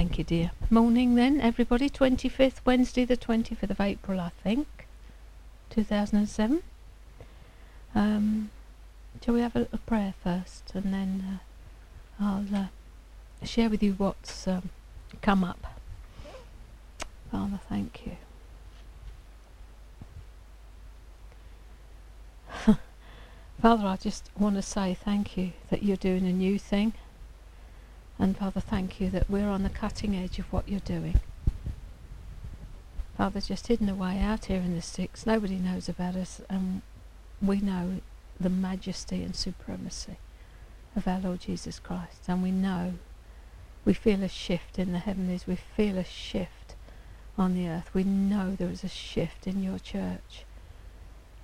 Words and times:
Thank 0.00 0.16
you, 0.16 0.24
dear. 0.24 0.52
Morning 0.70 1.14
then, 1.14 1.42
everybody. 1.42 1.90
25th, 1.90 2.64
Wednesday, 2.64 3.04
the 3.04 3.18
25th 3.18 3.68
of 3.68 3.82
April, 3.82 4.18
I 4.18 4.30
think. 4.42 4.66
2007. 5.68 6.62
Um, 7.94 8.48
shall 9.22 9.34
we 9.34 9.42
have 9.42 9.54
a 9.54 9.58
little 9.58 9.78
prayer 9.84 10.14
first 10.24 10.72
and 10.72 10.94
then 10.94 11.40
uh, 12.18 12.24
I'll 12.24 12.46
uh, 12.56 12.68
share 13.44 13.68
with 13.68 13.82
you 13.82 13.92
what's 13.92 14.48
um, 14.48 14.70
come 15.20 15.44
up. 15.44 15.66
Father, 17.30 17.60
thank 17.68 18.06
you. 18.06 18.16
Father, 23.60 23.86
I 23.86 23.96
just 23.96 24.30
want 24.38 24.56
to 24.56 24.62
say 24.62 24.94
thank 24.94 25.36
you 25.36 25.52
that 25.68 25.82
you're 25.82 25.98
doing 25.98 26.24
a 26.24 26.32
new 26.32 26.58
thing. 26.58 26.94
And 28.20 28.36
Father, 28.36 28.60
thank 28.60 29.00
you 29.00 29.08
that 29.10 29.30
we're 29.30 29.48
on 29.48 29.62
the 29.62 29.70
cutting 29.70 30.14
edge 30.14 30.38
of 30.38 30.52
what 30.52 30.68
you're 30.68 30.80
doing. 30.80 31.20
Father, 33.16 33.40
just 33.40 33.68
hidden 33.68 33.88
away 33.88 34.18
out 34.18 34.44
here 34.44 34.60
in 34.60 34.74
the 34.74 34.82
sticks, 34.82 35.24
nobody 35.24 35.56
knows 35.56 35.88
about 35.88 36.16
us, 36.16 36.42
and 36.50 36.82
we 37.40 37.60
know 37.60 38.02
the 38.38 38.50
majesty 38.50 39.22
and 39.22 39.34
supremacy 39.34 40.18
of 40.94 41.08
our 41.08 41.18
Lord 41.18 41.40
Jesus 41.40 41.78
Christ. 41.78 42.28
And 42.28 42.42
we 42.42 42.50
know, 42.50 42.94
we 43.86 43.94
feel 43.94 44.22
a 44.22 44.28
shift 44.28 44.78
in 44.78 44.92
the 44.92 44.98
heavenlies, 44.98 45.46
we 45.46 45.56
feel 45.56 45.96
a 45.96 46.04
shift 46.04 46.74
on 47.38 47.54
the 47.54 47.68
earth. 47.68 47.88
We 47.94 48.04
know 48.04 48.54
there 48.54 48.68
is 48.68 48.84
a 48.84 48.88
shift 48.88 49.46
in 49.46 49.62
your 49.62 49.78
church. 49.78 50.44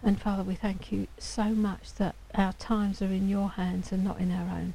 And 0.02 0.20
Father, 0.20 0.42
we 0.42 0.54
thank 0.54 0.92
you 0.92 1.06
so 1.16 1.44
much 1.44 1.94
that 1.94 2.16
our 2.34 2.52
times 2.52 3.00
are 3.00 3.06
in 3.06 3.30
your 3.30 3.48
hands 3.48 3.92
and 3.92 4.04
not 4.04 4.20
in 4.20 4.30
our 4.30 4.54
own. 4.54 4.74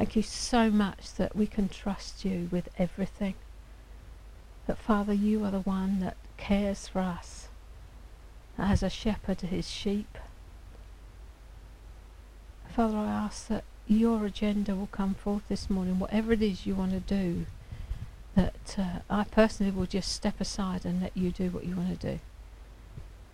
Thank 0.00 0.16
you 0.16 0.22
so 0.22 0.70
much 0.70 1.12
that 1.16 1.36
we 1.36 1.46
can 1.46 1.68
trust 1.68 2.24
you 2.24 2.48
with 2.50 2.70
everything. 2.78 3.34
That, 4.66 4.78
Father, 4.78 5.12
you 5.12 5.44
are 5.44 5.50
the 5.50 5.60
one 5.60 6.00
that 6.00 6.16
cares 6.38 6.88
for 6.88 7.00
us 7.00 7.48
as 8.56 8.82
a 8.82 8.88
shepherd 8.88 9.36
to 9.40 9.46
his 9.46 9.68
sheep. 9.68 10.16
Father, 12.74 12.96
I 12.96 13.08
ask 13.08 13.48
that 13.48 13.64
your 13.86 14.24
agenda 14.24 14.74
will 14.74 14.86
come 14.86 15.12
forth 15.12 15.42
this 15.50 15.68
morning, 15.68 15.98
whatever 15.98 16.32
it 16.32 16.40
is 16.40 16.64
you 16.64 16.74
want 16.74 16.92
to 16.92 17.00
do, 17.00 17.44
that 18.34 18.76
uh, 18.78 19.00
I 19.10 19.24
personally 19.24 19.70
will 19.70 19.84
just 19.84 20.10
step 20.10 20.40
aside 20.40 20.86
and 20.86 21.02
let 21.02 21.14
you 21.14 21.30
do 21.30 21.50
what 21.50 21.66
you 21.66 21.76
want 21.76 22.00
to 22.00 22.12
do 22.12 22.20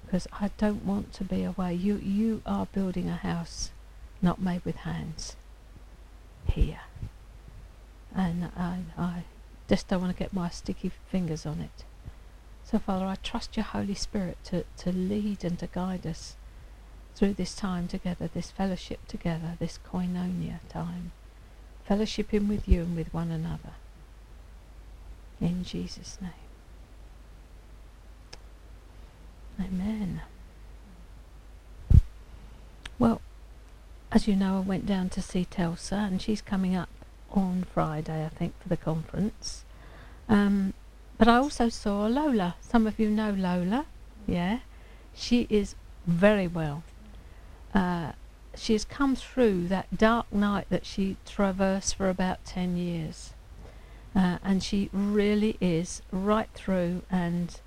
because 0.04 0.26
I 0.32 0.50
don't 0.58 0.84
want 0.84 1.12
to 1.12 1.22
be 1.22 1.44
away. 1.44 1.74
You 1.74 1.98
you 1.98 2.42
are 2.44 2.66
building 2.66 3.08
a 3.08 3.14
house 3.14 3.70
not 4.20 4.42
made 4.42 4.64
with 4.64 4.78
hands 4.78 5.36
here. 6.48 6.80
And 8.14 8.50
I, 8.56 8.78
I 8.96 9.24
just 9.68 9.88
don't 9.88 10.00
want 10.00 10.16
to 10.16 10.18
get 10.18 10.32
my 10.32 10.48
sticky 10.48 10.90
fingers 11.10 11.44
on 11.44 11.60
it. 11.60 11.84
So 12.64 12.78
Father, 12.78 13.04
I 13.06 13.16
trust 13.16 13.56
your 13.56 13.64
Holy 13.64 13.94
Spirit 13.94 14.38
to, 14.44 14.64
to 14.78 14.92
lead 14.92 15.44
and 15.44 15.58
to 15.58 15.66
guide 15.66 16.06
us 16.06 16.36
through 17.14 17.34
this 17.34 17.54
time 17.54 17.88
together, 17.88 18.28
this 18.32 18.50
fellowship 18.50 19.06
together, 19.06 19.56
this 19.58 19.78
koinonia 19.90 20.58
time. 20.68 21.12
Fellowshipping 21.88 22.48
with 22.48 22.68
you 22.68 22.80
and 22.82 22.96
with 22.96 23.14
one 23.14 23.30
another. 23.30 23.74
In 25.40 25.64
Jesus' 25.64 26.18
name. 26.20 26.32
Amen. 29.60 30.22
Well, 32.98 33.20
as 34.12 34.28
you 34.28 34.36
know, 34.36 34.58
I 34.58 34.60
went 34.60 34.86
down 34.86 35.08
to 35.10 35.22
see 35.22 35.46
Telsa, 35.50 36.06
and 36.06 36.20
she's 36.20 36.40
coming 36.40 36.74
up 36.76 36.88
on 37.30 37.66
Friday, 37.72 38.24
I 38.24 38.28
think, 38.28 38.60
for 38.60 38.68
the 38.68 38.76
conference. 38.76 39.64
Um, 40.28 40.74
but 41.18 41.28
I 41.28 41.36
also 41.36 41.68
saw 41.68 42.06
Lola. 42.06 42.56
Some 42.60 42.86
of 42.86 42.98
you 42.98 43.10
know 43.10 43.30
Lola, 43.30 43.86
yeah? 44.26 44.60
She 45.14 45.46
is 45.50 45.74
very 46.06 46.46
well. 46.46 46.82
Uh, 47.74 48.12
she 48.54 48.72
has 48.72 48.84
come 48.84 49.16
through 49.16 49.68
that 49.68 49.96
dark 49.96 50.32
night 50.32 50.66
that 50.70 50.86
she 50.86 51.16
traversed 51.26 51.94
for 51.94 52.08
about 52.08 52.44
10 52.44 52.76
years. 52.76 53.34
Uh, 54.14 54.38
and 54.42 54.62
she 54.62 54.88
really 54.92 55.58
is 55.60 56.00
right 56.10 56.48
through 56.54 57.02
and 57.10 57.60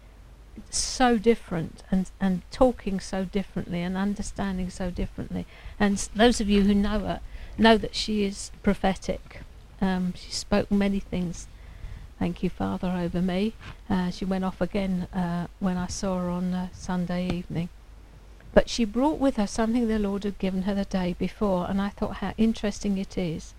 so 0.70 1.18
different 1.18 1.84
and, 1.92 2.09
and 2.20 2.42
talking 2.52 3.00
so 3.00 3.25
differently 3.25 3.81
and 3.81 3.97
understanding 3.97 4.70
so 4.70 4.90
differently. 4.90 5.46
And 5.80 5.97
those 6.16 6.40
of 6.40 6.50
you 6.50 6.64
who 6.64 6.74
know 6.74 7.00
her 7.00 7.22
know 7.58 7.78
that 7.78 7.96
she 7.96 8.24
is 8.24 8.52
prophetic. 8.64 9.42
Um, 9.81 10.14
she 10.16 10.31
spoke 10.31 10.72
many 10.72 11.00
things. 11.00 11.48
Thank 12.18 12.44
you, 12.44 12.50
Father, 12.50 12.90
over 12.90 13.22
me. 13.22 13.53
Uh, 13.90 14.12
she 14.12 14.25
went 14.25 14.44
off 14.44 14.59
again 14.59 15.08
uh, 15.14 15.48
when 15.59 15.78
I 15.78 15.88
saw 15.88 16.19
her 16.19 16.30
on 16.30 16.53
uh, 16.53 16.68
Sunday 16.74 17.30
evening. 17.30 17.69
But 18.53 18.69
she 18.69 18.84
brought 18.84 19.19
with 19.19 19.38
her 19.38 19.48
something 19.48 19.88
the 19.88 20.00
Lord 20.00 20.24
had 20.24 20.40
given 20.40 20.64
her 20.64 20.74
the 20.74 20.86
day 20.86 21.16
before, 21.18 21.69
and 21.69 21.81
I 21.81 21.90
thought 21.90 22.18
how 22.18 22.34
interesting 22.38 22.98
it 22.98 23.18
is 23.18 23.53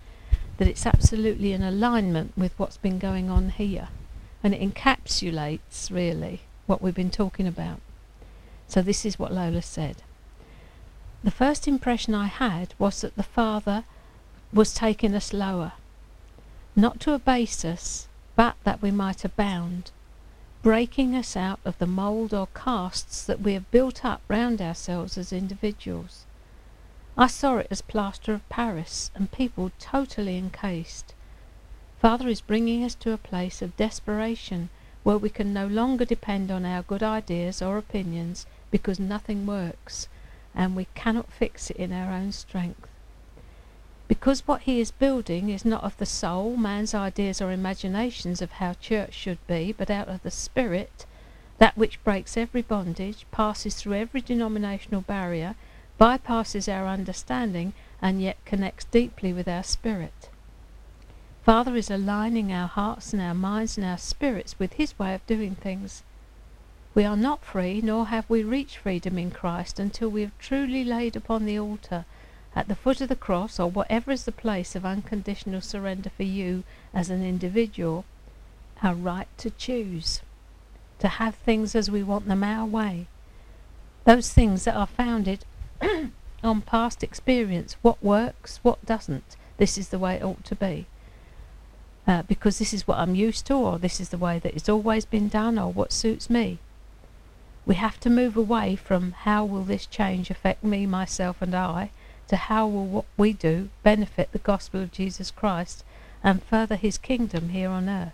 that 0.57 0.67
it's 0.67 0.85
absolutely 0.85 1.53
in 1.53 1.63
alignment 1.63 2.33
with 2.37 2.53
what's 2.57 2.77
been 2.77 2.99
going 2.99 3.29
on 3.29 3.49
here. 3.49 3.87
And 4.43 4.53
it 4.53 4.61
encapsulates, 4.61 5.89
really, 5.89 6.41
what 6.71 6.81
we've 6.81 6.95
been 6.95 7.11
talking 7.11 7.47
about. 7.47 7.81
So 8.69 8.81
this 8.81 9.05
is 9.05 9.19
what 9.19 9.33
Lola 9.33 9.61
said. 9.61 9.97
The 11.21 11.29
first 11.29 11.67
impression 11.67 12.15
I 12.15 12.27
had 12.27 12.73
was 12.79 13.01
that 13.01 13.17
the 13.17 13.23
Father 13.23 13.83
was 14.53 14.73
taking 14.73 15.13
us 15.13 15.33
lower, 15.33 15.73
not 16.73 17.01
to 17.01 17.11
abase 17.11 17.65
us, 17.65 18.07
but 18.37 18.55
that 18.63 18.81
we 18.81 18.89
might 18.89 19.25
abound, 19.25 19.91
breaking 20.63 21.13
us 21.13 21.35
out 21.35 21.59
of 21.65 21.77
the 21.77 21.85
mould 21.85 22.33
or 22.33 22.47
casts 22.55 23.25
that 23.25 23.41
we 23.41 23.51
have 23.51 23.69
built 23.69 24.05
up 24.05 24.21
round 24.29 24.61
ourselves 24.61 25.17
as 25.17 25.33
individuals. 25.33 26.23
I 27.17 27.27
saw 27.27 27.57
it 27.57 27.67
as 27.69 27.81
plaster 27.81 28.33
of 28.33 28.47
Paris 28.47 29.11
and 29.13 29.29
people 29.29 29.73
totally 29.77 30.37
encased. 30.37 31.13
Father 31.99 32.29
is 32.29 32.39
bringing 32.39 32.81
us 32.81 32.95
to 32.95 33.11
a 33.11 33.17
place 33.17 33.61
of 33.61 33.75
desperation 33.75 34.69
where 35.03 35.17
we 35.17 35.29
can 35.29 35.53
no 35.53 35.67
longer 35.67 36.05
depend 36.05 36.51
on 36.51 36.65
our 36.65 36.83
good 36.83 37.03
ideas 37.03 37.61
or 37.61 37.77
opinions 37.77 38.45
because 38.69 38.99
nothing 38.99 39.45
works 39.45 40.07
and 40.53 40.75
we 40.75 40.87
cannot 40.95 41.31
fix 41.31 41.69
it 41.69 41.77
in 41.77 41.93
our 41.93 42.11
own 42.13 42.31
strength. 42.31 42.87
Because 44.07 44.45
what 44.45 44.63
he 44.63 44.81
is 44.81 44.91
building 44.91 45.49
is 45.49 45.63
not 45.63 45.83
of 45.83 45.95
the 45.97 46.05
soul, 46.05 46.57
man's 46.57 46.93
ideas 46.93 47.41
or 47.41 47.51
imaginations 47.51 48.41
of 48.41 48.51
how 48.53 48.73
church 48.73 49.13
should 49.13 49.39
be, 49.47 49.71
but 49.71 49.89
out 49.89 50.09
of 50.09 50.21
the 50.23 50.31
spirit, 50.31 51.05
that 51.59 51.77
which 51.77 52.03
breaks 52.03 52.35
every 52.35 52.61
bondage, 52.61 53.25
passes 53.31 53.75
through 53.75 53.93
every 53.93 54.19
denominational 54.19 55.01
barrier, 55.01 55.55
bypasses 55.99 56.67
our 56.67 56.87
understanding, 56.87 57.71
and 58.01 58.21
yet 58.21 58.43
connects 58.43 58.85
deeply 58.85 59.31
with 59.31 59.47
our 59.47 59.63
spirit. 59.63 60.30
Father 61.43 61.75
is 61.75 61.89
aligning 61.89 62.53
our 62.53 62.67
hearts 62.67 63.13
and 63.13 63.21
our 63.21 63.33
minds 63.33 63.75
and 63.75 63.83
our 63.83 63.97
spirits 63.97 64.59
with 64.59 64.73
His 64.73 64.97
way 64.99 65.15
of 65.15 65.25
doing 65.25 65.55
things. 65.55 66.03
We 66.93 67.03
are 67.03 67.17
not 67.17 67.43
free, 67.43 67.81
nor 67.81 68.07
have 68.07 68.29
we 68.29 68.43
reached 68.43 68.77
freedom 68.77 69.17
in 69.17 69.31
Christ 69.31 69.79
until 69.79 70.09
we 70.09 70.21
have 70.21 70.37
truly 70.37 70.83
laid 70.83 71.15
upon 71.15 71.45
the 71.45 71.57
altar, 71.57 72.05
at 72.55 72.67
the 72.67 72.75
foot 72.75 73.01
of 73.01 73.09
the 73.09 73.15
cross, 73.15 73.59
or 73.59 73.71
whatever 73.71 74.11
is 74.11 74.25
the 74.25 74.31
place 74.31 74.75
of 74.75 74.85
unconditional 74.85 75.61
surrender 75.61 76.11
for 76.11 76.21
you 76.21 76.63
as 76.93 77.09
an 77.09 77.23
individual, 77.23 78.05
our 78.83 78.93
right 78.93 79.27
to 79.39 79.49
choose, 79.49 80.21
to 80.99 81.07
have 81.07 81.33
things 81.33 81.73
as 81.73 81.89
we 81.89 82.03
want 82.03 82.27
them 82.27 82.43
our 82.43 82.67
way. 82.67 83.07
Those 84.03 84.31
things 84.31 84.65
that 84.65 84.75
are 84.75 84.85
founded 84.85 85.45
on 86.43 86.61
past 86.61 87.01
experience, 87.01 87.77
what 87.81 88.03
works, 88.03 88.59
what 88.61 88.85
doesn't. 88.85 89.35
This 89.57 89.75
is 89.75 89.89
the 89.89 89.97
way 89.97 90.17
it 90.17 90.23
ought 90.23 90.45
to 90.45 90.55
be 90.55 90.85
uh, 92.07 92.23
because 92.23 92.59
this 92.59 92.73
is 92.73 92.87
what 92.87 92.97
I'm 92.97 93.15
used 93.15 93.45
to, 93.47 93.53
or 93.53 93.77
this 93.77 93.99
is 93.99 94.09
the 94.09 94.17
way 94.17 94.39
that 94.39 94.55
it's 94.55 94.69
always 94.69 95.05
been 95.05 95.27
done, 95.27 95.59
or 95.59 95.71
what 95.71 95.93
suits 95.93 96.29
me. 96.29 96.59
We 97.65 97.75
have 97.75 97.99
to 98.01 98.09
move 98.09 98.35
away 98.35 98.75
from 98.75 99.11
how 99.11 99.45
will 99.45 99.63
this 99.63 99.85
change 99.85 100.29
affect 100.29 100.63
me, 100.63 100.85
myself, 100.85 101.41
and 101.41 101.53
I, 101.53 101.91
to 102.27 102.35
how 102.35 102.67
will 102.67 102.85
what 102.85 103.05
we 103.17 103.33
do 103.33 103.69
benefit 103.83 104.31
the 104.31 104.39
gospel 104.39 104.81
of 104.81 104.91
Jesus 104.91 105.31
Christ 105.31 105.83
and 106.23 106.41
further 106.43 106.75
his 106.75 106.97
kingdom 106.97 107.49
here 107.49 107.69
on 107.69 107.89
earth. 107.89 108.13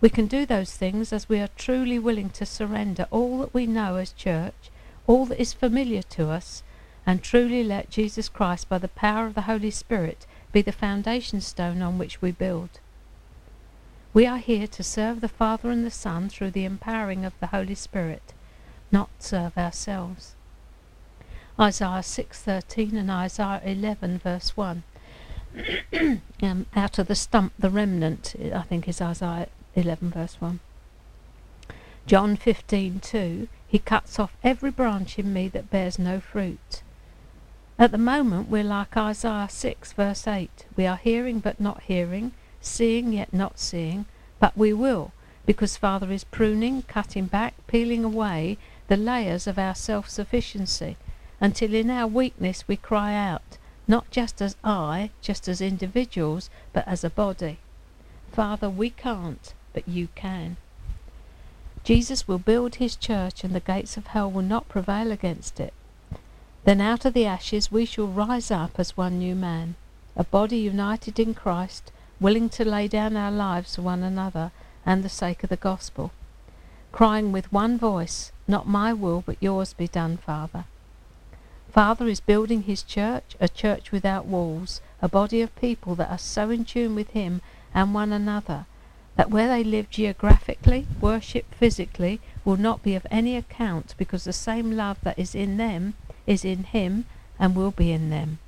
We 0.00 0.08
can 0.08 0.26
do 0.26 0.46
those 0.46 0.72
things 0.72 1.12
as 1.12 1.28
we 1.28 1.40
are 1.40 1.50
truly 1.56 1.98
willing 1.98 2.30
to 2.30 2.46
surrender 2.46 3.06
all 3.10 3.38
that 3.40 3.52
we 3.52 3.66
know 3.66 3.96
as 3.96 4.12
church, 4.12 4.70
all 5.06 5.26
that 5.26 5.40
is 5.40 5.52
familiar 5.52 6.02
to 6.02 6.30
us, 6.30 6.62
and 7.06 7.22
truly 7.22 7.62
let 7.62 7.90
Jesus 7.90 8.28
Christ, 8.28 8.68
by 8.68 8.78
the 8.78 8.88
power 8.88 9.26
of 9.26 9.34
the 9.34 9.42
Holy 9.42 9.70
Spirit, 9.70 10.26
be 10.52 10.62
the 10.62 10.72
foundation 10.72 11.40
stone 11.40 11.82
on 11.82 11.98
which 11.98 12.20
we 12.20 12.32
build. 12.32 12.80
We 14.12 14.26
are 14.26 14.38
here 14.38 14.66
to 14.66 14.82
serve 14.82 15.20
the 15.20 15.28
Father 15.28 15.70
and 15.70 15.86
the 15.86 15.90
Son 15.90 16.28
through 16.28 16.50
the 16.50 16.64
empowering 16.64 17.24
of 17.24 17.38
the 17.38 17.48
Holy 17.48 17.74
Spirit, 17.74 18.32
not 18.90 19.10
serve 19.18 19.56
ourselves. 19.56 20.34
Isaiah 21.58 22.02
6:13 22.02 22.96
and 22.96 23.10
Isaiah 23.10 23.60
11 23.64 24.18
verse 24.18 24.56
1. 24.56 24.82
um, 26.42 26.66
out 26.76 26.98
of 26.98 27.06
the 27.06 27.14
stump, 27.14 27.52
the 27.58 27.70
remnant, 27.70 28.34
I 28.54 28.62
think 28.62 28.88
is 28.88 29.00
Isaiah 29.00 29.48
11, 29.74 30.10
verse 30.10 30.40
1. 30.40 30.60
John 32.06 32.36
15, 32.36 33.00
2, 33.00 33.48
he 33.66 33.78
cuts 33.78 34.18
off 34.18 34.36
every 34.42 34.70
branch 34.70 35.18
in 35.18 35.32
me 35.32 35.48
that 35.48 35.70
bears 35.70 35.98
no 35.98 36.20
fruit. 36.20 36.82
At 37.80 37.92
the 37.92 37.96
moment, 37.96 38.50
we're 38.50 38.62
like 38.62 38.94
Isaiah 38.94 39.48
6, 39.48 39.94
verse 39.94 40.28
8. 40.28 40.66
We 40.76 40.86
are 40.86 40.98
hearing 40.98 41.38
but 41.38 41.58
not 41.58 41.84
hearing, 41.84 42.32
seeing 42.60 43.14
yet 43.14 43.32
not 43.32 43.58
seeing, 43.58 44.04
but 44.38 44.54
we 44.54 44.74
will, 44.74 45.12
because 45.46 45.78
Father 45.78 46.12
is 46.12 46.24
pruning, 46.24 46.82
cutting 46.82 47.24
back, 47.24 47.54
peeling 47.68 48.04
away 48.04 48.58
the 48.88 48.98
layers 48.98 49.46
of 49.46 49.58
our 49.58 49.74
self 49.74 50.10
sufficiency, 50.10 50.98
until 51.40 51.72
in 51.72 51.88
our 51.88 52.06
weakness 52.06 52.68
we 52.68 52.76
cry 52.76 53.14
out, 53.14 53.56
not 53.88 54.10
just 54.10 54.42
as 54.42 54.56
I, 54.62 55.08
just 55.22 55.48
as 55.48 55.62
individuals, 55.62 56.50
but 56.74 56.86
as 56.86 57.02
a 57.02 57.08
body. 57.08 57.60
Father, 58.30 58.68
we 58.68 58.90
can't, 58.90 59.54
but 59.72 59.88
you 59.88 60.08
can. 60.14 60.58
Jesus 61.82 62.28
will 62.28 62.38
build 62.38 62.74
his 62.74 62.94
church, 62.94 63.42
and 63.42 63.54
the 63.54 63.58
gates 63.58 63.96
of 63.96 64.08
hell 64.08 64.30
will 64.30 64.42
not 64.42 64.68
prevail 64.68 65.10
against 65.10 65.58
it. 65.58 65.72
Then 66.64 66.82
out 66.82 67.06
of 67.06 67.14
the 67.14 67.24
ashes 67.24 67.72
we 67.72 67.86
shall 67.86 68.06
rise 68.06 68.50
up 68.50 68.78
as 68.78 68.94
one 68.94 69.18
new 69.18 69.34
man, 69.34 69.76
a 70.14 70.24
body 70.24 70.58
united 70.58 71.18
in 71.18 71.32
Christ, 71.32 71.90
willing 72.20 72.50
to 72.50 72.66
lay 72.66 72.86
down 72.86 73.16
our 73.16 73.30
lives 73.30 73.76
for 73.76 73.82
one 73.82 74.02
another 74.02 74.52
and 74.84 75.02
the 75.02 75.08
sake 75.08 75.42
of 75.42 75.48
the 75.48 75.56
gospel, 75.56 76.10
crying 76.92 77.32
with 77.32 77.50
one 77.50 77.78
voice, 77.78 78.30
Not 78.46 78.68
my 78.68 78.92
will, 78.92 79.22
but 79.24 79.38
yours 79.40 79.72
be 79.72 79.88
done, 79.88 80.18
Father. 80.18 80.66
Father 81.72 82.08
is 82.08 82.20
building 82.20 82.64
his 82.64 82.82
church, 82.82 83.36
a 83.40 83.48
church 83.48 83.90
without 83.90 84.26
walls, 84.26 84.82
a 85.00 85.08
body 85.08 85.40
of 85.40 85.56
people 85.56 85.94
that 85.94 86.10
are 86.10 86.18
so 86.18 86.50
in 86.50 86.66
tune 86.66 86.94
with 86.94 87.10
him 87.10 87.40
and 87.72 87.94
one 87.94 88.12
another 88.12 88.66
that 89.16 89.30
where 89.30 89.48
they 89.48 89.64
live 89.64 89.88
geographically, 89.88 90.86
worship 91.00 91.54
physically, 91.54 92.20
will 92.44 92.58
not 92.58 92.82
be 92.82 92.94
of 92.94 93.06
any 93.10 93.34
account 93.34 93.94
because 93.96 94.24
the 94.24 94.32
same 94.32 94.72
love 94.72 94.98
that 95.02 95.18
is 95.18 95.34
in 95.34 95.56
them 95.56 95.94
is 96.26 96.44
in 96.44 96.64
him 96.64 97.06
and 97.38 97.54
will 97.54 97.70
be 97.70 97.90
in 97.92 98.10
them. 98.10 98.38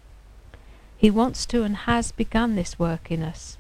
He 0.97 1.11
wants 1.11 1.47
to 1.47 1.65
and 1.65 1.77
has 1.77 2.13
begun 2.13 2.55
this 2.55 2.79
work 2.79 3.11
in 3.11 3.23
us. 3.23 3.57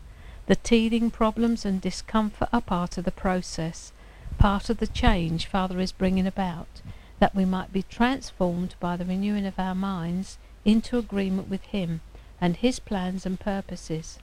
The 0.46 0.56
teething 0.56 1.10
problems 1.10 1.64
and 1.64 1.80
discomfort 1.80 2.48
are 2.52 2.60
part 2.60 2.98
of 2.98 3.04
the 3.04 3.10
process, 3.10 3.92
part 4.38 4.70
of 4.70 4.78
the 4.78 4.86
change 4.86 5.46
Father 5.46 5.80
is 5.80 5.92
bringing 5.92 6.26
about, 6.26 6.82
that 7.18 7.34
we 7.34 7.44
might 7.44 7.72
be 7.72 7.84
transformed 7.84 8.74
by 8.80 8.96
the 8.96 9.04
renewing 9.04 9.46
of 9.46 9.58
our 9.58 9.74
minds 9.74 10.38
into 10.64 10.98
agreement 10.98 11.48
with 11.48 11.62
Him 11.62 12.00
and 12.40 12.56
His 12.56 12.78
plans 12.78 13.24
and 13.24 13.38
purposes. 13.38 14.18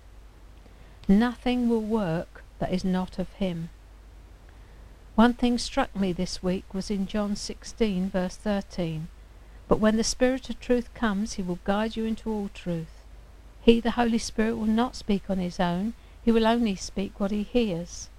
Nothing 1.07 1.69
will 1.69 1.81
work 1.81 2.43
that 2.59 2.71
is 2.71 2.83
not 2.83 3.17
of 3.17 3.31
Him. 3.33 3.69
One 5.15 5.33
thing 5.33 5.57
struck 5.57 5.95
me 5.95 6.13
this 6.13 6.43
week 6.43 6.73
was 6.73 6.89
in 6.91 7.07
John 7.07 7.35
16, 7.35 8.09
verse 8.09 8.35
13. 8.35 9.07
But 9.69 9.79
when 9.79 9.97
the 9.97 10.03
Spirit 10.03 10.49
of 10.49 10.59
truth 10.59 10.91
comes, 10.95 11.33
he 11.33 11.43
will 11.43 11.59
guide 11.63 11.95
you 11.95 12.03
into 12.03 12.31
all 12.31 12.49
truth. 12.55 13.05
He, 13.61 13.79
the 13.79 13.91
Holy 13.91 14.17
Spirit, 14.17 14.55
will 14.55 14.65
not 14.65 14.95
speak 14.95 15.29
on 15.29 15.37
his 15.37 15.59
own, 15.59 15.93
he 16.25 16.31
will 16.31 16.47
only 16.47 16.75
speak 16.75 17.19
what 17.19 17.29
he 17.29 17.43
hears. 17.43 18.09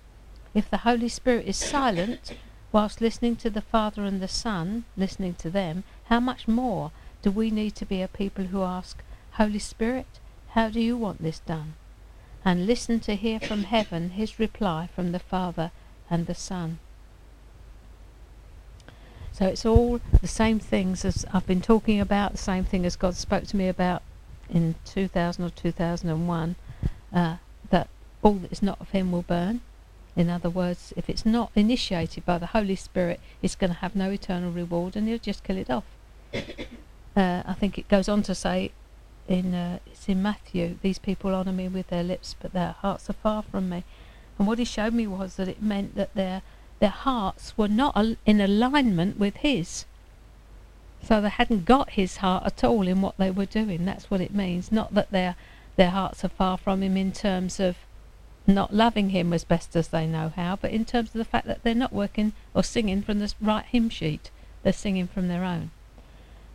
If 0.55 0.71
the 0.71 0.87
Holy 0.89 1.09
Spirit 1.09 1.47
is 1.47 1.57
silent, 1.57 2.35
whilst 2.71 3.01
listening 3.01 3.35
to 3.37 3.51
the 3.51 3.61
Father 3.61 4.05
and 4.05 4.23
the 4.23 4.29
Son, 4.29 4.85
listening 4.97 5.35
to 5.35 5.51
them, 5.51 5.83
how 6.05 6.21
much 6.21 6.47
more 6.47 6.93
do 7.21 7.33
we 7.33 7.51
need 7.51 7.75
to 7.77 7.85
be 7.85 8.01
a 8.01 8.07
people 8.07 8.45
who 8.45 8.63
ask, 8.63 9.03
Holy 9.33 9.59
Spirit, 9.59 10.21
how 10.51 10.69
do 10.69 10.81
you 10.81 10.97
want 10.97 11.21
this 11.21 11.41
done? 11.41 11.75
And 12.45 12.65
listen 12.65 13.01
to 13.01 13.17
hear 13.17 13.41
from 13.41 13.65
heaven 13.65 14.11
his 14.11 14.39
reply 14.39 14.89
from 14.95 15.11
the 15.11 15.19
Father 15.19 15.73
and 16.09 16.29
the 16.29 16.35
Son. 16.37 16.79
So 19.33 19.47
it's 19.47 19.65
all 19.65 20.01
the 20.21 20.29
same 20.29 20.59
things 20.59 21.05
as 21.05 21.25
I've 21.33 21.47
been 21.47 21.61
talking 21.61 22.01
about, 22.01 22.33
the 22.33 22.39
same 22.39 22.65
thing 22.65 22.85
as 22.85 22.97
God 22.97 23.15
spoke 23.15 23.47
to 23.49 23.57
me 23.57 23.69
about 23.69 24.03
in 24.49 24.75
2000 24.85 25.45
or 25.45 25.51
2001, 25.51 26.57
uh, 27.13 27.37
that 27.71 27.89
all 28.23 28.35
that 28.35 28.53
is 28.53 28.63
not 28.63 28.81
of 28.81 28.91
Him 28.91 29.13
will 29.13 29.23
burn. 29.23 29.61
In 30.17 30.29
other 30.29 30.51
words, 30.51 30.93
if 30.97 31.09
it's 31.09 31.25
not 31.25 31.53
initiated 31.55 32.27
by 32.27 32.39
the 32.39 32.47
Holy 32.47 32.77
Spirit, 32.77 33.21
it's 33.41 33.55
going 33.55 33.73
to 33.73 33.79
have 33.79 33.95
no 33.95 34.11
eternal 34.11 34.51
reward 34.51 34.97
and 34.97 35.07
He'll 35.07 35.19
just 35.19 35.45
kill 35.45 35.57
it 35.57 35.71
off. 35.71 35.85
Uh, 37.17 37.43
I 37.45 37.55
think 37.55 37.77
it 37.77 37.89
goes 37.89 38.09
on 38.09 38.23
to 38.23 38.37
say 38.37 38.71
in 39.27 39.53
uh, 39.53 39.79
it's 39.87 40.09
in 40.09 40.23
Matthew, 40.23 40.77
these 40.81 40.99
people 40.99 41.35
honour 41.35 41.53
me 41.53 41.67
with 41.67 41.89
their 41.89 42.05
lips, 42.05 42.37
but 42.41 42.53
their 42.53 42.77
hearts 42.81 43.11
are 43.11 43.15
far 43.15 43.43
from 43.43 43.69
me. 43.69 43.83
And 44.39 44.47
what 44.47 44.59
he 44.59 44.65
showed 44.65 44.95
me 44.95 45.09
was 45.09 45.35
that 45.35 45.49
it 45.49 45.61
meant 45.61 45.97
that 45.97 46.15
their 46.15 46.43
their 46.81 46.89
hearts 46.89 47.57
were 47.57 47.69
not 47.69 47.97
in 48.27 48.41
alignment 48.41 49.19
with 49.19 49.37
his. 49.37 49.85
So 51.03 51.21
they 51.21 51.29
hadn't 51.29 51.65
got 51.65 51.91
his 51.91 52.19
heart 52.19 52.45
at 52.45 52.65
all 52.65 52.89
in 52.89 53.01
what 53.01 53.17
they 53.17 53.31
were 53.31 53.47
doing. 53.47 53.85
That's 53.85 54.11
what 54.11 54.21
it 54.21 54.35
means. 54.35 54.73
Not 54.73 54.95
that 54.95 55.11
their 55.11 55.37
their 55.77 55.91
hearts 55.91 56.25
are 56.25 56.29
far 56.29 56.59
from 56.59 56.83
him 56.83 56.97
in 56.97 57.13
terms 57.13 57.61
of 57.61 57.77
not 58.47 58.75
loving 58.75 59.11
him 59.11 59.33
as 59.33 59.45
best 59.45 59.77
as 59.77 59.89
they 59.89 60.07
know 60.07 60.33
how, 60.35 60.57
but 60.57 60.73
in 60.73 60.85
terms 60.85 61.11
of 61.11 61.19
the 61.19 61.25
fact 61.25 61.47
that 61.47 61.63
they're 61.63 61.75
not 61.75 61.93
working 61.93 62.33
or 62.53 62.63
singing 62.63 63.03
from 63.03 63.19
the 63.19 63.33
right 63.41 63.65
hymn 63.67 63.89
sheet. 63.89 64.31
They're 64.63 64.73
singing 64.73 65.07
from 65.07 65.29
their 65.29 65.45
own. 65.45 65.71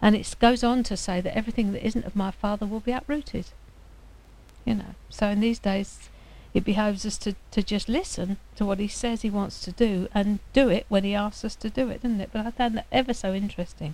And 0.01 0.16
it 0.16 0.36
goes 0.39 0.63
on 0.63 0.83
to 0.83 0.98
say 0.98 1.22
that 1.22 1.36
everything 1.36 1.72
that 1.72 1.86
isn't 1.86 2.06
of 2.06 2.16
my 2.16 2.30
father 2.31 2.66
will 2.66 2.81
be 2.81 2.92
uprooted. 2.92 3.48
You 4.63 4.75
know. 4.75 4.95
So 5.10 5.27
in 5.27 5.39
these 5.39 5.60
days 5.60 6.10
it 6.56 6.63
behoves 6.63 7.06
us 7.06 7.18
to, 7.18 7.36
to 7.52 7.62
just 7.62 7.90
listen 7.90 8.38
to 8.56 8.66
what 8.66 8.80
he 8.80 8.88
says 8.88 9.22
he 9.22 9.30
wants 9.30 9.60
to 9.60 9.74
do 9.74 10.07
and 10.16 10.40
do 10.54 10.69
it 10.69 10.86
when 10.88 11.04
he 11.04 11.13
asks 11.13 11.44
us 11.44 11.54
to 11.54 11.69
do 11.69 11.90
it, 11.90 12.02
doesn't 12.02 12.22
it? 12.22 12.30
But 12.31 12.46
I 12.46 12.52
found 12.52 12.78
that 12.78 12.88
ever 12.94 13.13
so 13.13 13.34
interesting. 13.34 13.94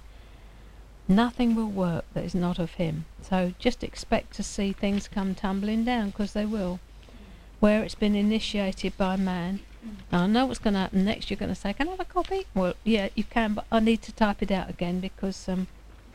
Nothing 1.07 1.55
will 1.55 1.65
work 1.65 2.05
that 2.13 2.23
is 2.23 2.35
not 2.35 2.59
of 2.59 2.73
him. 2.73 3.05
So 3.23 3.55
just 3.57 3.83
expect 3.83 4.35
to 4.35 4.43
see 4.43 4.73
things 4.73 5.07
come 5.07 5.33
tumbling 5.33 5.83
down 5.85 6.11
because 6.11 6.33
they 6.33 6.45
will. 6.45 6.79
Where 7.59 7.81
it's 7.81 7.95
been 7.95 8.15
initiated 8.15 8.95
by 8.95 9.15
man. 9.15 9.61
I 10.11 10.27
know 10.27 10.45
what's 10.45 10.59
going 10.59 10.75
to 10.75 10.81
happen 10.81 11.03
next. 11.03 11.31
You're 11.31 11.39
going 11.39 11.49
to 11.49 11.59
say, 11.59 11.73
Can 11.73 11.87
I 11.87 11.91
have 11.91 11.99
a 11.99 12.05
copy? 12.05 12.45
Well, 12.53 12.75
yeah, 12.83 13.09
you 13.15 13.23
can, 13.23 13.55
but 13.55 13.65
I 13.71 13.79
need 13.79 14.03
to 14.03 14.11
type 14.11 14.43
it 14.43 14.51
out 14.51 14.69
again 14.69 14.99
because 14.99 15.49
um, 15.49 15.65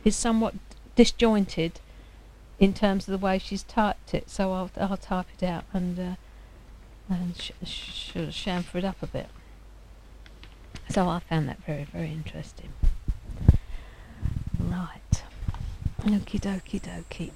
it's 0.05 0.15
somewhat 0.15 0.53
disjointed 0.95 1.81
in 2.57 2.73
terms 2.73 3.05
of 3.05 3.11
the 3.11 3.25
way 3.25 3.37
she's 3.37 3.63
typed 3.63 4.13
it. 4.13 4.29
So 4.29 4.53
I'll, 4.53 4.71
I'll 4.79 4.95
type 4.95 5.27
it 5.37 5.45
out 5.45 5.65
and. 5.73 5.99
Uh, 5.99 6.15
and 7.09 7.35
sh- 7.37 7.51
sh- 7.65 8.13
chamfer 8.15 8.75
it 8.75 8.85
up 8.85 9.01
a 9.01 9.07
bit. 9.07 9.27
So 10.89 11.07
I 11.07 11.19
found 11.19 11.49
that 11.49 11.63
very, 11.65 11.83
very 11.83 12.11
interesting. 12.11 12.69
Right. 14.59 15.23
Okie 16.01 16.39
dokie 16.39 16.81
dokie. 16.81 17.31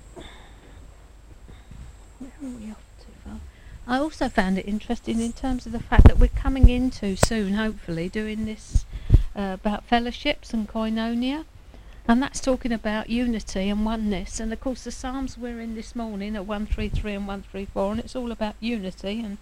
Where 2.19 2.31
are 2.43 2.57
we 2.57 2.71
off 2.71 2.77
to? 2.99 3.11
I 3.87 3.97
also 3.97 4.29
found 4.29 4.57
it 4.57 4.67
interesting 4.67 5.19
in 5.19 5.33
terms 5.33 5.65
of 5.65 5.71
the 5.71 5.79
fact 5.79 6.05
that 6.05 6.19
we're 6.19 6.27
coming 6.27 6.69
into 6.69 7.15
soon, 7.15 7.55
hopefully, 7.55 8.09
doing 8.09 8.45
this 8.45 8.85
uh, 9.35 9.57
about 9.59 9.85
fellowships 9.85 10.53
and 10.53 10.69
koinonia. 10.69 11.45
And 12.07 12.21
that's 12.21 12.39
talking 12.39 12.71
about 12.71 13.09
unity 13.09 13.69
and 13.69 13.85
oneness. 13.85 14.39
And 14.39 14.53
of 14.53 14.59
course, 14.59 14.83
the 14.83 14.91
Psalms 14.91 15.37
we're 15.37 15.59
in 15.59 15.75
this 15.75 15.95
morning 15.95 16.37
are 16.37 16.43
133 16.43 17.13
and 17.13 17.27
134, 17.27 17.91
and 17.91 17.99
it's 17.99 18.15
all 18.15 18.31
about 18.31 18.55
unity 18.59 19.19
and 19.19 19.37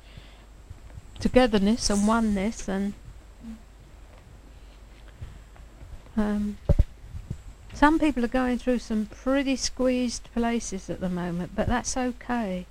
togetherness 1.19 1.89
and 1.89 2.07
oneness 2.07 2.67
and 2.67 2.93
um, 6.17 6.57
some 7.73 7.97
people 7.97 8.25
are 8.25 8.29
going 8.29 8.57
through 8.57 8.79
some 8.79 9.05
pretty 9.05 9.55
squeezed 9.55 10.27
places 10.33 10.89
at 10.89 10.99
the 10.99 11.07
moment, 11.07 11.51
but 11.55 11.67
that's 11.67 11.95
okay. 11.95 12.65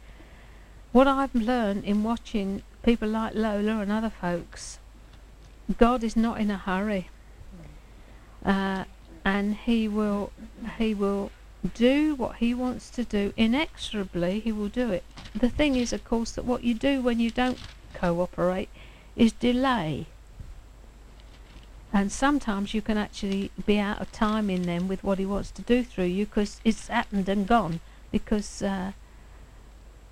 What 0.92 1.08
I've 1.08 1.34
learned 1.34 1.84
in 1.84 2.02
watching 2.02 2.62
people 2.82 3.08
like 3.08 3.34
Lola 3.34 3.78
and 3.80 3.90
other 3.90 4.10
folks, 4.10 4.78
God 5.78 6.04
is 6.04 6.14
not 6.14 6.38
in 6.40 6.50
a 6.50 6.58
hurry, 6.58 7.08
uh, 8.44 8.84
and 9.24 9.54
He 9.54 9.88
will 9.88 10.30
He 10.76 10.92
will 10.92 11.30
do 11.74 12.14
what 12.14 12.36
He 12.36 12.52
wants 12.52 12.90
to 12.90 13.04
do 13.04 13.32
inexorably. 13.34 14.40
He 14.40 14.52
will 14.52 14.68
do 14.68 14.90
it. 14.90 15.04
The 15.34 15.48
thing 15.48 15.74
is, 15.74 15.94
of 15.94 16.04
course, 16.04 16.32
that 16.32 16.44
what 16.44 16.64
you 16.64 16.74
do 16.74 17.00
when 17.00 17.18
you 17.18 17.30
don't 17.30 17.58
cooperate 17.94 18.68
is 19.16 19.32
delay. 19.32 20.06
And 21.92 22.12
sometimes 22.12 22.74
you 22.74 22.82
can 22.82 22.98
actually 22.98 23.50
be 23.64 23.78
out 23.78 24.00
of 24.00 24.12
time 24.12 24.50
in 24.50 24.62
them 24.62 24.88
with 24.88 25.02
what 25.02 25.18
he 25.18 25.24
wants 25.26 25.50
to 25.52 25.62
do 25.62 25.82
through 25.82 26.04
you 26.04 26.26
because 26.26 26.60
it's 26.64 26.88
happened 26.88 27.28
and 27.28 27.46
gone 27.46 27.80
because 28.12 28.62
uh, 28.62 28.92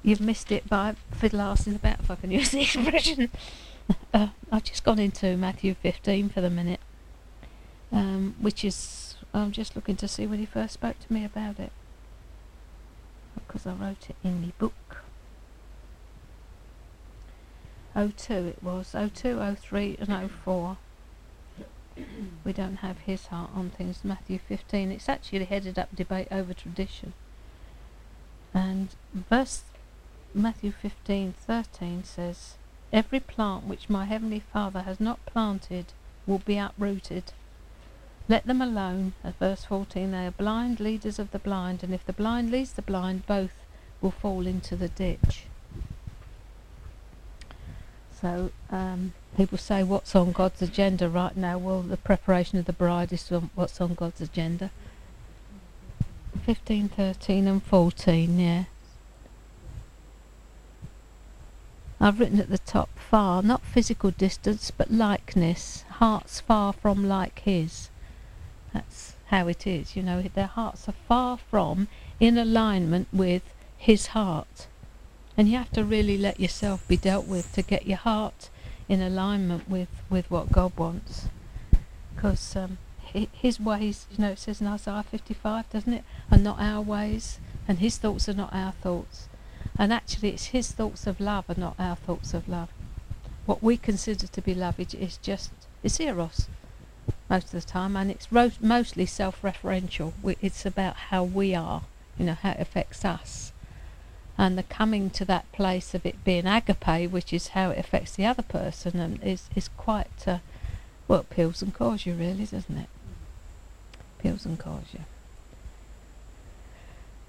you've 0.02 0.20
missed 0.20 0.50
it 0.50 0.68
by 0.68 0.94
fiddle 1.12 1.54
the 1.54 1.78
bat, 1.78 2.00
if 2.02 2.10
I 2.10 2.14
can 2.16 2.30
use 2.30 2.50
the 2.50 2.62
expression. 2.62 3.30
uh, 4.14 4.28
I've 4.50 4.64
just 4.64 4.84
gone 4.84 4.98
into 4.98 5.36
Matthew 5.36 5.74
15 5.74 6.30
for 6.30 6.40
the 6.40 6.50
minute, 6.50 6.80
um, 7.92 8.34
which 8.40 8.64
is, 8.64 9.16
I'm 9.34 9.52
just 9.52 9.76
looking 9.76 9.96
to 9.96 10.08
see 10.08 10.26
when 10.26 10.38
he 10.38 10.46
first 10.46 10.74
spoke 10.74 10.98
to 11.06 11.12
me 11.12 11.24
about 11.24 11.58
it. 11.58 11.72
because 13.46 13.66
I 13.66 13.74
wrote 13.74 14.08
it 14.10 14.16
in 14.24 14.40
my 14.42 14.52
book. 14.58 14.72
02 17.96 18.34
it 18.34 18.62
was, 18.62 18.94
02, 18.94 19.56
03 19.56 19.96
and 20.00 20.30
04. 20.30 20.76
we 22.44 22.52
don't 22.52 22.76
have 22.76 22.98
his 22.98 23.26
heart 23.28 23.50
on 23.54 23.70
things. 23.70 24.00
Matthew 24.04 24.38
15, 24.38 24.92
it's 24.92 25.08
actually 25.08 25.46
headed 25.46 25.78
up 25.78 25.94
debate 25.96 26.28
over 26.30 26.52
tradition. 26.52 27.14
And 28.52 28.88
verse 29.14 29.62
Matthew 30.34 30.72
15, 30.72 31.32
13 31.46 32.04
says, 32.04 32.56
Every 32.92 33.20
plant 33.20 33.64
which 33.64 33.88
my 33.88 34.04
heavenly 34.04 34.40
Father 34.40 34.82
has 34.82 35.00
not 35.00 35.24
planted 35.24 35.86
will 36.26 36.40
be 36.40 36.58
uprooted. 36.58 37.32
Let 38.28 38.46
them 38.46 38.60
alone. 38.60 39.14
At 39.24 39.38
verse 39.38 39.64
14, 39.64 40.10
they 40.10 40.26
are 40.26 40.30
blind 40.30 40.80
leaders 40.80 41.18
of 41.18 41.30
the 41.30 41.38
blind, 41.38 41.82
and 41.82 41.94
if 41.94 42.04
the 42.04 42.12
blind 42.12 42.50
leads 42.50 42.74
the 42.74 42.82
blind, 42.82 43.26
both 43.26 43.54
will 44.02 44.10
fall 44.10 44.46
into 44.46 44.76
the 44.76 44.88
ditch. 44.88 45.46
So 48.20 48.50
um, 48.70 49.12
people 49.36 49.58
say, 49.58 49.82
what's 49.82 50.14
on 50.14 50.32
God's 50.32 50.62
agenda 50.62 51.08
right 51.08 51.36
now? 51.36 51.58
Well, 51.58 51.82
the 51.82 51.96
preparation 51.96 52.58
of 52.58 52.64
the 52.64 52.72
bride 52.72 53.12
is 53.12 53.28
what's 53.54 53.80
on 53.80 53.94
God's 53.94 54.20
agenda. 54.20 54.70
15, 56.44 56.88
13 56.88 57.46
and 57.46 57.62
14, 57.62 58.38
yeah. 58.38 58.64
I've 62.00 62.20
written 62.20 62.40
at 62.40 62.50
the 62.50 62.58
top, 62.58 62.90
far, 62.98 63.42
not 63.42 63.62
physical 63.62 64.10
distance, 64.10 64.70
but 64.70 64.90
likeness, 64.90 65.84
hearts 65.92 66.40
far 66.40 66.72
from 66.72 67.08
like 67.08 67.40
his. 67.40 67.88
That's 68.72 69.14
how 69.26 69.48
it 69.48 69.66
is, 69.66 69.96
you 69.96 70.02
know, 70.02 70.22
their 70.22 70.46
hearts 70.46 70.88
are 70.88 70.94
far 71.08 71.38
from 71.38 71.88
in 72.20 72.36
alignment 72.38 73.08
with 73.12 73.42
his 73.76 74.08
heart. 74.08 74.66
And 75.36 75.48
you 75.48 75.58
have 75.58 75.72
to 75.72 75.84
really 75.84 76.16
let 76.16 76.40
yourself 76.40 76.86
be 76.88 76.96
dealt 76.96 77.26
with 77.26 77.52
to 77.52 77.62
get 77.62 77.86
your 77.86 77.98
heart 77.98 78.48
in 78.88 79.02
alignment 79.02 79.68
with, 79.68 79.88
with 80.08 80.30
what 80.30 80.52
God 80.52 80.72
wants. 80.76 81.28
Because 82.14 82.56
um, 82.56 82.78
his 83.12 83.60
ways, 83.60 84.06
you 84.10 84.18
know, 84.18 84.30
it 84.30 84.38
says 84.38 84.60
in 84.60 84.66
Isaiah 84.66 85.04
55, 85.08 85.70
doesn't 85.70 85.92
it, 85.92 86.04
are 86.30 86.38
not 86.38 86.58
our 86.58 86.80
ways, 86.80 87.38
and 87.68 87.78
his 87.78 87.98
thoughts 87.98 88.28
are 88.28 88.34
not 88.34 88.54
our 88.54 88.72
thoughts. 88.72 89.28
And 89.78 89.92
actually, 89.92 90.30
it's 90.30 90.46
his 90.46 90.72
thoughts 90.72 91.06
of 91.06 91.20
love 91.20 91.44
are 91.48 91.60
not 91.60 91.76
our 91.78 91.96
thoughts 91.96 92.32
of 92.32 92.48
love. 92.48 92.70
What 93.44 93.62
we 93.62 93.76
consider 93.76 94.26
to 94.26 94.42
be 94.42 94.54
love 94.54 94.80
is 94.80 95.18
just, 95.18 95.52
it's 95.82 96.00
eros 96.00 96.48
most 97.28 97.46
of 97.46 97.52
the 97.52 97.60
time, 97.60 97.96
and 97.96 98.10
it's 98.10 98.28
mostly 98.60 99.06
self-referential. 99.06 100.12
It's 100.40 100.64
about 100.64 100.96
how 100.96 101.24
we 101.24 101.54
are, 101.54 101.82
you 102.18 102.26
know, 102.26 102.34
how 102.34 102.52
it 102.52 102.60
affects 102.60 103.04
us, 103.04 103.52
and 104.38 104.58
the 104.58 104.62
coming 104.62 105.10
to 105.10 105.24
that 105.24 105.50
place 105.52 105.94
of 105.94 106.04
it 106.04 106.22
being 106.24 106.46
agape, 106.46 107.10
which 107.10 107.32
is 107.32 107.48
how 107.48 107.70
it 107.70 107.78
affects 107.78 108.16
the 108.16 108.26
other 108.26 108.42
person, 108.42 109.00
and 109.00 109.22
is 109.22 109.48
is 109.54 109.68
quite 109.68 110.26
uh, 110.26 110.38
well, 111.08 111.24
peels 111.24 111.62
and 111.62 111.72
cores 111.74 112.06
you 112.06 112.14
really, 112.14 112.44
doesn't 112.44 112.76
it? 112.76 112.88
Peels 114.18 114.44
and 114.44 114.58
cores 114.58 114.92
you. 114.92 115.00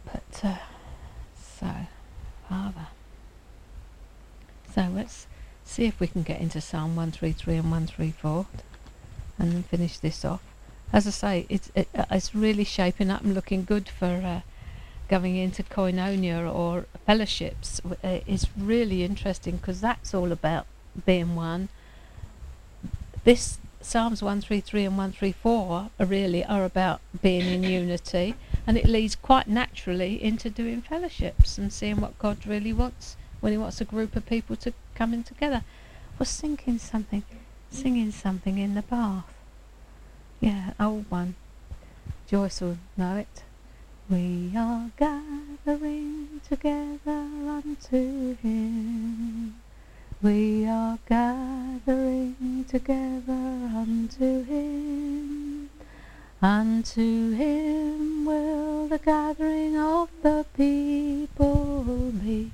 But 0.05 0.41
uh, 0.43 0.57
so, 1.59 1.71
Father. 2.49 2.87
So 4.73 4.89
let's 4.93 5.27
see 5.63 5.85
if 5.85 5.99
we 5.99 6.07
can 6.07 6.23
get 6.23 6.39
into 6.39 6.61
Psalm 6.61 6.95
133 6.95 7.55
and 7.55 7.71
134 7.71 8.45
and 9.39 9.51
then 9.51 9.63
finish 9.63 9.97
this 9.97 10.23
off. 10.23 10.41
As 10.93 11.05
I 11.05 11.11
say, 11.11 11.45
it's 11.49 11.71
it, 11.75 11.89
uh, 11.95 12.05
it's 12.11 12.33
really 12.33 12.63
shaping 12.63 13.09
up 13.09 13.21
and 13.21 13.33
looking 13.33 13.65
good 13.65 13.89
for 13.89 14.05
uh, 14.05 14.41
going 15.07 15.35
into 15.37 15.63
koinonia 15.63 16.53
or 16.53 16.85
fellowships. 17.05 17.81
Uh, 17.85 18.19
it's 18.27 18.47
really 18.57 19.03
interesting 19.03 19.57
because 19.57 19.81
that's 19.81 20.13
all 20.13 20.31
about 20.31 20.65
being 21.05 21.35
one. 21.35 21.69
This 23.23 23.59
Psalms 23.81 24.21
133 24.21 24.85
and 24.85 24.97
134 24.97 25.89
are 25.99 26.05
really 26.05 26.43
are 26.43 26.65
about 26.65 26.99
being 27.21 27.45
in 27.45 27.63
unity, 27.81 28.35
and 28.65 28.77
it 28.77 28.85
leads 28.85 29.15
quite 29.15 29.47
naturally 29.47 30.21
into 30.21 30.49
doing 30.49 30.81
fellowships 30.81 31.57
and 31.57 31.71
seeing 31.71 32.01
what 32.01 32.19
God 32.19 32.45
really 32.45 32.73
wants 32.73 33.15
when 33.39 33.51
He 33.53 33.57
wants 33.57 33.79
a 33.79 33.85
group 33.85 34.15
of 34.15 34.25
people 34.25 34.55
to 34.57 34.73
come 34.95 35.13
in 35.13 35.23
together. 35.23 35.63
Was 36.19 36.35
thinking 36.39 36.79
something 36.79 37.23
singing 37.69 38.11
something 38.11 38.57
in 38.57 38.75
the 38.75 38.81
bath. 38.81 39.25
Yeah, 40.39 40.73
old 40.79 41.09
one. 41.09 41.35
Joyce 42.27 42.61
will 42.61 42.77
know 42.95 43.17
it. 43.17 43.43
We 44.09 44.53
are 44.55 44.89
gathering 44.97 46.41
together 46.47 47.27
unto 47.57 48.35
Him. 48.37 49.55
We 50.21 50.65
are 50.67 50.97
gathering 51.07 52.65
together 52.67 53.33
unto 53.75 54.43
Him. 54.43 55.69
Unto 56.41 57.31
Him 57.31 58.25
will 58.25 58.87
the 58.87 58.97
gathering 58.97 59.77
of 59.77 60.09
the 60.21 60.45
people 60.55 62.11
be. 62.23 62.51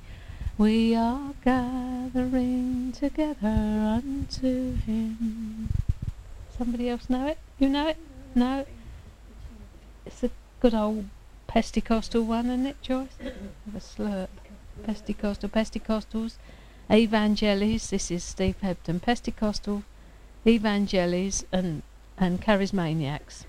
We 0.57 0.95
are 0.95 1.33
gathering 1.43 2.91
together 2.91 3.47
unto 3.47 4.75
him. 4.75 5.69
Somebody 6.57 6.89
else 6.89 7.09
know 7.09 7.27
it? 7.27 7.37
You 7.59 7.69
know 7.69 7.87
it? 7.87 7.97
No? 8.35 8.65
It's 10.05 10.23
a 10.23 10.29
good 10.59 10.73
old 10.73 11.05
Pentecostal 11.53 12.23
one, 12.23 12.47
isn't 12.47 12.65
it, 12.65 12.81
Joyce? 12.81 13.15
Have 13.21 13.75
a 13.75 13.79
slurp. 13.79 14.27
Pentecostal, 14.85 15.49
Pentecostals, 15.49 16.37
Evangelis, 16.89 17.89
this 17.91 18.09
is 18.09 18.23
Steve 18.23 18.55
Hepden, 18.63 18.99
Pentecostal, 18.99 19.83
Evangelis 20.47 21.45
and, 21.51 21.83
and 22.17 22.41
Charismaniacs. 22.41 23.45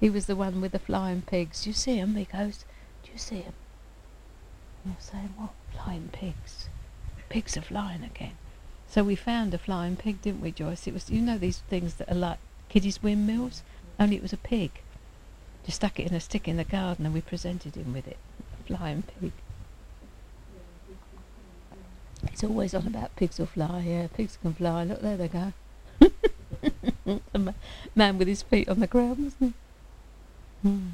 he 0.00 0.08
was 0.08 0.24
the 0.24 0.34
one 0.34 0.62
with 0.62 0.72
the 0.72 0.78
flying 0.78 1.20
pigs. 1.20 1.64
Do 1.64 1.70
you 1.70 1.74
see 1.74 1.96
him? 1.96 2.16
He 2.16 2.24
goes, 2.24 2.64
Do 3.04 3.12
you 3.12 3.18
see 3.18 3.42
him? 3.42 3.52
And 4.82 4.94
you're 4.94 5.10
saying, 5.12 5.34
what? 5.36 5.50
Flying 5.74 6.08
pigs. 6.10 6.70
Pigs 7.28 7.58
are 7.58 7.62
flying 7.62 8.02
again. 8.02 8.38
So 8.88 9.04
we 9.04 9.14
found 9.14 9.52
a 9.52 9.58
flying 9.58 9.96
pig, 9.96 10.22
didn't 10.22 10.40
we, 10.40 10.52
Joyce? 10.52 10.86
It 10.86 10.94
was, 10.94 11.10
you 11.10 11.20
know, 11.20 11.36
these 11.36 11.58
things 11.58 11.96
that 11.96 12.10
are 12.10 12.14
like 12.14 12.38
kiddies' 12.70 13.02
windmills, 13.02 13.62
only 13.98 14.16
it 14.16 14.22
was 14.22 14.32
a 14.32 14.38
pig. 14.38 14.70
Just 15.64 15.76
stuck 15.76 16.00
it 16.00 16.06
in 16.08 16.14
a 16.14 16.20
stick 16.20 16.48
in 16.48 16.56
the 16.56 16.64
garden 16.64 17.06
and 17.06 17.14
we 17.14 17.20
presented 17.20 17.76
him 17.76 17.92
with 17.92 18.08
it. 18.08 18.16
A 18.60 18.64
flying 18.64 19.02
pig. 19.02 19.32
It's 22.24 22.44
always 22.44 22.74
on 22.74 22.86
about 22.86 23.14
pigs 23.16 23.38
will 23.38 23.46
fly, 23.46 23.80
yeah, 23.86 24.06
pigs 24.12 24.38
can 24.40 24.54
fly. 24.54 24.84
Look, 24.84 25.02
there 25.02 25.16
they 25.16 25.28
go. 25.28 25.52
a 27.34 27.54
man 27.94 28.18
with 28.18 28.28
his 28.28 28.42
feet 28.42 28.68
on 28.68 28.80
the 28.80 28.86
ground, 28.86 29.24
wasn't 29.24 29.54
he? 30.62 30.68
Hmm. 30.68 30.88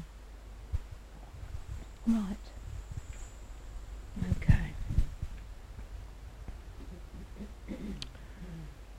Right. 2.07 2.37
Okay. 4.31 4.73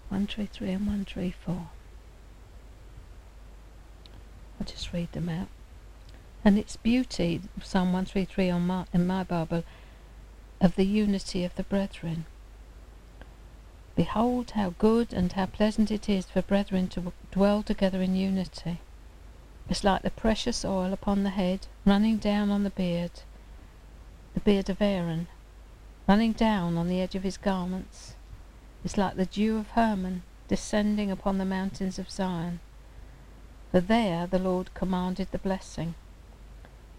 One 0.09 0.27
tree 0.27 0.49
three 0.53 0.71
and 0.71 0.87
one 0.87 1.05
tree 1.05 1.35
four. 1.45 1.69
I'll 4.61 4.67
just 4.67 4.93
read 4.93 5.11
them 5.13 5.31
out. 5.31 5.49
And 6.45 6.59
its 6.59 6.77
beauty, 6.77 7.41
Psalm 7.63 7.95
133 7.95 8.51
on 8.51 8.67
my, 8.67 8.85
in 8.93 9.07
my 9.07 9.25
Bible, 9.25 9.65
of 10.61 10.77
the 10.77 10.85
unity 10.85 11.45
of 11.45 11.55
the 11.55 11.63
brethren. 11.63 12.27
Behold 13.97 14.51
how 14.51 14.75
good 14.79 15.15
and 15.15 15.33
how 15.33 15.47
pleasant 15.47 15.91
it 15.91 16.09
is 16.09 16.27
for 16.27 16.43
brethren 16.43 16.89
to 16.89 17.13
dwell 17.31 17.63
together 17.63 18.03
in 18.03 18.15
unity. 18.15 18.81
It's 19.69 19.85
like 19.85 20.03
the 20.03 20.11
precious 20.11 20.65
oil 20.65 20.93
upon 20.93 21.23
the 21.23 21.31
head, 21.31 21.67
running 21.87 22.19
down 22.19 22.51
on 22.51 22.63
the 22.63 22.71
beard, 22.71 23.23
the 24.35 24.41
beard 24.41 24.69
of 24.69 24.83
Aaron, 24.83 25.29
running 26.07 26.33
down 26.33 26.77
on 26.77 26.89
the 26.89 27.01
edge 27.01 27.15
of 27.15 27.23
his 27.23 27.37
garments. 27.39 28.15
It's 28.85 28.99
like 28.99 29.17
the 29.17 29.27
dew 29.27 29.59
of 29.59 29.69
Hermon, 29.71 30.23
descending 30.49 31.11
upon 31.11 31.39
the 31.39 31.45
mountains 31.45 31.99
of 31.99 32.11
Zion. 32.11 32.61
For 33.71 33.81
there 33.81 34.27
the 34.27 34.39
Lord 34.39 34.75
commanded 34.75 35.29
the 35.31 35.39
blessing, 35.39 35.95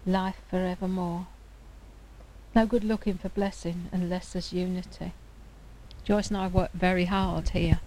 life 0.06 0.40
for 0.48 0.56
evermore. 0.56 1.26
No 2.54 2.66
good 2.66 2.84
looking 2.84 3.18
for 3.18 3.28
blessing 3.28 3.88
unless 3.92 4.32
there's 4.32 4.52
unity. 4.52 5.12
Joyce 6.04 6.28
and 6.28 6.36
I 6.36 6.46
worked 6.48 6.74
very 6.74 7.04
hard 7.04 7.50
here 7.50 7.80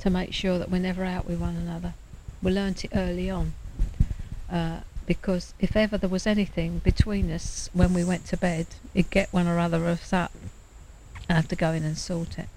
to 0.00 0.10
make 0.10 0.32
sure 0.32 0.58
that 0.58 0.70
we're 0.70 0.78
never 0.80 1.04
out 1.04 1.26
with 1.26 1.40
one 1.40 1.56
another. 1.56 1.94
We 2.42 2.50
learnt 2.50 2.84
it 2.84 2.90
early 2.94 3.30
on. 3.30 3.54
Uh, 4.50 4.80
because 5.06 5.54
if 5.60 5.76
ever 5.76 5.96
there 5.96 6.10
was 6.10 6.26
anything 6.26 6.78
between 6.78 7.30
us 7.30 7.70
when 7.72 7.94
we 7.94 8.04
went 8.04 8.26
to 8.26 8.36
bed, 8.36 8.66
it'd 8.94 9.10
get 9.10 9.32
one 9.32 9.46
or 9.46 9.58
other 9.58 9.86
of 9.88 10.02
us 10.02 10.12
up 10.12 10.32
and 11.28 11.36
have 11.36 11.48
to 11.48 11.56
go 11.56 11.72
in 11.72 11.84
and 11.84 11.96
sort 11.96 12.38
it. 12.38 12.48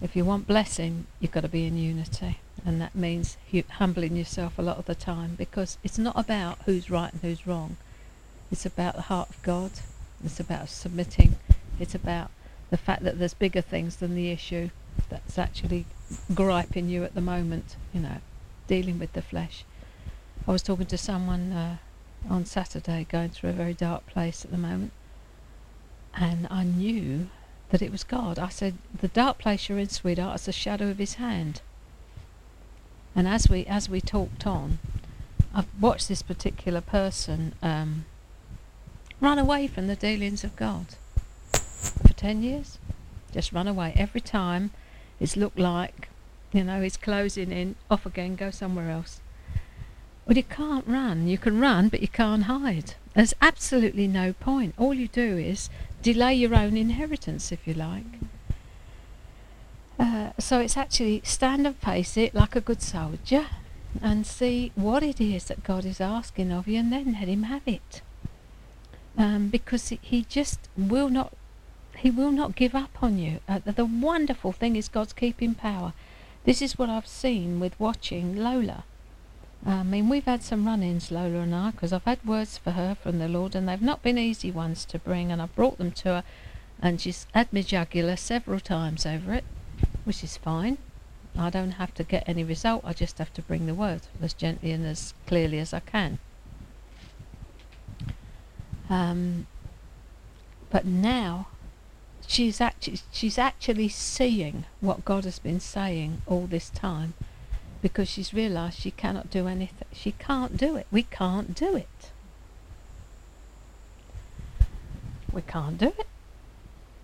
If 0.00 0.14
you 0.14 0.24
want 0.24 0.46
blessing, 0.46 1.06
you've 1.20 1.32
got 1.32 1.40
to 1.40 1.48
be 1.48 1.66
in 1.66 1.76
unity. 1.76 2.38
And 2.64 2.80
that 2.80 2.94
means 2.94 3.36
humbling 3.72 4.16
yourself 4.16 4.58
a 4.58 4.62
lot 4.62 4.78
of 4.78 4.86
the 4.86 4.94
time 4.94 5.34
because 5.36 5.76
it's 5.84 5.98
not 5.98 6.18
about 6.18 6.58
who's 6.64 6.90
right 6.90 7.12
and 7.12 7.20
who's 7.20 7.46
wrong. 7.46 7.76
It's 8.50 8.64
about 8.64 8.94
the 8.94 9.02
heart 9.02 9.30
of 9.30 9.42
God. 9.42 9.72
It's 10.24 10.40
about 10.40 10.68
submitting. 10.70 11.36
It's 11.78 11.94
about 11.94 12.30
the 12.70 12.76
fact 12.78 13.02
that 13.04 13.18
there's 13.18 13.34
bigger 13.34 13.60
things 13.60 13.96
than 13.96 14.14
the 14.14 14.30
issue 14.30 14.70
that's 15.10 15.38
actually 15.38 15.84
griping 16.34 16.88
you 16.88 17.04
at 17.04 17.14
the 17.14 17.20
moment. 17.20 17.76
You 17.92 18.00
know, 18.00 18.16
dealing 18.66 18.98
with 18.98 19.12
the 19.12 19.22
flesh. 19.22 19.64
I 20.48 20.52
was 20.52 20.62
talking 20.62 20.86
to 20.86 20.98
someone 20.98 21.52
uh, 21.52 21.76
on 22.30 22.46
Saturday, 22.46 23.06
going 23.10 23.30
through 23.30 23.50
a 23.50 23.54
very 23.54 23.74
dark 23.74 24.06
place 24.06 24.44
at 24.44 24.50
the 24.50 24.58
moment, 24.58 24.92
and 26.14 26.46
I 26.50 26.64
knew 26.64 27.28
that 27.70 27.82
it 27.82 27.92
was 27.92 28.04
God. 28.04 28.38
I 28.38 28.48
said, 28.48 28.78
"The 28.98 29.08
dark 29.08 29.36
place 29.36 29.68
you're 29.68 29.78
in, 29.78 29.90
sweetheart, 29.90 30.36
is 30.36 30.46
the 30.46 30.52
shadow 30.52 30.88
of 30.88 30.98
His 30.98 31.14
hand." 31.14 31.60
And 33.16 33.28
as 33.28 33.48
we 33.48 33.64
as 33.66 33.88
we 33.88 34.00
talked 34.00 34.46
on, 34.46 34.78
I've 35.54 35.68
watched 35.80 36.08
this 36.08 36.22
particular 36.22 36.80
person 36.80 37.54
um, 37.62 38.06
run 39.20 39.38
away 39.38 39.68
from 39.68 39.86
the 39.86 39.96
dealings 39.96 40.42
of 40.42 40.56
God 40.56 40.86
for 41.52 42.12
ten 42.14 42.42
years. 42.42 42.78
Just 43.32 43.52
run 43.52 43.68
away 43.68 43.94
every 43.96 44.20
time. 44.20 44.72
It's 45.20 45.36
looked 45.36 45.58
like, 45.58 46.08
you 46.52 46.64
know, 46.64 46.82
he's 46.82 46.96
closing 46.96 47.52
in, 47.52 47.76
off 47.90 48.04
again, 48.04 48.34
go 48.34 48.50
somewhere 48.50 48.90
else. 48.90 49.20
Well, 50.26 50.36
you 50.36 50.42
can't 50.42 50.86
run. 50.86 51.28
You 51.28 51.38
can 51.38 51.60
run, 51.60 51.88
but 51.88 52.00
you 52.00 52.08
can't 52.08 52.44
hide. 52.44 52.94
There's 53.14 53.34
absolutely 53.40 54.08
no 54.08 54.32
point. 54.32 54.74
All 54.76 54.94
you 54.94 55.06
do 55.06 55.38
is 55.38 55.70
delay 56.02 56.34
your 56.34 56.54
own 56.54 56.76
inheritance, 56.76 57.52
if 57.52 57.66
you 57.66 57.74
like. 57.74 58.04
Uh, 59.98 60.30
so 60.38 60.60
it's 60.60 60.76
actually 60.76 61.22
stand 61.24 61.66
and 61.66 61.76
face 61.76 62.16
it 62.16 62.34
like 62.34 62.56
a 62.56 62.60
good 62.60 62.82
soldier 62.82 63.46
and 64.02 64.26
see 64.26 64.72
what 64.74 65.02
it 65.02 65.20
is 65.20 65.44
that 65.44 65.62
God 65.62 65.84
is 65.84 66.00
asking 66.00 66.50
of 66.50 66.66
you 66.66 66.80
and 66.80 66.92
then 66.92 67.12
let 67.12 67.28
Him 67.28 67.44
have 67.44 67.62
it. 67.66 68.02
Um, 69.16 69.48
because 69.48 69.88
He 70.00 70.26
just 70.28 70.68
will 70.76 71.08
not. 71.08 71.32
He 71.96 72.10
will 72.10 72.32
not 72.32 72.56
give 72.56 72.74
up 72.74 73.02
on 73.02 73.18
you. 73.18 73.38
Uh, 73.48 73.60
the, 73.64 73.72
the 73.72 73.84
wonderful 73.84 74.50
thing 74.50 74.74
is 74.74 74.88
God's 74.88 75.12
keeping 75.12 75.54
power. 75.54 75.92
This 76.44 76.60
is 76.60 76.76
what 76.76 76.90
I've 76.90 77.06
seen 77.06 77.60
with 77.60 77.78
watching 77.78 78.36
Lola. 78.36 78.84
I 79.66 79.82
mean, 79.82 80.10
we've 80.10 80.26
had 80.26 80.42
some 80.42 80.66
run-ins, 80.66 81.10
Lola 81.10 81.38
and 81.38 81.54
I, 81.54 81.70
because 81.70 81.92
I've 81.92 82.04
had 82.04 82.22
words 82.24 82.58
for 82.58 82.72
her 82.72 82.94
from 82.94 83.18
the 83.18 83.28
Lord, 83.28 83.54
and 83.54 83.66
they've 83.66 83.80
not 83.80 84.02
been 84.02 84.18
easy 84.18 84.50
ones 84.50 84.84
to 84.86 84.98
bring, 84.98 85.32
and 85.32 85.40
I've 85.40 85.54
brought 85.54 85.78
them 85.78 85.90
to 85.92 86.08
her, 86.08 86.24
and 86.82 87.00
she's 87.00 87.26
had 87.32 87.50
me 87.50 87.62
jugular 87.62 88.16
several 88.16 88.60
times 88.60 89.06
over 89.06 89.32
it, 89.32 89.44
which 90.04 90.22
is 90.22 90.36
fine. 90.36 90.78
I 91.36 91.50
don't 91.50 91.72
have 91.72 91.92
to 91.94 92.04
get 92.04 92.28
any 92.28 92.44
result, 92.44 92.82
I 92.84 92.92
just 92.92 93.18
have 93.18 93.32
to 93.34 93.42
bring 93.42 93.66
the 93.66 93.74
word 93.74 94.02
as 94.22 94.32
gently 94.34 94.70
and 94.70 94.86
as 94.86 95.14
clearly 95.26 95.58
as 95.58 95.74
I 95.74 95.80
can. 95.80 96.18
Um, 98.88 99.46
but 100.70 100.84
now, 100.84 101.48
she's 102.26 102.60
actually 102.60 103.00
she's 103.12 103.38
actually 103.38 103.88
seeing 103.88 104.64
what 104.80 105.04
God 105.04 105.24
has 105.24 105.38
been 105.38 105.60
saying 105.60 106.22
all 106.26 106.46
this 106.46 106.70
time 106.70 107.14
because 107.82 108.08
she's 108.08 108.32
realised 108.32 108.78
she 108.78 108.90
cannot 108.90 109.30
do 109.30 109.46
anything. 109.46 109.88
She 109.92 110.12
can't 110.12 110.56
do 110.56 110.76
it. 110.76 110.86
We 110.90 111.02
can't 111.02 111.54
do 111.54 111.76
it. 111.76 112.10
We 115.32 115.42
can't 115.42 115.78
do 115.78 115.88
it. 115.98 116.06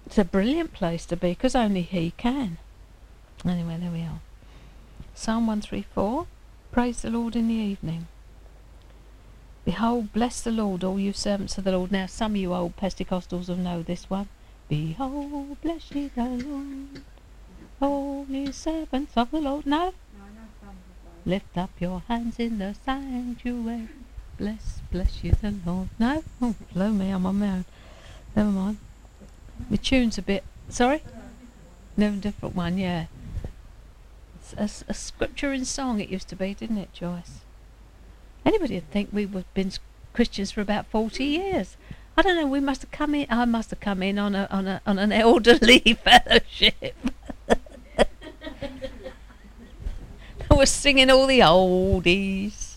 It's 0.07 0.19
a 0.19 0.25
brilliant 0.25 0.73
place 0.73 1.05
to 1.07 1.17
be 1.17 1.31
because 1.31 1.55
only 1.55 1.83
He 1.83 2.13
can. 2.17 2.59
Anyway, 3.47 3.79
there 3.81 3.91
we 3.91 4.03
are. 4.03 4.21
Psalm 5.15 5.47
134 5.47 6.27
Praise 6.73 7.03
the 7.03 7.11
Lord 7.11 7.35
in 7.35 7.49
the 7.49 7.55
evening. 7.55 8.07
Behold, 9.65 10.13
bless 10.13 10.41
the 10.41 10.51
Lord, 10.51 10.85
all 10.85 11.01
you 11.01 11.13
servants 11.13 11.59
of 11.59 11.65
the 11.65 11.73
Lord. 11.73 11.91
Now, 11.91 12.07
some 12.07 12.33
of 12.33 12.37
you 12.37 12.55
old 12.55 12.77
Pentecostals 12.77 13.49
will 13.49 13.57
know 13.57 13.83
this 13.83 14.09
one. 14.09 14.29
Behold, 14.69 15.61
bless 15.63 15.91
ye 15.91 16.09
the 16.15 16.25
Lord, 16.25 17.03
all 17.81 18.27
ye 18.29 18.53
servants 18.53 19.17
of 19.17 19.31
the 19.31 19.41
Lord. 19.41 19.67
No? 19.67 19.95
Lift 21.27 21.59
up 21.59 21.71
your 21.81 22.03
hands 22.09 22.39
in 22.39 22.59
the 22.59 22.75
sanctuary. 22.85 23.89
Bless, 24.39 24.81
bless 24.93 25.25
you 25.25 25.33
the 25.33 25.55
Lord. 25.67 25.89
No? 25.99 26.23
Oh, 26.41 26.55
blow 26.73 26.91
me, 26.91 27.11
I'm 27.11 27.27
on 27.27 27.39
my 27.39 27.49
own. 27.49 27.65
Never 28.37 28.51
mind. 28.51 28.79
The 29.71 29.79
tune's 29.79 30.19
a 30.19 30.23
bit. 30.23 30.45
Sorry? 30.69 31.03
No, 31.97 32.13
different 32.13 32.55
one, 32.55 32.79
yeah. 32.79 33.07
A, 34.57 34.69
a 34.89 34.95
scripture 34.95 35.53
in 35.53 35.65
song 35.65 36.01
it 36.01 36.09
used 36.09 36.29
to 36.29 36.37
be, 36.37 36.55
didn't 36.55 36.79
it, 36.79 36.93
Joyce? 36.93 37.41
Anybody 38.45 38.75
would 38.75 38.91
think 38.91 39.11
we 39.13 39.27
have 39.27 39.55
been 39.55 39.73
Christians 40.13 40.51
for 40.51 40.61
about 40.61 40.87
40 40.87 41.25
years. 41.25 41.77
I 42.17 42.23
don't 42.23 42.37
know, 42.37 42.47
we 42.47 42.61
must 42.61 42.83
have 42.83 42.91
come 42.91 43.15
in, 43.15 43.27
I 43.31 43.45
must 43.45 43.71
have 43.71 43.81
come 43.81 44.03
in 44.03 44.19
on, 44.19 44.35
a, 44.35 44.49
on, 44.51 44.67
a, 44.67 44.81
on 44.87 44.99
an 44.99 45.13
elderly 45.13 45.81
fellowship. 46.03 46.97
I 50.51 50.55
was 50.55 50.71
singing 50.71 51.11
all 51.11 51.27
the 51.27 51.41
oldies. 51.41 52.77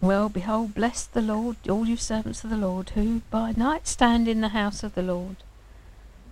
Well, 0.00 0.28
behold, 0.28 0.74
bless 0.74 1.04
the 1.04 1.22
Lord, 1.22 1.56
all 1.68 1.86
you 1.86 1.96
servants 1.96 2.44
of 2.44 2.50
the 2.50 2.56
Lord, 2.56 2.90
who 2.90 3.22
by 3.30 3.52
night 3.52 3.86
stand 3.86 4.28
in 4.28 4.40
the 4.40 4.48
house 4.48 4.82
of 4.82 4.94
the 4.94 5.02
Lord. 5.02 5.36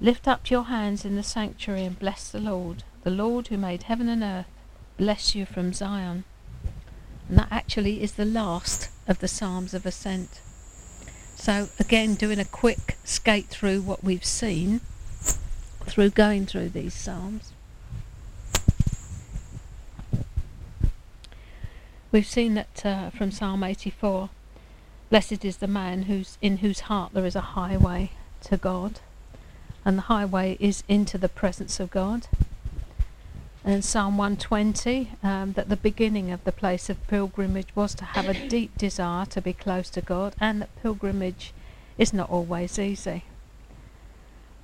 Lift 0.01 0.29
up 0.29 0.51
your 0.51 0.64
hands 0.64 1.05
in 1.05 1.16
the 1.16 1.23
sanctuary 1.23 1.85
and 1.85 1.99
bless 1.99 2.31
the 2.31 2.40
Lord. 2.40 2.83
The 3.04 3.10
Lord 3.10 3.48
who 3.48 3.56
made 3.56 3.84
heaven 3.84 4.08
and 4.08 4.22
earth, 4.22 4.46
bless 4.96 5.34
you 5.34 5.46
from 5.46 5.72
Zion. 5.72 6.24
And 7.28 7.38
that 7.38 7.48
actually 7.50 8.02
is 8.02 8.12
the 8.12 8.24
last 8.24 8.88
of 9.06 9.20
the 9.20 9.28
Psalms 9.28 9.74
of 9.74 9.86
Ascent. 9.86 10.40
So, 11.36 11.68
again, 11.78 12.14
doing 12.14 12.38
a 12.38 12.44
quick 12.44 12.96
skate 13.04 13.46
through 13.46 13.82
what 13.82 14.02
we've 14.02 14.24
seen 14.24 14.80
through 15.86 16.10
going 16.10 16.46
through 16.46 16.70
these 16.70 16.94
Psalms. 16.94 17.52
We've 22.10 22.26
seen 22.26 22.54
that 22.54 22.86
uh, 22.86 23.10
from 23.10 23.30
Psalm 23.30 23.62
84 23.62 24.30
Blessed 25.10 25.44
is 25.44 25.58
the 25.58 25.68
man 25.68 26.04
whose, 26.04 26.38
in 26.40 26.58
whose 26.58 26.80
heart 26.80 27.12
there 27.12 27.26
is 27.26 27.36
a 27.36 27.40
highway 27.40 28.10
to 28.44 28.56
God, 28.56 29.00
and 29.84 29.98
the 29.98 30.02
highway 30.02 30.56
is 30.58 30.82
into 30.88 31.18
the 31.18 31.28
presence 31.28 31.78
of 31.78 31.90
God. 31.90 32.26
And 33.66 33.83
Psalm 33.83 34.18
120, 34.18 35.12
um, 35.22 35.55
that 35.55 35.70
the 35.70 35.77
beginning 35.77 36.31
of 36.31 36.44
the 36.44 36.53
place 36.53 36.90
of 36.90 37.07
pilgrimage 37.07 37.74
was 37.74 37.94
to 37.94 38.05
have 38.05 38.29
a 38.29 38.48
deep 38.48 38.77
desire 38.77 39.24
to 39.27 39.40
be 39.40 39.55
close 39.55 39.88
to 39.90 40.03
God, 40.03 40.37
and 40.38 40.61
that 40.61 40.83
pilgrimage 40.83 41.55
is 41.96 42.12
not 42.12 42.29
always 42.29 42.79
easy. 42.79 43.24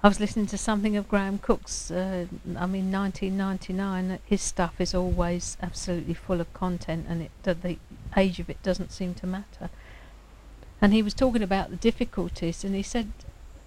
I 0.03 0.09
was 0.09 0.21
listening 0.21 0.47
to 0.47 0.59
something 0.59 0.97
of 0.97 1.09
Graham 1.09 1.39
Cooke's, 1.39 1.91
uh, 1.91 2.27
I 2.57 2.67
mean, 2.67 2.93
1999. 2.93 4.19
His 4.27 4.43
stuff 4.43 4.79
is 4.81 4.95
always 4.95 5.57
absolutely 5.63 6.15
full 6.15 6.41
of 6.41 6.53
content, 6.53 7.07
and 7.09 7.23
it, 7.23 7.31
the 7.43 7.79
age 8.17 8.39
of 8.39 8.51
it 8.51 8.63
doesn't 8.63 8.93
seem 8.93 9.15
to 9.15 9.27
matter. 9.27 9.71
And 10.83 10.93
he 10.93 11.03
was 11.03 11.15
talking 11.15 11.43
about 11.43 11.71
the 11.71 11.77
difficulties, 11.77 12.65
and 12.65 12.75
he 12.75 12.83
said 12.83 13.13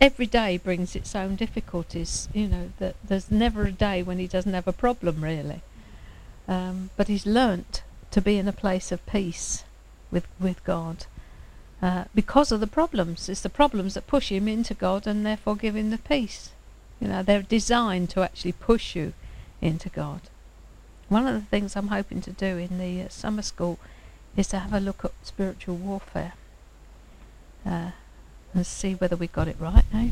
every 0.03 0.25
day 0.25 0.57
brings 0.57 0.97
its 0.97 1.15
own 1.15 1.33
difficulties. 1.37 2.27
You 2.33 2.47
know 2.47 2.71
that 2.79 2.95
there's 3.01 3.31
never 3.31 3.63
a 3.63 3.71
day 3.71 4.03
when 4.03 4.19
he 4.19 4.27
doesn't 4.27 4.53
have 4.53 4.67
a 4.67 4.73
problem, 4.73 5.23
really. 5.23 5.61
Um, 6.45 6.89
but 6.97 7.07
he's 7.07 7.25
learnt 7.25 7.83
to 8.11 8.19
be 8.19 8.37
in 8.37 8.49
a 8.49 8.59
place 8.63 8.91
of 8.91 9.05
peace 9.05 9.63
with 10.11 10.27
with 10.41 10.61
God 10.65 11.05
uh, 11.81 12.03
because 12.13 12.51
of 12.51 12.59
the 12.59 12.67
problems. 12.67 13.29
It's 13.29 13.39
the 13.39 13.49
problems 13.61 13.93
that 13.93 14.05
push 14.05 14.29
him 14.29 14.45
into 14.49 14.73
God 14.73 15.07
and 15.07 15.25
therefore 15.25 15.55
give 15.55 15.77
him 15.77 15.89
the 15.89 15.97
peace. 15.97 16.51
You 16.99 17.07
know, 17.07 17.23
they're 17.23 17.41
designed 17.41 18.09
to 18.09 18.23
actually 18.23 18.51
push 18.51 18.97
you 18.97 19.13
into 19.61 19.87
God. 19.87 20.21
One 21.07 21.25
of 21.27 21.33
the 21.33 21.47
things 21.49 21.77
I'm 21.77 21.87
hoping 21.87 22.19
to 22.21 22.31
do 22.31 22.57
in 22.57 22.77
the 22.77 23.03
uh, 23.03 23.09
summer 23.09 23.41
school 23.41 23.79
is 24.35 24.47
to 24.47 24.59
have 24.59 24.73
a 24.73 24.81
look 24.81 25.05
at 25.05 25.13
spiritual 25.23 25.77
warfare 25.77 26.33
uh, 27.65 27.91
and 28.53 28.65
see 28.65 28.93
whether 28.93 29.15
we 29.15 29.27
got 29.27 29.47
it 29.47 29.57
right 29.59 29.85
now. 29.93 30.11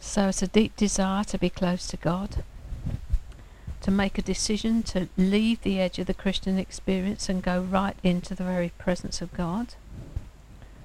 So 0.00 0.28
it's 0.28 0.42
a 0.42 0.48
deep 0.48 0.76
desire 0.76 1.24
to 1.24 1.38
be 1.38 1.50
close 1.50 1.86
to 1.88 1.96
God 1.96 2.42
to 3.88 3.90
make 3.90 4.18
a 4.18 4.22
decision 4.22 4.82
to 4.82 5.08
leave 5.16 5.62
the 5.62 5.80
edge 5.80 5.98
of 5.98 6.06
the 6.06 6.14
Christian 6.14 6.58
experience 6.58 7.28
and 7.28 7.42
go 7.42 7.60
right 7.60 7.96
into 8.02 8.34
the 8.34 8.44
very 8.44 8.70
presence 8.76 9.22
of 9.22 9.32
God. 9.32 9.74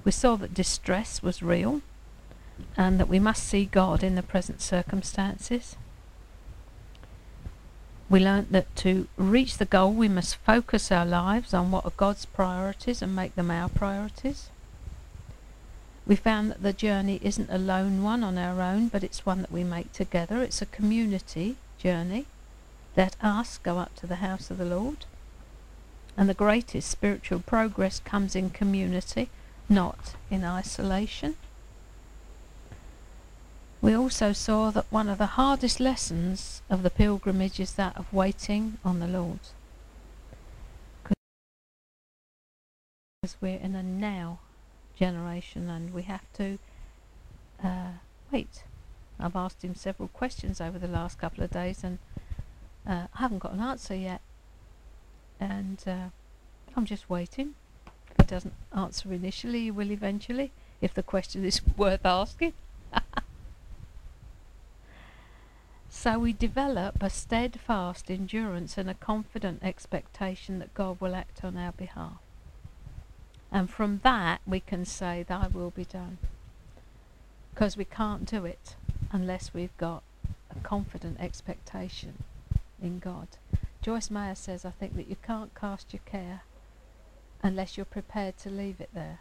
We 0.04 0.12
saw 0.12 0.36
that 0.38 0.54
distress 0.54 1.22
was 1.22 1.42
real 1.42 1.82
and 2.78 3.00
that 3.00 3.10
we 3.10 3.20
must 3.20 3.44
see 3.44 3.66
God 3.66 4.04
in 4.04 4.16
the 4.16 4.24
present 4.24 4.62
circumstances. 4.62 5.76
We 8.10 8.20
learnt 8.20 8.52
that 8.52 8.74
to 8.78 9.08
reach 9.18 9.58
the 9.58 9.66
goal, 9.66 9.92
we 9.92 10.08
must 10.08 10.36
focus 10.38 10.92
our 10.92 11.06
lives 11.06 11.54
on 11.54 11.72
what 11.72 11.86
are 11.86 11.92
God's 11.98 12.26
priorities 12.26 13.02
and 13.02 13.16
make 13.16 13.36
them 13.36 13.50
our 13.50 13.70
priorities. 13.70 14.50
We 16.06 16.16
found 16.18 16.52
that 16.52 16.62
the 16.62 16.74
journey 16.74 17.20
isn't 17.24 17.50
a 17.50 17.58
lone 17.58 18.04
one 18.04 18.24
on 18.24 18.38
our 18.38 18.62
own, 18.62 18.90
but 18.90 19.04
it's 19.04 19.26
one 19.26 19.42
that 19.42 19.52
we 19.52 19.64
make 19.64 19.94
together. 19.94 20.42
It's 20.42 20.62
a 20.62 20.66
community 20.66 21.56
journey. 21.78 22.26
Let 22.98 23.16
us 23.22 23.58
go 23.58 23.78
up 23.78 23.96
to 23.96 24.08
the 24.08 24.18
house 24.18 24.52
of 24.52 24.58
the 24.58 24.66
Lord. 24.66 25.06
And 26.18 26.30
the 26.30 26.34
greatest 26.34 26.90
spiritual 26.90 27.40
progress 27.40 28.00
comes 28.00 28.36
in 28.36 28.50
community, 28.50 29.30
not 29.70 30.14
in 30.30 30.44
isolation. 30.44 31.36
We 33.82 33.94
also 33.94 34.32
saw 34.34 34.72
that 34.72 34.86
one 34.90 35.10
of 35.10 35.18
the 35.18 35.36
hardest 35.38 35.80
lessons 35.80 36.62
of 36.70 36.84
the 36.84 36.90
pilgrimage 36.90 37.60
is 37.60 37.74
that 37.74 37.98
of 37.98 38.12
waiting 38.14 38.78
on 38.84 39.00
the 39.00 39.08
Lord. 39.08 39.40
Because 43.22 43.36
we're 43.42 43.58
in 43.58 43.76
a 43.76 43.84
now 43.84 44.40
generation 44.98 45.70
and 45.70 45.94
we 45.94 46.04
have 46.04 46.32
to 46.34 46.60
uh, 47.64 47.92
wait. 48.32 48.64
I've 49.20 49.36
asked 49.36 49.64
him 49.64 49.76
several 49.76 50.10
questions 50.10 50.60
over 50.60 50.80
the 50.80 50.88
last 50.88 51.18
couple 51.18 51.44
of 51.44 51.52
days 51.52 51.84
and 51.84 52.00
uh, 52.88 53.08
I 53.14 53.20
haven't 53.20 53.40
got 53.40 53.54
an 53.54 53.62
answer 53.62 53.96
yet. 53.96 54.22
And 55.40 55.84
uh, 55.88 56.10
I'm 56.76 56.86
just 56.86 57.10
waiting. 57.10 57.56
If 57.86 58.26
he 58.26 58.30
doesn't 58.30 58.54
answer 58.76 59.12
initially, 59.14 59.62
he 59.64 59.72
will 59.72 59.92
eventually, 59.92 60.52
if 60.82 60.94
the 60.94 61.04
question 61.04 61.46
is 61.46 61.62
worth 61.78 62.06
asking. 62.06 62.54
So 65.96 66.18
we 66.18 66.34
develop 66.34 67.02
a 67.02 67.10
steadfast 67.10 68.10
endurance 68.10 68.80
and 68.80 68.90
a 68.90 68.96
confident 68.96 69.64
expectation 69.64 70.58
that 70.58 70.74
God 70.74 71.00
will 71.00 71.16
act 71.16 71.46
on 71.46 71.56
our 71.56 71.72
behalf. 71.72 72.18
And 73.54 73.70
from 73.70 74.00
that, 74.04 74.42
we 74.48 74.60
can 74.60 74.84
say, 74.84 75.24
Thy 75.24 75.48
will 75.48 75.70
be 75.70 75.86
done. 75.86 76.18
Because 77.54 77.78
we 77.78 77.86
can't 77.86 78.26
do 78.26 78.46
it 78.46 78.76
unless 79.12 79.54
we've 79.54 79.78
got 79.78 80.02
a 80.50 80.60
confident 80.64 81.20
expectation 81.20 82.24
in 82.82 82.98
God. 82.98 83.28
Joyce 83.84 84.10
Meyer 84.10 84.34
says, 84.34 84.66
I 84.66 84.72
think, 84.72 84.96
that 84.96 85.08
you 85.08 85.18
can't 85.26 85.54
cast 85.54 85.94
your 85.94 86.02
care 86.06 86.42
unless 87.44 87.78
you're 87.78 87.86
prepared 87.86 88.40
to 88.40 88.50
leave 88.50 88.82
it 88.82 88.90
there 88.92 89.20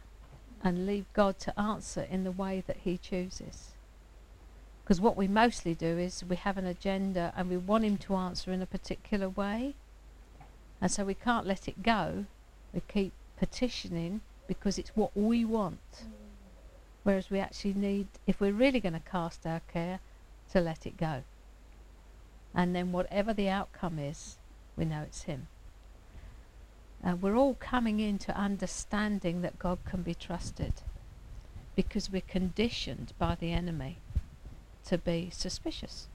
and 0.65 0.87
leave 0.87 1.05
God 1.13 1.39
to 1.41 1.61
answer 1.61 2.07
in 2.11 2.25
the 2.25 2.31
way 2.31 2.65
that 2.67 2.79
He 2.85 2.97
chooses. 2.97 3.73
Because 4.83 5.01
what 5.01 5.17
we 5.17 5.29
mostly 5.29 5.75
do 5.75 5.99
is 5.99 6.25
we 6.25 6.37
have 6.37 6.57
an 6.57 6.67
agenda 6.67 7.35
and 7.37 7.51
we 7.51 7.57
want 7.57 7.85
him 7.85 7.99
to 7.99 8.17
answer 8.17 8.53
in 8.53 8.63
a 8.63 8.67
particular 8.67 9.29
way. 9.29 9.75
And 10.81 10.91
so 10.91 11.05
we 11.05 11.15
can't 11.15 11.47
let 11.47 11.69
it 11.69 11.83
go. 11.83 12.25
We 12.75 12.83
keep 12.89 13.13
petitioning 13.43 14.21
because 14.47 14.79
it's 14.79 14.91
what 14.95 15.11
we 15.17 15.45
want. 15.45 16.05
Whereas 17.03 17.29
we 17.29 17.41
actually 17.41 17.75
need, 17.75 18.07
if 18.25 18.41
we're 18.41 18.53
really 18.53 18.79
going 18.79 18.93
to 18.93 19.01
cast 19.01 19.45
our 19.45 19.63
care, 19.73 19.99
to 20.53 20.61
let 20.61 20.87
it 20.87 20.97
go. 20.97 21.25
And 22.55 22.73
then 22.73 22.93
whatever 22.93 23.33
the 23.33 23.49
outcome 23.49 23.99
is, 23.99 24.37
we 24.77 24.85
know 24.85 25.03
it's 25.03 25.25
Him. 25.25 25.49
Uh, 27.05 27.17
we're 27.21 27.35
all 27.37 27.55
coming 27.55 27.99
into 27.99 28.33
understanding 28.37 29.43
that 29.43 29.59
God 29.59 29.79
can 29.85 30.03
be 30.03 30.15
trusted 30.15 30.75
because 31.75 32.13
we're 32.13 32.21
conditioned 32.21 33.13
by 33.19 33.35
the 33.35 33.51
enemy 33.51 33.99
to 34.85 34.99
be 34.99 35.31
suspicious. 35.33 36.07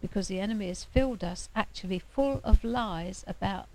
Because 0.00 0.28
the 0.28 0.38
enemy 0.38 0.68
has 0.68 0.84
filled 0.84 1.24
us 1.24 1.48
actually 1.56 1.98
full 1.98 2.40
of 2.44 2.62
lies 2.62 3.24
about 3.26 3.66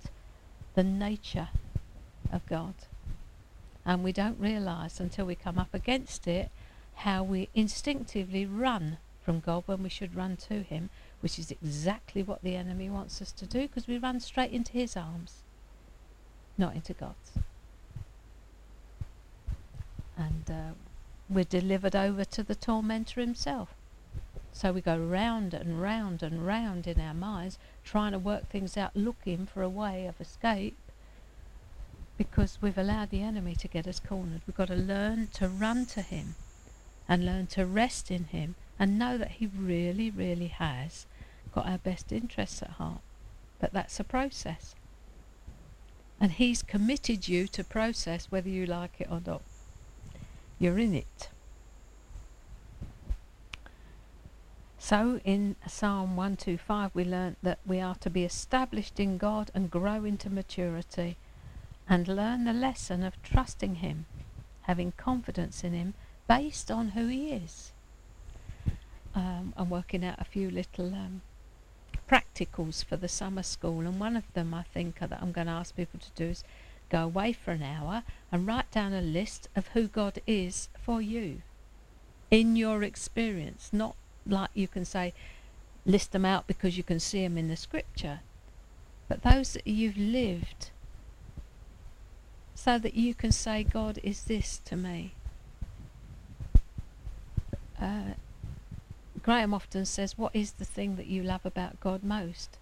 the 0.76 0.84
nature 0.84 1.50
of 2.32 2.46
God. 2.48 2.74
And 3.86 4.04
we 4.04 4.12
don't 4.12 4.40
realize 4.40 5.00
until 5.00 5.26
we 5.26 5.36
come 5.36 5.58
up 5.58 5.74
against 5.74 6.28
it 6.28 6.52
how 6.96 7.24
we 7.24 7.50
instinctively 7.56 8.46
run 8.46 8.98
from 9.24 9.40
God 9.40 9.64
when 9.66 9.84
we 9.84 9.90
should 9.90 10.16
run 10.16 10.38
to 10.38 10.62
Him, 10.62 10.90
which 11.22 11.40
is 11.40 11.52
exactly 11.52 12.24
what 12.24 12.42
the 12.42 12.56
enemy 12.56 12.90
wants 12.90 13.22
us 13.22 13.32
to 13.34 13.46
do 13.46 13.62
because 13.62 13.88
we 13.88 13.98
run 13.98 14.20
straight 14.20 14.52
into 14.52 14.74
His 14.74 14.98
arms, 14.98 15.44
not 16.58 16.76
into 16.76 16.94
God's. 16.94 17.32
And 20.18 20.44
uh, 20.50 20.74
we're 21.30 21.44
delivered 21.44 21.96
over 21.96 22.26
to 22.26 22.44
the 22.44 22.56
tormentor 22.56 23.22
himself. 23.22 23.70
So 24.52 24.72
we 24.74 24.82
go 24.82 24.98
round 24.98 25.54
and 25.54 25.82
round 25.82 26.24
and 26.24 26.46
round 26.46 26.88
in 26.88 27.00
our 27.00 27.14
minds, 27.14 27.60
trying 27.84 28.14
to 28.14 28.20
work 28.20 28.50
things 28.50 28.76
out, 28.76 28.96
looking 28.96 29.46
for 29.46 29.62
a 29.62 29.70
way 29.70 30.08
of 30.08 30.20
escape, 30.20 30.76
because 32.20 32.58
we've 32.62 32.78
allowed 32.78 33.12
the 33.12 33.24
enemy 33.24 33.56
to 33.56 33.70
get 33.70 33.88
us 33.88 34.02
cornered. 34.02 34.42
We've 34.46 34.58
got 34.58 34.68
to 34.68 34.76
learn 34.76 35.30
to 35.36 35.48
run 35.48 35.86
to 35.86 36.02
him 36.02 36.36
and 37.08 37.26
learn 37.26 37.48
to 37.48 37.66
rest 37.66 38.12
in 38.12 38.26
him 38.26 38.56
and 38.78 39.00
know 39.00 39.18
that 39.18 39.32
he 39.32 39.48
really, 39.48 40.12
really 40.12 40.48
has 40.48 41.06
got 41.56 41.66
our 41.66 41.78
best 41.78 42.12
interests 42.12 42.62
at 42.62 42.72
heart. 42.72 43.00
But 43.62 43.72
that's 43.72 44.02
a 44.02 44.04
process. 44.04 44.76
And 46.20 46.34
he's 46.34 46.62
committed 46.62 47.30
you 47.30 47.48
to 47.48 47.64
process 47.64 48.28
whether 48.30 48.50
you 48.50 48.66
like 48.66 49.00
it 49.00 49.08
or 49.10 49.22
not. 49.26 49.42
You're 50.60 50.78
in 50.78 50.94
it. 50.94 51.30
So 54.78 55.22
in 55.24 55.56
Psalm 55.66 56.18
125 56.18 56.92
we 56.94 57.06
learnt 57.06 57.38
that 57.44 57.60
we 57.66 57.80
are 57.80 57.96
to 57.96 58.10
be 58.10 58.26
established 58.26 59.00
in 59.00 59.18
God 59.18 59.52
and 59.56 59.72
grow 59.72 60.04
into 60.04 60.30
maturity 60.30 61.16
and 61.90 62.08
learn 62.08 62.46
the 62.46 62.54
lesson 62.54 63.04
of 63.04 63.22
trusting 63.24 63.76
Him, 63.76 64.06
having 64.62 64.92
confidence 64.92 65.64
in 65.64 65.74
Him 65.74 65.96
based 66.28 66.70
on 66.70 66.90
who 66.90 67.08
He 67.08 67.32
is. 67.32 67.72
Um, 69.16 69.54
I'm 69.58 69.72
working 69.72 70.06
out 70.06 70.20
a 70.20 70.24
few 70.24 70.52
little 70.52 70.94
um, 70.94 71.22
practicals 72.08 72.86
for 72.86 72.96
the 72.96 73.08
summer 73.08 73.44
school 73.44 73.80
and 73.82 74.00
one 74.00 74.16
of 74.16 74.32
them 74.34 74.54
I 74.54 74.64
think 74.64 75.00
that 75.00 75.20
I'm 75.20 75.32
going 75.32 75.48
to 75.48 75.54
ask 75.54 75.76
people 75.76 76.00
to 76.00 76.12
do 76.16 76.30
is 76.30 76.44
go 76.90 77.04
away 77.04 77.34
for 77.34 77.52
an 77.52 77.64
hour 77.64 78.04
and 78.32 78.46
write 78.48 78.70
down 78.72 78.94
a 78.94 79.02
list 79.02 79.48
of 79.56 79.70
who 79.70 79.88
God 79.88 80.22
is 80.28 80.70
for 80.80 81.02
you 81.02 81.42
in 82.32 82.56
your 82.56 82.84
experience, 82.84 83.70
not 83.72 83.96
like 84.26 84.52
you 84.54 84.68
can 84.68 84.86
say 84.86 85.14
list 85.86 86.12
them 86.12 86.26
out 86.26 86.46
because 86.46 86.78
you 86.78 86.84
can 86.84 87.00
see 87.00 87.24
them 87.24 87.38
in 87.38 87.48
the 87.48 87.56
scripture, 87.56 88.20
but 89.08 89.24
those 89.24 89.54
that 89.54 89.66
you've 89.66 89.98
lived 89.98 90.70
so 92.60 92.78
that 92.78 92.94
you 92.94 93.14
can 93.14 93.32
say, 93.32 93.64
God 93.64 94.00
is 94.04 94.26
this 94.26 94.60
to 94.66 94.76
me. 94.76 95.14
Uh, 97.82 98.14
Graham 99.22 99.54
often 99.54 99.86
says, 99.86 100.18
What 100.18 100.36
is 100.36 100.54
the 100.54 100.66
thing 100.66 100.96
that 100.98 101.08
you 101.08 101.24
love 101.24 101.46
about 101.46 101.80
God 101.80 102.04
most? 102.04 102.58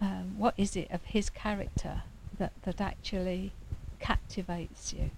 Um, 0.00 0.34
what 0.38 0.54
is 0.56 0.76
it 0.76 0.88
of 0.92 1.04
his 1.06 1.28
character 1.28 2.02
that, 2.38 2.52
that 2.62 2.80
actually 2.80 3.52
captivates 3.98 4.92
you. 4.92 5.10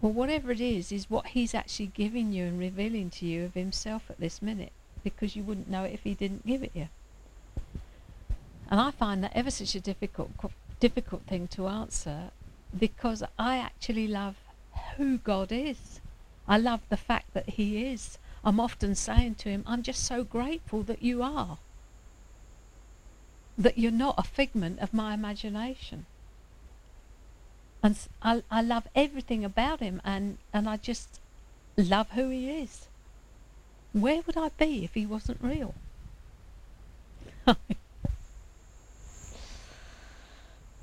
Well, 0.00 0.12
whatever 0.12 0.52
it 0.52 0.60
is, 0.60 0.92
is 0.92 1.10
what 1.10 1.28
he's 1.28 1.54
actually 1.54 1.86
giving 1.86 2.32
you 2.32 2.44
and 2.44 2.58
revealing 2.58 3.10
to 3.10 3.26
you 3.26 3.44
of 3.44 3.54
himself 3.54 4.04
at 4.08 4.20
this 4.20 4.40
minute, 4.40 4.72
because 5.02 5.34
you 5.34 5.42
wouldn't 5.42 5.68
know 5.68 5.84
it 5.84 5.92
if 5.94 6.04
he 6.04 6.14
didn't 6.14 6.46
give 6.46 6.62
it 6.62 6.70
you. 6.74 6.88
And 8.70 8.80
I 8.80 8.90
find 8.92 9.24
that 9.24 9.32
ever 9.34 9.50
such 9.50 9.74
a 9.74 9.80
difficult, 9.80 10.30
difficult 10.80 11.22
thing 11.22 11.48
to 11.48 11.68
answer, 11.68 12.30
because 12.76 13.22
I 13.38 13.58
actually 13.58 14.08
love 14.08 14.36
who 14.96 15.18
God 15.18 15.50
is. 15.50 16.00
I 16.46 16.58
love 16.58 16.80
the 16.88 16.96
fact 16.96 17.34
that 17.34 17.50
He 17.50 17.86
is. 17.86 18.18
I'm 18.44 18.60
often 18.60 18.94
saying 18.94 19.36
to 19.36 19.48
Him, 19.48 19.64
I'm 19.66 19.82
just 19.82 20.04
so 20.04 20.24
grateful 20.24 20.82
that 20.84 21.02
you 21.02 21.22
are 21.22 21.58
that 23.58 23.76
you're 23.76 23.90
not 23.90 24.14
a 24.16 24.22
figment 24.22 24.78
of 24.78 24.94
my 24.94 25.12
imagination. 25.12 26.06
And 27.82 27.98
I, 28.22 28.42
I 28.50 28.62
love 28.62 28.86
everything 28.94 29.44
about 29.44 29.80
him, 29.80 30.00
and, 30.04 30.38
and 30.52 30.68
I 30.68 30.76
just 30.76 31.20
love 31.76 32.10
who 32.12 32.28
he 32.28 32.50
is. 32.50 32.86
Where 33.92 34.22
would 34.26 34.36
I 34.36 34.50
be 34.50 34.84
if 34.84 34.94
he 34.94 35.06
wasn't 35.06 35.42
real? 35.42 35.74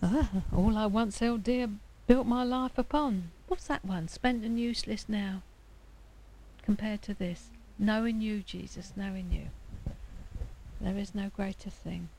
ah, 0.05 0.29
all 0.55 0.77
I 0.77 0.85
once 0.85 1.19
held 1.19 1.43
dear 1.43 1.69
built 2.07 2.27
my 2.27 2.43
life 2.43 2.77
upon. 2.77 3.31
What's 3.47 3.67
that 3.67 3.83
one? 3.83 4.07
Spent 4.07 4.43
and 4.43 4.59
useless 4.59 5.05
now. 5.07 5.41
Compared 6.63 7.01
to 7.03 7.13
this, 7.13 7.49
knowing 7.77 8.21
you, 8.21 8.41
Jesus, 8.41 8.93
knowing 8.95 9.31
you. 9.31 9.47
There 10.81 10.97
is 10.97 11.15
no 11.15 11.31
greater 11.35 11.69
thing. 11.69 12.09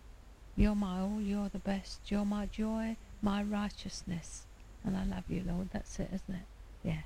You're 0.57 0.75
my 0.75 1.01
all, 1.01 1.21
you're 1.21 1.49
the 1.49 1.59
best, 1.59 2.01
you're 2.11 2.25
my 2.25 2.47
joy, 2.47 2.97
my 3.21 3.43
righteousness. 3.43 4.47
And 4.85 4.97
I 4.97 5.05
love 5.05 5.25
you, 5.29 5.43
Lord. 5.47 5.69
That's 5.73 5.99
it, 5.99 6.09
isn't 6.13 6.35
it? 6.35 6.47
Yeah. 6.83 7.03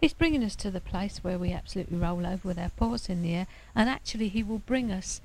He's 0.00 0.12
bringing 0.12 0.42
us 0.42 0.56
to 0.56 0.70
the 0.70 0.80
place 0.80 1.18
where 1.22 1.38
we 1.38 1.52
absolutely 1.52 1.98
roll 1.98 2.26
over 2.26 2.48
with 2.48 2.58
our 2.58 2.70
paws 2.70 3.08
in 3.08 3.22
the 3.22 3.34
air, 3.34 3.46
and 3.74 3.88
actually, 3.88 4.28
He 4.28 4.42
will 4.42 4.58
bring 4.58 4.90
us 4.90 5.20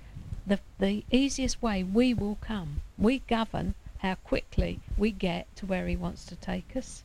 the, 0.45 0.59
the 0.79 1.03
easiest 1.11 1.61
way 1.61 1.83
we 1.83 2.13
will 2.13 2.37
come. 2.41 2.81
We 2.97 3.19
govern 3.19 3.75
how 3.99 4.15
quickly 4.15 4.79
we 4.97 5.11
get 5.11 5.53
to 5.55 5.65
where 5.65 5.87
He 5.87 5.95
wants 5.95 6.25
to 6.25 6.35
take 6.35 6.75
us. 6.75 7.03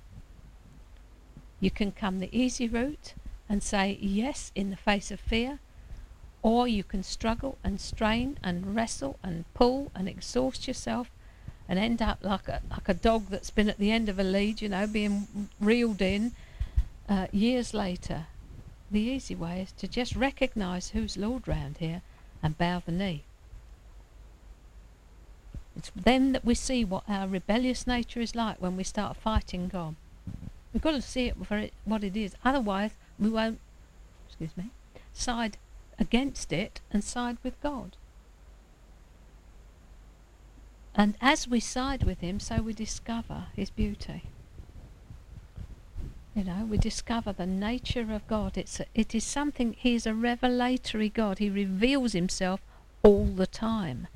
You 1.60 1.70
can 1.70 1.92
come 1.92 2.18
the 2.18 2.36
easy 2.36 2.68
route 2.68 3.14
and 3.48 3.62
say 3.62 3.98
yes 4.00 4.50
in 4.54 4.70
the 4.70 4.76
face 4.76 5.10
of 5.10 5.20
fear, 5.20 5.58
Or 6.42 6.66
you 6.66 6.82
can 6.82 7.04
struggle 7.04 7.56
and 7.62 7.80
strain 7.80 8.36
and 8.42 8.74
wrestle 8.74 9.18
and 9.22 9.44
pull 9.54 9.92
and 9.94 10.08
exhaust 10.08 10.66
yourself 10.66 11.10
and 11.68 11.78
end 11.78 12.02
up 12.02 12.18
like 12.22 12.48
a, 12.48 12.60
like 12.68 12.88
a 12.88 12.94
dog 12.94 13.28
that's 13.30 13.50
been 13.50 13.68
at 13.68 13.78
the 13.78 13.92
end 13.92 14.08
of 14.08 14.18
a 14.18 14.24
lead, 14.24 14.60
you 14.60 14.68
know, 14.68 14.86
being 14.86 15.48
reeled 15.60 16.02
in 16.02 16.32
uh, 17.08 17.28
years 17.30 17.72
later. 17.72 18.26
The 18.90 19.00
easy 19.00 19.36
way 19.36 19.62
is 19.62 19.72
to 19.72 19.86
just 19.86 20.16
recognise 20.16 20.90
who's 20.90 21.16
Lord 21.16 21.46
round 21.46 21.78
here 21.78 22.02
and 22.42 22.58
bow 22.58 22.82
the 22.84 22.92
knee. 22.92 23.22
It's 25.76 25.90
then 25.94 26.32
that 26.32 26.44
we 26.44 26.54
see 26.54 26.84
what 26.84 27.04
our 27.08 27.26
rebellious 27.26 27.86
nature 27.86 28.20
is 28.20 28.34
like 28.34 28.60
when 28.60 28.76
we 28.76 28.84
start 28.84 29.16
fighting 29.16 29.68
God. 29.68 29.94
We've 30.72 30.82
got 30.82 30.92
to 30.92 31.02
see 31.02 31.26
it 31.26 31.36
for 31.46 31.58
it, 31.58 31.72
what 31.84 32.04
it 32.04 32.16
is. 32.16 32.34
Otherwise, 32.44 32.92
we 33.18 33.28
won't, 33.28 33.60
excuse 34.28 34.56
me, 34.56 34.70
side 35.12 35.56
against 35.98 36.52
it 36.52 36.80
and 36.90 37.04
side 37.04 37.38
with 37.42 37.60
God. 37.62 37.96
And 40.94 41.14
as 41.20 41.48
we 41.48 41.60
side 41.60 42.04
with 42.04 42.20
Him, 42.20 42.38
so 42.38 42.56
we 42.56 42.74
discover 42.74 43.46
His 43.54 43.70
beauty. 43.70 44.24
You 46.34 46.44
know, 46.44 46.66
we 46.68 46.78
discover 46.78 47.32
the 47.32 47.46
nature 47.46 48.12
of 48.12 48.26
God. 48.26 48.56
It's 48.56 48.80
a, 48.80 48.86
it 48.94 49.14
is 49.14 49.24
something. 49.24 49.74
He 49.78 49.94
is 49.94 50.06
a 50.06 50.14
revelatory 50.14 51.08
God. 51.08 51.38
He 51.38 51.50
reveals 51.50 52.12
Himself 52.12 52.60
all 53.02 53.26
the 53.26 53.46
time 53.46 54.08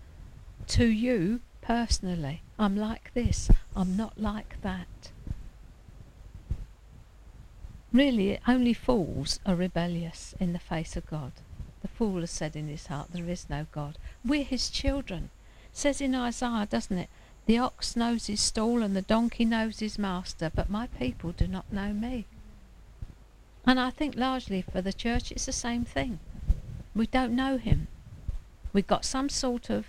to 0.69 0.87
you 0.87 1.41
personally. 1.67 2.43
I'm 2.59 2.77
like 2.77 3.13
this. 3.15 3.51
I'm 3.75 3.97
not 3.97 4.21
like 4.21 4.61
that. 4.63 5.11
Really, 7.93 8.39
only 8.47 8.73
fools 8.73 9.41
are 9.45 9.57
rebellious 9.57 10.35
in 10.39 10.53
the 10.53 10.59
face 10.59 10.97
of 10.97 11.07
God. 11.07 11.33
The 11.83 11.89
fool 11.89 12.21
has 12.21 12.31
said 12.31 12.57
in 12.57 12.69
his 12.69 12.87
heart, 12.87 13.09
There 13.13 13.29
is 13.29 13.51
no 13.51 13.67
God. 13.73 13.99
We're 14.25 14.45
his 14.45 14.71
children. 14.71 15.31
It 15.73 15.77
says 15.77 16.01
in 16.01 16.15
Isaiah, 16.15 16.69
doesn't 16.71 16.99
it? 16.99 17.09
The 17.47 17.59
ox 17.59 17.97
knows 17.97 18.27
his 18.27 18.41
stall 18.41 18.83
and 18.83 18.95
the 18.97 19.03
donkey 19.03 19.45
knows 19.45 19.79
his 19.79 19.99
master, 19.99 20.51
but 20.55 20.71
my 20.71 20.87
people 20.89 21.33
do 21.33 21.47
not 21.47 21.73
know 21.73 21.93
me. 21.93 22.27
And 23.65 23.81
I 23.81 23.91
think 23.91 24.17
largely 24.17 24.63
for 24.63 24.81
the 24.81 24.93
church 24.93 25.33
it's 25.33 25.47
the 25.47 25.53
same 25.53 25.85
thing. 25.85 26.21
We 26.95 27.07
don't 27.07 27.35
know 27.35 27.57
him. 27.57 27.89
We've 28.73 28.87
got 28.87 29.05
some 29.05 29.29
sort 29.29 29.71
of 29.71 29.87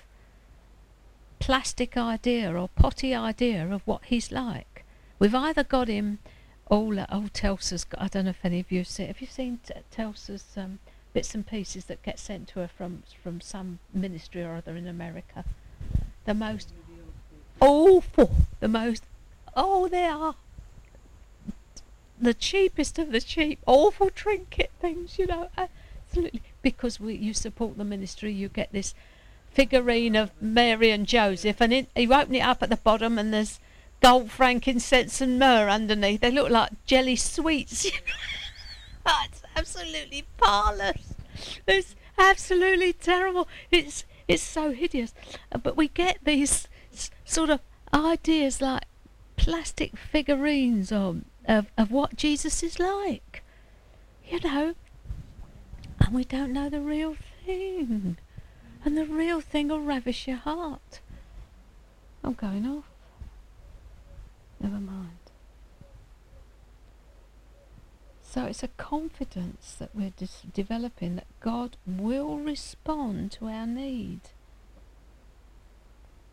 plastic 1.39 1.97
idea 1.97 2.53
or 2.53 2.69
potty 2.69 3.13
idea 3.13 3.67
of 3.69 3.81
what 3.85 4.05
he's 4.05 4.31
like. 4.31 4.83
We've 5.19 5.35
either 5.35 5.63
got 5.63 5.87
him 5.87 6.19
all 6.69 6.99
old 7.09 7.33
Telsa's 7.33 7.83
got, 7.83 8.01
I 8.01 8.07
don't 8.07 8.25
know 8.25 8.31
if 8.31 8.43
any 8.43 8.59
of 8.59 8.71
you 8.71 8.79
have 8.79 8.87
seen 8.87 9.07
have 9.07 9.21
you 9.21 9.27
seen 9.27 9.59
Telsa's 9.91 10.45
um, 10.57 10.79
bits 11.13 11.33
and 11.33 11.47
pieces 11.47 11.85
that 11.85 12.03
get 12.03 12.19
sent 12.19 12.47
to 12.49 12.59
her 12.59 12.67
from 12.67 13.03
from 13.23 13.41
some 13.41 13.79
ministry 13.93 14.43
or 14.43 14.55
other 14.55 14.75
in 14.75 14.87
America 14.87 15.45
the 16.25 16.33
most 16.33 16.73
awful 17.59 18.31
the 18.59 18.67
most 18.67 19.03
oh 19.55 19.87
they 19.87 20.05
are 20.05 20.35
the 22.19 22.33
cheapest 22.33 22.99
of 22.99 23.11
the 23.11 23.21
cheap 23.21 23.59
awful 23.65 24.09
trinket 24.09 24.71
things 24.81 25.17
you 25.17 25.25
know 25.25 25.49
absolutely 25.57 26.41
because 26.61 26.99
we, 26.99 27.15
you 27.15 27.33
support 27.33 27.77
the 27.77 27.85
ministry 27.85 28.31
you 28.31 28.49
get 28.49 28.71
this 28.71 28.93
figurine 29.57 30.15
of 30.15 30.29
Mary 30.39 30.91
and 30.91 31.07
Joseph, 31.07 31.59
and 31.59 31.73
it, 31.73 31.89
you 31.95 32.13
open 32.13 32.35
it 32.35 32.41
up 32.41 32.61
at 32.61 32.69
the 32.69 32.77
bottom, 32.77 33.17
and 33.17 33.33
there's 33.33 33.59
gold, 34.03 34.29
frankincense, 34.29 35.19
and 35.19 35.39
myrrh 35.39 35.67
underneath. 35.67 36.21
They 36.21 36.29
look 36.29 36.51
like 36.51 36.85
jelly 36.85 37.15
sweets. 37.15 37.89
Oh, 39.09 39.23
it's 39.23 39.41
absolutely 39.55 40.25
parlous. 40.37 41.13
It's 41.65 41.95
absolutely 42.17 42.91
terrible. 42.91 43.47
It's 43.71 44.03
it's 44.27 44.43
so 44.43 44.73
hideous. 44.73 45.13
Uh, 45.49 45.59
but 45.59 45.77
we 45.77 45.87
get 45.87 46.17
these 46.25 46.67
sort 47.23 47.49
of 47.49 47.61
ideas 47.93 48.61
like 48.61 48.83
plastic 49.37 49.95
figurines 49.95 50.91
of, 50.91 51.21
of, 51.45 51.67
of 51.77 51.89
what 51.89 52.17
Jesus 52.17 52.61
is 52.63 52.79
like. 52.79 53.43
You 54.27 54.41
know, 54.41 54.75
and 56.01 56.13
we 56.13 56.25
don't 56.25 56.51
know 56.51 56.67
the 56.67 56.81
real 56.81 57.15
thing 57.45 58.17
and 58.87 58.97
the 58.97 59.05
real 59.05 59.41
thing 59.41 59.67
will 59.67 59.81
ravish 59.81 60.29
your 60.29 60.37
heart. 60.37 61.01
I'm 62.23 62.35
going 62.35 62.65
off. 62.65 62.85
Never 64.61 64.79
mind. 64.79 65.09
So 68.23 68.45
it's 68.45 68.63
a 68.63 68.69
confidence 68.69 69.75
that 69.77 69.89
we're 69.93 70.13
developing 70.53 71.17
that 71.17 71.27
God 71.41 71.75
will 71.85 72.37
respond 72.37 73.33
to 73.33 73.47
our 73.47 73.67
need. 73.67 74.21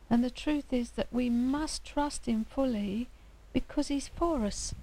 And 0.09 0.23
the 0.23 0.31
truth 0.31 0.73
is 0.73 0.93
that 0.93 1.09
we 1.11 1.29
must 1.29 1.85
trust 1.85 2.27
Him 2.27 2.47
fully 2.49 3.09
because 3.53 3.89
He's 3.89 4.07
for 4.07 4.45
us. 4.45 4.77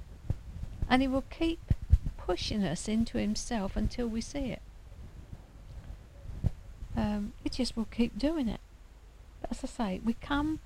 And 0.89 1.01
He 1.01 1.07
will 1.07 1.23
keep 1.29 1.73
pushing 2.17 2.65
us 2.65 2.89
into 2.89 3.17
Himself 3.17 3.77
until 3.77 4.07
we 4.07 4.19
see 4.19 4.51
it 4.51 4.61
um, 6.95 7.33
we 7.43 7.49
just 7.49 7.75
will 7.75 7.85
keep 7.85 8.17
doing 8.17 8.47
it. 8.47 8.59
But 9.41 9.51
as 9.51 9.63
I 9.63 9.67
say, 9.67 10.01
we 10.03 10.13
come, 10.13 10.59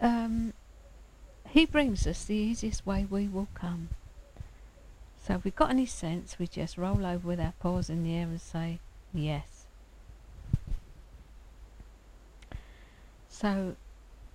um, 0.00 0.52
He 1.48 1.66
brings 1.66 2.06
us 2.06 2.24
the 2.24 2.34
easiest 2.34 2.86
way 2.86 3.06
we 3.08 3.28
will 3.28 3.48
come. 3.54 3.88
So 5.24 5.34
if 5.34 5.44
we've 5.44 5.56
got 5.56 5.70
any 5.70 5.86
sense, 5.86 6.38
we 6.38 6.46
just 6.46 6.78
roll 6.78 7.04
over 7.04 7.28
with 7.28 7.40
our 7.40 7.52
paws 7.60 7.90
in 7.90 8.02
the 8.02 8.14
air 8.14 8.24
and 8.24 8.40
say, 8.40 8.78
yes. 9.12 9.66
So 13.28 13.76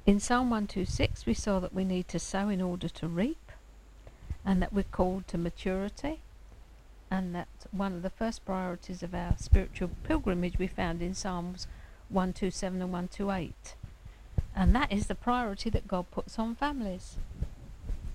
in 0.06 0.20
Psalm 0.20 0.50
126, 0.50 1.26
we 1.26 1.34
saw 1.34 1.60
that 1.60 1.74
we 1.74 1.84
need 1.84 2.08
to 2.10 2.20
sow 2.20 2.50
in 2.50 2.62
order 2.62 2.90
to 2.90 3.08
reap, 3.08 3.52
and 4.46 4.62
that 4.62 4.74
we're 4.74 4.84
called 4.84 5.28
to 5.30 5.38
maturity 5.38 6.20
and 7.14 7.36
that 7.36 7.48
one 7.70 7.94
of 7.94 8.02
the 8.02 8.10
first 8.10 8.44
priorities 8.44 9.04
of 9.04 9.14
our 9.14 9.36
spiritual 9.38 9.92
pilgrimage 10.04 10.58
we 10.58 10.66
found 10.66 11.00
in 11.00 11.14
Psalms 11.14 11.68
127 12.10 12.82
and 12.82 12.92
128. 12.92 13.76
And 14.56 14.74
that 14.74 14.92
is 14.92 15.06
the 15.06 15.14
priority 15.14 15.70
that 15.70 15.88
God 15.88 16.10
puts 16.10 16.40
on 16.40 16.56
families. 16.56 17.18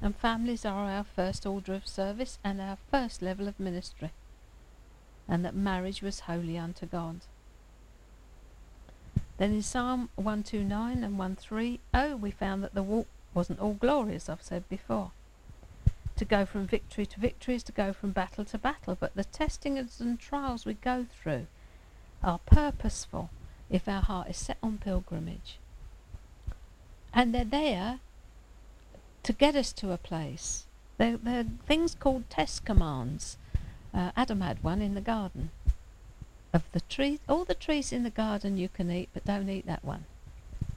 And 0.03 0.17
families 0.17 0.65
are 0.65 0.91
our 0.91 1.05
first 1.05 1.47
order 1.47 1.75
of 1.75 1.87
service 1.87 2.41
and 2.43 2.61
our 2.61 2.77
first 2.91 3.23
level 3.23 3.47
of 3.47 3.61
ministry. 3.61 4.11
And 5.29 5.45
that 5.45 5.55
marriage 5.55 6.03
was 6.03 6.21
holy 6.21 6.59
unto 6.59 6.85
God. 6.85 7.21
Then 9.37 9.53
in 9.53 9.63
Psalm 9.63 10.09
129 10.17 11.05
and 11.05 11.17
130, 11.17 11.79
oh, 11.95 12.17
we 12.17 12.33
found 12.33 12.65
that 12.65 12.75
the 12.75 12.83
walk 12.83 13.07
wasn't 13.33 13.61
all 13.61 13.75
glorious, 13.75 14.29
I've 14.29 14.43
said 14.43 14.69
before 14.69 15.13
to 16.19 16.25
go 16.25 16.45
from 16.45 16.67
victory 16.67 17.07
to 17.07 17.21
victory 17.21 17.55
is 17.55 17.63
to 17.65 17.73
go 17.73 17.93
from 17.93 18.11
battle 18.11 18.45
to 18.45 18.59
battle. 18.59 18.97
But 18.99 19.15
the 19.15 19.25
testings 19.25 20.01
and 20.01 20.19
trials 20.19 20.67
we 20.67 20.75
go 20.75 21.07
through 21.23 21.47
are 22.23 22.41
purposeful 22.45 23.31
if 23.71 23.89
our 23.89 24.03
heart 24.03 24.29
is 24.29 24.37
set 24.37 24.59
on 24.63 24.79
pilgrimage. 24.79 25.59
And 27.15 27.35
they're 27.35 27.45
there 27.45 28.01
to 29.23 29.33
get 29.33 29.55
us 29.55 29.73
to 29.75 29.93
a 29.93 29.99
place. 29.99 30.65
They're, 30.97 31.17
they're 31.17 31.47
things 31.67 31.95
called 31.95 32.29
test 32.29 32.65
commands. 32.65 33.37
Uh, 33.95 34.11
Adam 34.17 34.41
had 34.41 34.63
one 34.63 34.83
in 34.83 34.95
the 34.95 35.01
garden. 35.01 35.51
Of 36.53 36.65
the 36.73 36.81
tree, 36.81 37.21
all 37.29 37.45
the 37.45 37.55
trees 37.55 37.93
in 37.93 38.03
the 38.03 38.11
garden 38.11 38.57
you 38.57 38.69
can 38.69 38.91
eat, 38.91 39.11
but 39.13 39.25
don't 39.25 39.49
eat 39.49 39.67
that 39.67 39.85
one. 39.85 40.07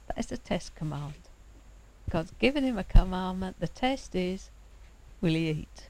That 0.06 0.18
is 0.18 0.30
a 0.30 0.36
test 0.36 0.74
command. 0.74 1.14
God's 2.10 2.32
given 2.38 2.62
him 2.62 2.78
a 2.78 2.84
commandment. 2.84 3.58
The 3.58 3.68
test 3.68 4.14
is 4.14 4.50
will 5.22 5.34
he 5.34 5.48
eat? 5.48 5.88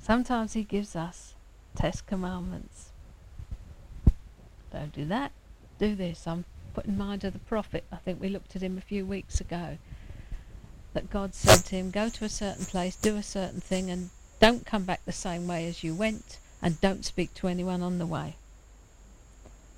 Sometimes 0.00 0.54
he 0.54 0.64
gives 0.64 0.96
us 0.96 1.34
test 1.76 2.06
commandments. 2.06 2.90
Don't 4.72 4.92
do 4.92 5.04
that. 5.04 5.30
Do 5.78 5.94
this. 5.94 6.26
I'm 6.26 6.44
putting 6.72 6.98
mind 6.98 7.22
of 7.24 7.34
the 7.34 7.38
prophet. 7.38 7.84
I 7.92 7.96
think 7.96 8.20
we 8.20 8.28
looked 8.28 8.56
at 8.56 8.62
him 8.62 8.76
a 8.76 8.80
few 8.80 9.06
weeks 9.06 9.40
ago. 9.40 9.78
That 10.94 11.10
God 11.10 11.34
said 11.34 11.64
to 11.66 11.76
him, 11.76 11.90
Go 11.90 12.08
to 12.08 12.24
a 12.24 12.28
certain 12.28 12.64
place, 12.64 12.96
do 12.96 13.16
a 13.16 13.22
certain 13.22 13.60
thing, 13.60 13.90
and 13.90 14.10
don't 14.40 14.66
come 14.66 14.84
back 14.84 15.04
the 15.04 15.12
same 15.12 15.46
way 15.46 15.66
as 15.66 15.84
you 15.84 15.94
went, 15.94 16.38
and 16.62 16.80
don't 16.80 17.04
speak 17.04 17.34
to 17.34 17.48
anyone 17.48 17.82
on 17.82 17.98
the 17.98 18.06
way. 18.06 18.36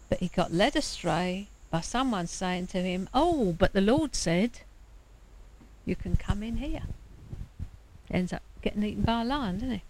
But 0.08 0.20
he 0.20 0.28
got 0.28 0.52
led 0.52 0.76
astray 0.76 1.48
by 1.70 1.80
someone 1.80 2.26
saying 2.26 2.68
to 2.68 2.82
him, 2.82 3.08
Oh, 3.12 3.52
but 3.52 3.72
the 3.72 3.80
Lord 3.80 4.14
said, 4.14 4.60
You 5.84 5.96
can 5.96 6.16
come 6.16 6.42
in 6.42 6.58
here 6.58 6.82
ends 8.10 8.32
up 8.32 8.42
getting 8.62 8.82
eaten 8.82 9.02
by 9.02 9.22
a 9.22 9.24
lion, 9.24 9.56
doesn't 9.56 9.70
he? 9.70 9.82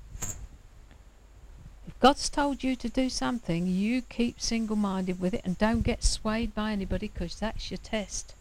If 1.87 2.01
God's 2.01 2.29
told 2.29 2.65
you 2.65 2.77
to 2.77 2.89
do 2.89 3.09
something, 3.09 3.67
you 3.67 4.03
keep 4.03 4.41
single 4.41 4.77
minded 4.77 5.21
with 5.21 5.35
it 5.35 5.43
and 5.45 5.57
don't 5.57 5.83
get 5.83 6.05
swayed 6.05 6.55
by 6.55 6.73
anybody 6.73 7.09
because 7.09 7.39
that's 7.39 7.71
your 7.71 7.79
test. 7.79 8.35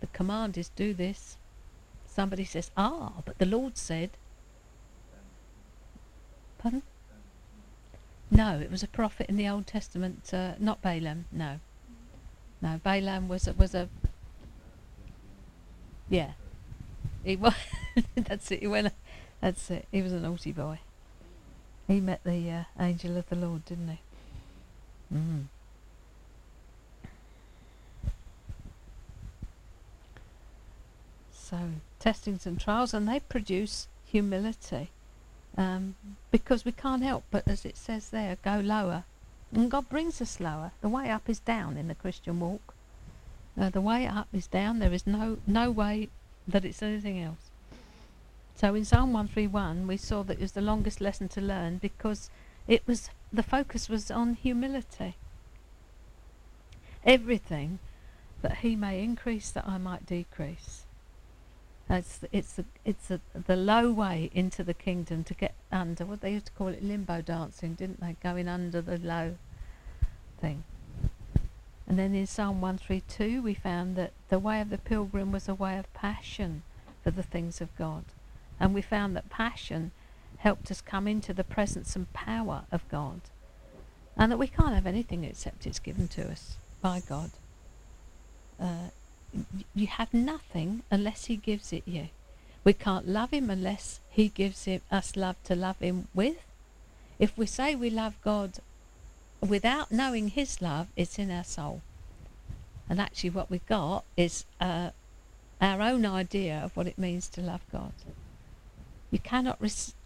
The 0.00 0.06
command 0.08 0.58
is 0.58 0.70
do 0.70 0.94
this. 0.94 1.36
Somebody 2.06 2.44
says, 2.44 2.70
ah, 2.76 3.12
but 3.24 3.38
the 3.38 3.46
Lord 3.46 3.76
said. 3.76 4.10
Pardon? 6.58 6.82
No, 8.30 8.58
it 8.58 8.70
was 8.70 8.82
a 8.82 8.88
prophet 8.88 9.28
in 9.28 9.36
the 9.36 9.48
Old 9.48 9.66
Testament. 9.66 10.32
Uh, 10.32 10.52
not 10.58 10.82
Balaam. 10.82 11.26
No, 11.30 11.60
no. 12.60 12.80
Balaam 12.82 13.28
was 13.28 13.48
was 13.56 13.74
a. 13.74 13.88
Yeah, 16.08 16.32
he 17.24 17.36
was. 17.36 17.54
that's 18.14 18.50
it. 18.50 18.60
He 18.60 18.66
went. 18.66 18.92
That's 19.40 19.70
it. 19.70 19.86
He 19.90 20.02
was 20.02 20.12
a 20.12 20.20
naughty 20.20 20.52
boy. 20.52 20.78
He 21.86 22.00
met 22.00 22.22
the 22.24 22.50
uh, 22.50 22.64
angel 22.82 23.16
of 23.16 23.28
the 23.28 23.36
Lord, 23.36 23.64
didn't 23.66 23.88
he? 23.88 23.98
Mm. 25.14 25.44
So 31.32 31.58
testings 31.98 32.46
and 32.46 32.58
trials, 32.58 32.94
and 32.94 33.06
they 33.06 33.20
produce 33.20 33.86
humility, 34.06 34.90
um, 35.58 35.94
because 36.30 36.64
we 36.64 36.72
can't 36.72 37.02
help 37.02 37.24
but, 37.30 37.46
as 37.46 37.64
it 37.64 37.76
says 37.76 38.08
there, 38.08 38.38
go 38.42 38.60
lower, 38.60 39.04
and 39.52 39.70
God 39.70 39.88
brings 39.88 40.20
us 40.20 40.40
lower. 40.40 40.72
The 40.80 40.88
way 40.88 41.10
up 41.10 41.28
is 41.28 41.38
down 41.38 41.76
in 41.76 41.88
the 41.88 41.94
Christian 41.94 42.40
walk. 42.40 42.74
Uh, 43.60 43.70
the 43.70 43.80
way 43.80 44.06
up 44.06 44.26
is 44.32 44.46
down. 44.48 44.80
There 44.80 44.92
is 44.92 45.06
no 45.06 45.38
no 45.46 45.70
way 45.70 46.08
that 46.46 46.64
it's 46.64 46.82
anything 46.82 47.20
else. 47.20 47.50
So 48.56 48.74
in 48.74 48.84
Psalm 48.84 49.12
131, 49.12 49.86
we 49.86 49.96
saw 49.96 50.22
that 50.22 50.38
it 50.38 50.40
was 50.40 50.52
the 50.52 50.60
longest 50.60 51.00
lesson 51.00 51.28
to 51.30 51.40
learn 51.40 51.78
because 51.78 52.30
it 52.68 52.86
was 52.86 53.10
the 53.32 53.42
focus 53.42 53.88
was 53.88 54.10
on 54.10 54.34
humility. 54.34 55.16
Everything 57.04 57.80
that 58.42 58.58
He 58.58 58.76
may 58.76 59.02
increase, 59.02 59.50
that 59.50 59.66
I 59.66 59.78
might 59.78 60.06
decrease. 60.06 60.84
It's 61.90 62.20
it's 62.32 62.58
a, 62.58 62.64
it's 62.84 63.10
a, 63.10 63.20
the 63.34 63.56
low 63.56 63.90
way 63.92 64.30
into 64.32 64.64
the 64.64 64.72
kingdom 64.72 65.24
to 65.24 65.34
get 65.34 65.54
under 65.70 66.06
what 66.06 66.20
they 66.20 66.32
used 66.32 66.46
to 66.46 66.52
call 66.52 66.68
it 66.68 66.82
limbo 66.82 67.20
dancing, 67.20 67.74
didn't 67.74 68.00
they? 68.00 68.16
Going 68.22 68.48
under 68.48 68.80
the 68.80 68.98
low 68.98 69.36
thing. 70.40 70.64
And 71.86 71.98
then 71.98 72.14
in 72.14 72.26
Psalm 72.26 72.60
132, 72.60 73.42
we 73.42 73.54
found 73.54 73.96
that 73.96 74.12
the 74.28 74.38
way 74.38 74.60
of 74.60 74.70
the 74.70 74.78
pilgrim 74.78 75.32
was 75.32 75.48
a 75.48 75.54
way 75.54 75.78
of 75.78 75.92
passion 75.92 76.62
for 77.02 77.10
the 77.10 77.22
things 77.22 77.60
of 77.60 77.76
God. 77.76 78.04
And 78.58 78.72
we 78.72 78.80
found 78.80 79.14
that 79.14 79.28
passion 79.28 79.90
helped 80.38 80.70
us 80.70 80.80
come 80.80 81.06
into 81.06 81.34
the 81.34 81.44
presence 81.44 81.94
and 81.94 82.12
power 82.12 82.62
of 82.72 82.88
God. 82.88 83.20
And 84.16 84.32
that 84.32 84.38
we 84.38 84.46
can't 84.46 84.74
have 84.74 84.86
anything 84.86 85.24
except 85.24 85.66
it's 85.66 85.78
given 85.78 86.08
to 86.08 86.30
us 86.30 86.56
by 86.80 87.02
God. 87.06 87.30
Uh, 88.60 88.88
you 89.74 89.86
have 89.86 90.14
nothing 90.14 90.82
unless 90.90 91.26
He 91.26 91.36
gives 91.36 91.72
it 91.72 91.82
you. 91.86 92.08
We 92.62 92.72
can't 92.72 93.08
love 93.08 93.30
Him 93.30 93.50
unless 93.50 94.00
He 94.08 94.28
gives 94.28 94.64
him, 94.64 94.80
us 94.90 95.16
love 95.16 95.36
to 95.44 95.54
love 95.54 95.80
Him 95.80 96.08
with. 96.14 96.36
If 97.18 97.36
we 97.36 97.46
say 97.46 97.74
we 97.74 97.90
love 97.90 98.14
God 98.22 98.58
without 99.48 99.92
knowing 99.92 100.28
His 100.28 100.60
love, 100.60 100.88
it's 100.96 101.18
in 101.18 101.30
our 101.30 101.44
soul. 101.44 101.82
And 102.88 103.00
actually, 103.00 103.30
what 103.30 103.50
we've 103.50 103.66
got 103.66 104.04
is 104.16 104.44
uh, 104.60 104.90
our 105.60 105.80
own 105.80 106.04
idea 106.04 106.60
of 106.62 106.76
what 106.76 106.86
it 106.86 106.98
means 106.98 107.28
to 107.28 107.40
love 107.40 107.62
God. 107.72 107.92
You 109.10 109.18
cannot, 109.18 109.58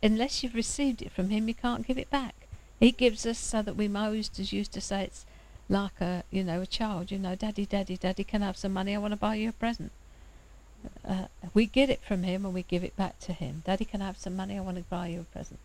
unless 0.02 0.42
you've 0.42 0.54
received 0.54 1.02
it 1.02 1.12
from 1.12 1.30
Him, 1.30 1.48
you 1.48 1.54
can't 1.54 1.86
give 1.86 1.98
it 1.98 2.10
back. 2.10 2.34
He 2.78 2.92
gives 2.92 3.26
us 3.26 3.38
so 3.38 3.62
that 3.62 3.76
we 3.76 3.88
most, 3.88 4.38
as 4.38 4.52
used 4.52 4.72
to 4.72 4.80
say, 4.80 5.04
it's 5.04 5.24
like 5.68 6.00
a 6.00 6.24
you 6.30 6.42
know 6.42 6.62
a 6.62 6.66
child 6.66 7.10
you 7.10 7.18
know 7.18 7.34
daddy 7.34 7.66
daddy 7.66 7.96
daddy 7.96 8.24
can 8.24 8.42
I 8.42 8.46
have 8.46 8.56
some 8.56 8.72
money 8.72 8.94
i 8.94 8.98
want 8.98 9.12
to 9.12 9.18
buy 9.18 9.34
you 9.34 9.50
a 9.50 9.52
present 9.52 9.92
uh, 11.06 11.26
we 11.52 11.66
get 11.66 11.90
it 11.90 12.00
from 12.00 12.22
him 12.22 12.44
and 12.44 12.54
we 12.54 12.62
give 12.62 12.84
it 12.84 12.96
back 12.96 13.18
to 13.20 13.32
him 13.32 13.62
daddy 13.66 13.84
can 13.84 14.00
I 14.00 14.06
have 14.06 14.18
some 14.18 14.36
money 14.36 14.56
i 14.56 14.60
want 14.60 14.78
to 14.78 14.84
buy 14.84 15.08
you 15.08 15.20
a 15.20 15.24
present 15.24 15.60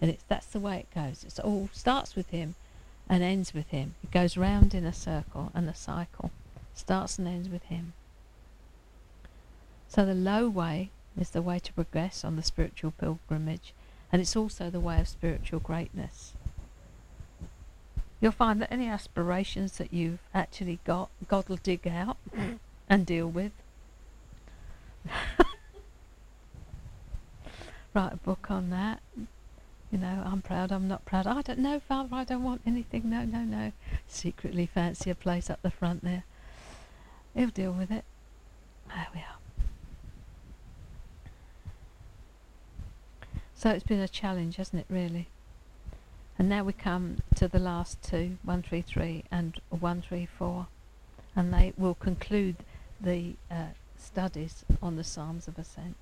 and 0.00 0.10
it's 0.10 0.24
that's 0.28 0.46
the 0.46 0.60
way 0.60 0.78
it 0.78 0.94
goes 0.94 1.24
it 1.24 1.38
all 1.42 1.70
starts 1.72 2.14
with 2.14 2.28
him 2.30 2.54
and 3.08 3.22
ends 3.22 3.54
with 3.54 3.68
him 3.68 3.94
it 4.02 4.10
goes 4.10 4.36
round 4.36 4.74
in 4.74 4.84
a 4.84 4.92
circle 4.92 5.50
and 5.54 5.68
a 5.68 5.74
cycle 5.74 6.30
starts 6.74 7.18
and 7.18 7.28
ends 7.28 7.48
with 7.48 7.64
him 7.64 7.92
so 9.88 10.04
the 10.04 10.14
low 10.14 10.48
way 10.48 10.90
is 11.18 11.30
the 11.30 11.42
way 11.42 11.58
to 11.58 11.72
progress 11.72 12.24
on 12.24 12.36
the 12.36 12.42
spiritual 12.42 12.92
pilgrimage 12.92 13.72
and 14.12 14.20
it's 14.20 14.36
also 14.36 14.70
the 14.70 14.80
way 14.80 15.00
of 15.00 15.08
spiritual 15.08 15.60
greatness 15.60 16.34
you'll 18.20 18.32
find 18.32 18.60
that 18.60 18.72
any 18.72 18.88
aspirations 18.88 19.78
that 19.78 19.92
you've 19.92 20.18
actually 20.34 20.80
got, 20.84 21.10
God 21.28 21.48
will 21.48 21.58
dig 21.62 21.86
out 21.86 22.16
and 22.88 23.06
deal 23.06 23.28
with. 23.28 23.52
Write 27.94 28.14
a 28.14 28.16
book 28.16 28.50
on 28.50 28.70
that. 28.70 29.00
You 29.96 30.02
know, 30.02 30.24
I'm 30.26 30.42
proud, 30.42 30.72
I'm 30.72 30.88
not 30.88 31.06
proud. 31.06 31.26
I 31.26 31.40
don't 31.40 31.60
know, 31.60 31.80
Father, 31.80 32.10
I 32.12 32.24
don't 32.24 32.42
want 32.42 32.60
anything. 32.66 33.08
No, 33.08 33.24
no, 33.24 33.38
no. 33.38 33.72
Secretly 34.06 34.66
fancy 34.66 35.08
a 35.08 35.14
place 35.14 35.48
up 35.48 35.62
the 35.62 35.70
front 35.70 36.04
there. 36.04 36.24
He'll 37.34 37.48
deal 37.48 37.72
with 37.72 37.90
it. 37.90 38.04
There 38.88 39.06
we 39.14 39.20
are. 39.20 39.38
So 43.54 43.70
it's 43.70 43.84
been 43.84 44.00
a 44.00 44.06
challenge, 44.06 44.56
hasn't 44.56 44.80
it, 44.80 44.86
really? 44.90 45.28
And 46.38 46.50
now 46.50 46.62
we 46.62 46.74
come 46.74 47.22
to 47.36 47.48
the 47.48 47.58
last 47.58 48.02
two, 48.02 48.36
133 48.44 49.24
and 49.30 49.58
134, 49.70 50.66
and 51.34 51.54
they 51.54 51.72
will 51.78 51.94
conclude 51.94 52.56
the 53.00 53.36
uh, 53.50 53.68
studies 53.96 54.62
on 54.82 54.96
the 54.96 55.04
Psalms 55.04 55.48
of 55.48 55.58
Ascent. 55.58 55.96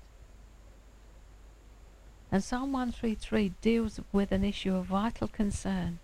And 2.31 2.43
Psalm 2.43 2.71
133 2.71 3.53
deals 3.61 3.99
with 4.11 4.31
an 4.31 4.43
issue 4.43 4.75
of 4.75 4.85
vital 4.85 5.27
concern 5.27 5.99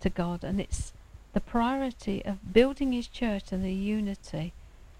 to 0.00 0.08
God, 0.08 0.44
and 0.44 0.60
it's 0.60 0.92
the 1.32 1.40
priority 1.40 2.24
of 2.24 2.52
building 2.52 2.92
His 2.92 3.08
church 3.08 3.52
and 3.52 3.64
the 3.64 3.72
unity 3.72 4.52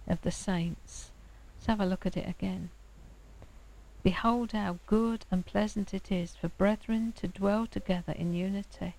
of 0.06 0.20
the 0.22 0.30
saints. 0.30 1.10
Let's 1.56 1.66
have 1.66 1.80
a 1.80 1.86
look 1.86 2.06
at 2.06 2.16
it 2.16 2.28
again. 2.28 2.70
Behold 4.02 4.52
how 4.52 4.78
good 4.86 5.24
and 5.30 5.46
pleasant 5.46 5.94
it 5.94 6.12
is 6.12 6.36
for 6.36 6.48
brethren 6.48 7.14
to 7.16 7.26
dwell 7.26 7.66
together 7.66 8.12
in 8.12 8.34
unity. 8.34 8.96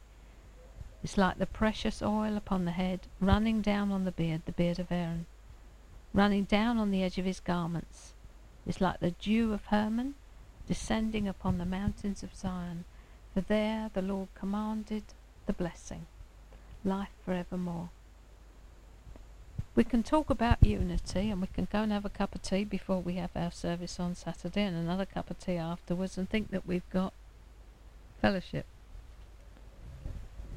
It's 1.04 1.18
like 1.18 1.38
the 1.38 1.46
precious 1.46 2.02
oil 2.02 2.36
upon 2.36 2.66
the 2.66 2.72
head, 2.72 3.02
running 3.22 3.62
down 3.62 3.92
on 3.92 4.06
the 4.06 4.12
beard, 4.12 4.42
the 4.46 4.52
beard 4.52 4.80
of 4.80 4.92
Aaron, 4.92 5.28
running 6.12 6.46
down 6.46 6.80
on 6.80 6.90
the 6.90 7.04
edge 7.04 7.20
of 7.20 7.26
his 7.26 7.40
garments. 7.40 8.14
It's 8.66 8.82
like 8.82 9.00
the 9.00 9.12
dew 9.12 9.54
of 9.54 9.66
Hermon, 9.66 10.16
descending 10.68 11.28
upon 11.28 11.58
the 11.58 11.66
mountains 11.66 12.24
of 12.24 12.36
Zion. 12.36 12.86
For 13.34 13.42
there 13.42 13.90
the 13.94 14.02
Lord 14.02 14.30
commanded 14.36 15.04
the 15.46 15.54
blessing, 15.54 16.06
life 16.84 17.10
for 17.24 17.34
evermore. 17.34 17.90
We 19.76 19.84
can 19.84 20.04
talk 20.04 20.30
about 20.30 20.64
unity 20.64 21.30
and 21.30 21.42
we 21.42 21.48
can 21.48 21.68
go 21.70 21.80
and 21.80 21.92
have 21.92 22.06
a 22.06 22.10
cup 22.10 22.34
of 22.34 22.42
tea 22.42 22.64
before 22.64 23.02
we 23.02 23.16
have 23.16 23.32
our 23.36 23.52
service 23.52 24.00
on 24.00 24.16
Saturday 24.16 24.64
and 24.64 24.78
another 24.78 25.06
cup 25.06 25.30
of 25.30 25.38
tea 25.38 25.58
afterwards 25.58 26.18
and 26.18 26.30
think 26.30 26.52
that 26.52 26.66
we've 26.66 26.90
got 26.92 27.12
fellowship. 28.22 28.66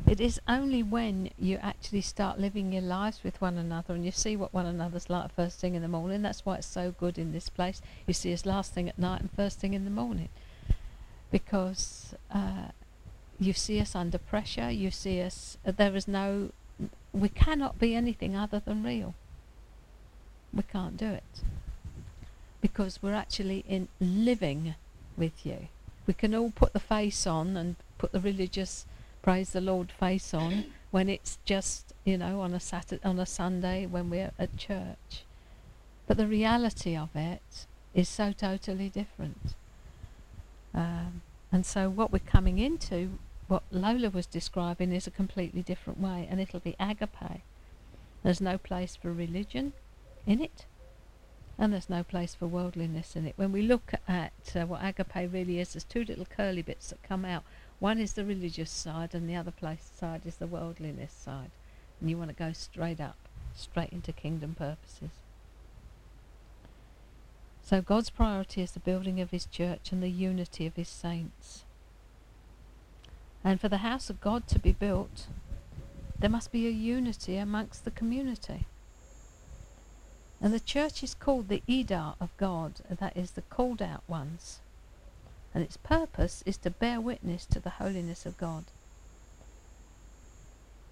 It 0.06 0.20
is 0.20 0.40
only 0.48 0.82
when 0.82 1.30
you 1.38 1.58
actually 1.58 2.00
start 2.00 2.38
living 2.38 2.72
your 2.72 2.82
lives 2.82 3.20
with 3.22 3.40
one 3.40 3.58
another 3.58 3.94
and 3.94 4.04
you 4.04 4.10
see 4.10 4.36
what 4.36 4.54
one 4.54 4.66
another's 4.66 5.10
like 5.10 5.34
first 5.34 5.58
thing 5.58 5.74
in 5.74 5.82
the 5.82 5.88
morning. 5.88 6.22
That's 6.22 6.46
why 6.46 6.56
it's 6.56 6.66
so 6.66 6.92
good 6.92 7.18
in 7.18 7.32
this 7.32 7.48
place. 7.48 7.82
You 8.06 8.14
see 8.14 8.32
us 8.32 8.46
last 8.46 8.72
thing 8.72 8.88
at 8.88 8.98
night 8.98 9.20
and 9.20 9.30
first 9.30 9.60
thing 9.60 9.74
in 9.74 9.84
the 9.84 9.90
morning. 9.90 10.30
Because 11.30 12.14
uh, 12.32 12.68
you 13.38 13.52
see 13.52 13.80
us 13.80 13.94
under 13.94 14.16
pressure, 14.16 14.70
you 14.70 14.90
see 14.90 15.20
us, 15.20 15.58
uh, 15.66 15.72
there 15.72 15.94
is 15.94 16.08
no 16.08 16.50
we 17.12 17.28
cannot 17.28 17.78
be 17.78 17.94
anything 17.94 18.36
other 18.36 18.60
than 18.60 18.82
real. 18.82 19.14
We 20.52 20.62
can't 20.62 20.96
do 20.96 21.08
it. 21.10 21.42
Because 22.60 23.02
we're 23.02 23.14
actually 23.14 23.64
in 23.68 23.88
living 24.00 24.74
with 25.16 25.44
you. 25.44 25.68
We 26.06 26.14
can 26.14 26.34
all 26.34 26.50
put 26.50 26.72
the 26.72 26.80
face 26.80 27.26
on 27.26 27.56
and 27.56 27.76
put 27.98 28.12
the 28.12 28.20
religious 28.20 28.86
praise 29.28 29.50
the 29.50 29.60
Lord 29.60 29.92
face 29.92 30.32
on 30.32 30.64
when 30.90 31.10
it's 31.10 31.36
just, 31.44 31.92
you 32.02 32.16
know, 32.16 32.40
on 32.40 32.54
a 32.54 32.58
Saturday 32.58 33.04
on 33.04 33.18
a 33.18 33.26
Sunday 33.26 33.84
when 33.84 34.08
we're 34.08 34.30
at 34.38 34.56
church. 34.56 35.22
But 36.06 36.16
the 36.16 36.26
reality 36.26 36.96
of 36.96 37.10
it 37.14 37.66
is 37.92 38.08
so 38.08 38.32
totally 38.32 38.88
different. 38.88 39.54
Um, 40.72 41.20
and 41.52 41.66
so 41.66 41.90
what 41.90 42.10
we're 42.10 42.20
coming 42.20 42.58
into 42.58 43.18
what 43.48 43.64
Lola 43.70 44.08
was 44.08 44.24
describing 44.24 44.92
is 44.92 45.06
a 45.06 45.10
completely 45.10 45.60
different 45.60 46.00
way, 46.00 46.26
and 46.30 46.40
it'll 46.40 46.60
be 46.60 46.74
agape. 46.80 47.42
There's 48.22 48.40
no 48.40 48.56
place 48.56 48.96
for 48.96 49.12
religion 49.12 49.74
in 50.26 50.40
it, 50.40 50.64
and 51.58 51.74
there's 51.74 51.90
no 51.90 52.02
place 52.02 52.34
for 52.34 52.46
worldliness 52.46 53.14
in 53.14 53.26
it. 53.26 53.34
When 53.36 53.52
we 53.52 53.60
look 53.60 53.92
at 54.08 54.32
uh, 54.56 54.64
what 54.64 54.82
agape 54.82 55.30
really 55.30 55.60
is, 55.60 55.74
there's 55.74 55.84
two 55.84 56.04
little 56.04 56.24
curly 56.24 56.62
bits 56.62 56.88
that 56.88 57.02
come 57.02 57.26
out. 57.26 57.44
One 57.80 57.98
is 57.98 58.14
the 58.14 58.24
religious 58.24 58.70
side, 58.70 59.14
and 59.14 59.28
the 59.28 59.36
other 59.36 59.50
place 59.50 59.90
side 59.94 60.22
is 60.24 60.36
the 60.36 60.46
worldliness 60.46 61.12
side. 61.12 61.50
And 62.00 62.10
you 62.10 62.18
want 62.18 62.30
to 62.30 62.36
go 62.36 62.52
straight 62.52 63.00
up, 63.00 63.16
straight 63.54 63.90
into 63.90 64.12
kingdom 64.12 64.54
purposes. 64.54 65.10
So 67.62 67.80
God's 67.80 68.10
priority 68.10 68.62
is 68.62 68.72
the 68.72 68.80
building 68.80 69.20
of 69.20 69.30
His 69.30 69.46
church 69.46 69.92
and 69.92 70.02
the 70.02 70.10
unity 70.10 70.66
of 70.66 70.74
His 70.74 70.88
saints. 70.88 71.64
And 73.44 73.60
for 73.60 73.68
the 73.68 73.78
house 73.78 74.10
of 74.10 74.20
God 74.20 74.48
to 74.48 74.58
be 74.58 74.72
built, 74.72 75.26
there 76.18 76.30
must 76.30 76.50
be 76.50 76.66
a 76.66 76.70
unity 76.70 77.36
amongst 77.36 77.84
the 77.84 77.90
community. 77.90 78.66
And 80.40 80.52
the 80.52 80.60
church 80.60 81.02
is 81.02 81.14
called 81.14 81.48
the 81.48 81.62
Edah 81.68 82.14
of 82.20 82.36
God, 82.36 82.80
that 82.88 83.16
is 83.16 83.32
the 83.32 83.42
called 83.42 83.82
out 83.82 84.02
ones. 84.08 84.60
And 85.58 85.64
its 85.64 85.76
purpose 85.76 86.44
is 86.46 86.56
to 86.58 86.70
bear 86.70 87.00
witness 87.00 87.44
to 87.46 87.58
the 87.58 87.82
holiness 87.82 88.24
of 88.24 88.38
God. 88.38 88.66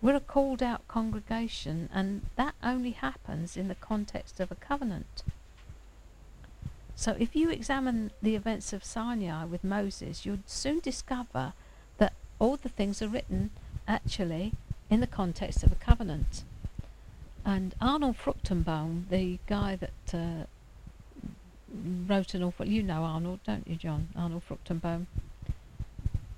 We're 0.03 0.17
a 0.17 0.21
called 0.21 0.61
out 0.61 0.89
congregation, 0.89 1.89
and 1.95 2.23
that 2.35 2.57
only 2.65 2.91
happens 2.91 3.57
in 3.57 3.69
the 3.69 3.77
context 3.77 4.41
of 4.41 4.51
a 4.51 4.57
covenant. 4.57 5.23
So 6.97 7.15
if 7.17 7.37
you 7.37 7.49
examine 7.49 8.11
the 8.21 8.35
events 8.35 8.73
of 8.73 8.83
Sinai 8.83 9.45
with 9.45 9.63
Moses, 9.63 10.27
you'd 10.27 10.51
soon 10.51 10.81
discover 10.81 11.53
that 11.99 12.15
all 12.41 12.57
the 12.57 12.69
things 12.69 13.01
are 13.01 13.07
written 13.07 13.51
actually 13.87 14.53
in 14.91 14.99
the 14.99 15.07
context 15.07 15.63
of 15.63 15.71
a 15.71 15.77
covenant. 15.77 16.43
And 17.45 17.73
Arnold 17.81 18.17
Fruchtenbaum, 18.19 19.11
the 19.11 19.39
guy 19.47 19.77
that 19.77 20.13
uh, 20.13 20.47
wrote 22.07 22.35
an 22.35 22.43
awful, 22.43 22.67
you 22.67 22.83
know 22.83 23.03
Arnold, 23.05 23.41
don't 23.45 23.67
you, 23.67 23.77
John? 23.77 24.09
Arnold 24.17 24.43
Fruchtenbaum. 24.49 25.07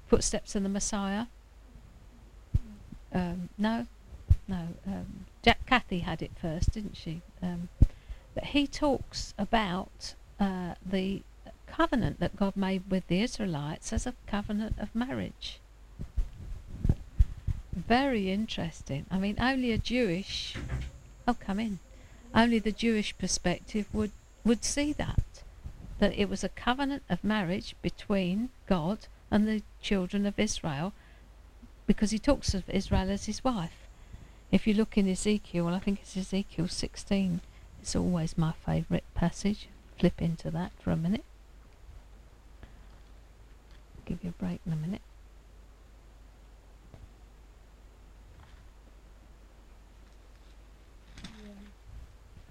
Footsteps 0.09 0.57
in 0.57 0.62
the 0.62 0.68
Messiah. 0.68 1.26
Um, 3.12 3.49
no, 3.59 3.86
no. 4.47 4.68
Um, 4.86 5.26
Jack 5.43 5.66
Cathy 5.66 6.01
had 6.01 6.22
it 6.22 6.32
first, 6.41 6.72
didn't 6.72 6.97
she? 6.97 7.22
Um, 7.43 7.68
but 8.34 8.45
he 8.45 8.66
talks 8.66 9.34
about 9.39 10.14
uh, 10.39 10.74
the 10.84 11.22
covenant 11.66 12.20
that 12.20 12.36
God 12.36 12.57
made 12.57 12.82
with 12.91 13.07
the 13.09 13.22
Israelites 13.22 13.93
as 13.93 14.07
a 14.07 14.14
covenant 14.26 14.76
of 14.78 14.95
marriage. 14.95 15.61
Very 17.74 18.30
interesting. 18.30 19.07
I 19.11 19.18
mean, 19.18 19.36
only 19.41 19.72
a 19.72 19.78
Jewish, 19.78 20.57
oh, 21.26 21.34
come 21.34 21.61
in, 21.61 21.78
only 22.34 22.59
the 22.59 22.72
Jewish 22.72 23.16
perspective 23.16 23.86
would, 23.93 24.12
would 24.45 24.64
see 24.64 24.93
that. 24.95 25.22
That 25.99 26.16
it 26.16 26.28
was 26.28 26.44
a 26.44 26.49
covenant 26.49 27.03
of 27.09 27.24
marriage 27.24 27.74
between 27.82 28.51
God 28.66 29.07
and 29.30 29.46
the 29.46 29.62
children 29.82 30.26
of 30.26 30.38
Israel, 30.38 30.92
because 31.86 32.11
he 32.11 32.18
talks 32.18 32.55
of 32.55 32.68
Israel 32.68 33.11
as 33.11 33.26
his 33.26 33.42
wife. 33.42 33.86
If 34.51 34.66
you 34.66 34.74
look 34.74 34.96
in 34.96 35.09
Ezekiel, 35.09 35.68
I 35.68 35.78
think 35.78 36.01
it's 36.01 36.16
Ezekiel 36.16 36.68
16, 36.68 37.40
it's 37.80 37.96
always 37.96 38.38
my 38.38 38.53
favourite 38.64 39.05
passage 39.14 39.68
flip 39.99 40.22
into 40.22 40.51
that 40.51 40.72
for 40.78 40.90
a 40.90 40.96
minute. 40.96 41.24
Give 44.07 44.18
you 44.22 44.30
a 44.30 44.42
break 44.42 44.61
in 44.66 44.72
a 44.72 44.76
minute. 44.76 45.03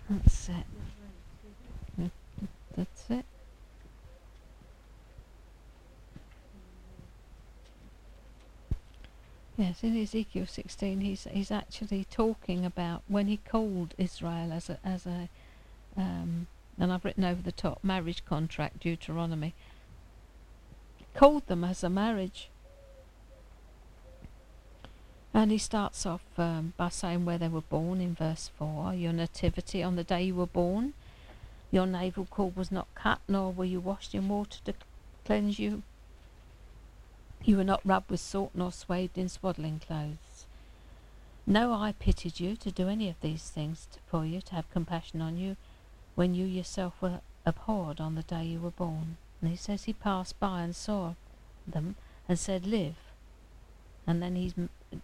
That's 0.09 0.49
it. 0.49 2.11
That's 2.75 3.09
it. 3.09 3.25
Yes, 9.57 9.83
in 9.83 9.99
Ezekiel 9.99 10.45
16, 10.45 11.01
he's 11.01 11.27
he's 11.31 11.49
actually 11.49 12.05
talking 12.11 12.63
about 12.63 13.01
when 13.07 13.25
he 13.25 13.37
called 13.37 13.95
Israel 13.97 14.53
as 14.53 14.69
a 14.69 14.77
as 14.85 15.07
a 15.07 15.29
um, 15.97 16.45
and 16.79 16.93
I've 16.93 17.03
written 17.03 17.23
over 17.23 17.41
the 17.41 17.51
top 17.51 17.83
marriage 17.83 18.23
contract 18.23 18.81
Deuteronomy. 18.81 19.55
He 20.97 21.05
called 21.15 21.47
them 21.47 21.63
as 21.63 21.83
a 21.83 21.89
marriage. 21.89 22.49
And 25.33 25.51
he 25.51 25.57
starts 25.57 26.05
off 26.05 26.21
um, 26.37 26.73
by 26.77 26.89
saying 26.89 27.25
where 27.25 27.39
they 27.39 27.47
were 27.47 27.61
born 27.61 27.99
in 27.99 28.13
verse 28.13 28.51
4 28.57 28.93
your 28.93 29.13
nativity 29.13 29.81
on 29.81 29.95
the 29.95 30.03
day 30.03 30.23
you 30.23 30.35
were 30.35 30.45
born. 30.45 30.93
Your 31.71 31.87
navel 31.87 32.27
cord 32.29 32.55
was 32.55 32.71
not 32.71 32.87
cut, 32.93 33.21
nor 33.27 33.51
were 33.51 33.65
you 33.65 33.79
washed 33.79 34.13
in 34.13 34.29
water 34.29 34.59
to 34.65 34.73
cleanse 35.25 35.57
you. 35.57 35.81
You 37.43 37.57
were 37.57 37.63
not 37.63 37.85
rubbed 37.85 38.09
with 38.09 38.19
salt, 38.19 38.51
nor 38.53 38.71
swathed 38.71 39.17
in 39.17 39.29
swaddling 39.29 39.79
clothes. 39.79 40.45
No 41.45 41.71
eye 41.71 41.93
pitied 41.97 42.39
you 42.39 42.55
to 42.57 42.71
do 42.71 42.89
any 42.89 43.09
of 43.09 43.21
these 43.21 43.49
things 43.49 43.87
for 44.05 44.25
you, 44.25 44.41
to 44.41 44.55
have 44.55 44.69
compassion 44.69 45.21
on 45.21 45.37
you 45.37 45.55
when 46.15 46.33
you 46.33 46.45
yourself 46.45 47.01
were 47.01 47.21
abhorred 47.45 48.01
on 48.01 48.15
the 48.15 48.23
day 48.23 48.43
you 48.43 48.59
were 48.59 48.71
born. 48.71 49.17
And 49.39 49.49
he 49.49 49.55
says 49.55 49.83
he 49.83 49.93
passed 49.93 50.39
by 50.39 50.61
and 50.61 50.75
saw 50.75 51.13
them 51.65 51.95
and 52.27 52.37
said, 52.37 52.65
Live. 52.65 52.95
And 54.05 54.21
then 54.21 54.35
he's, 54.35 54.53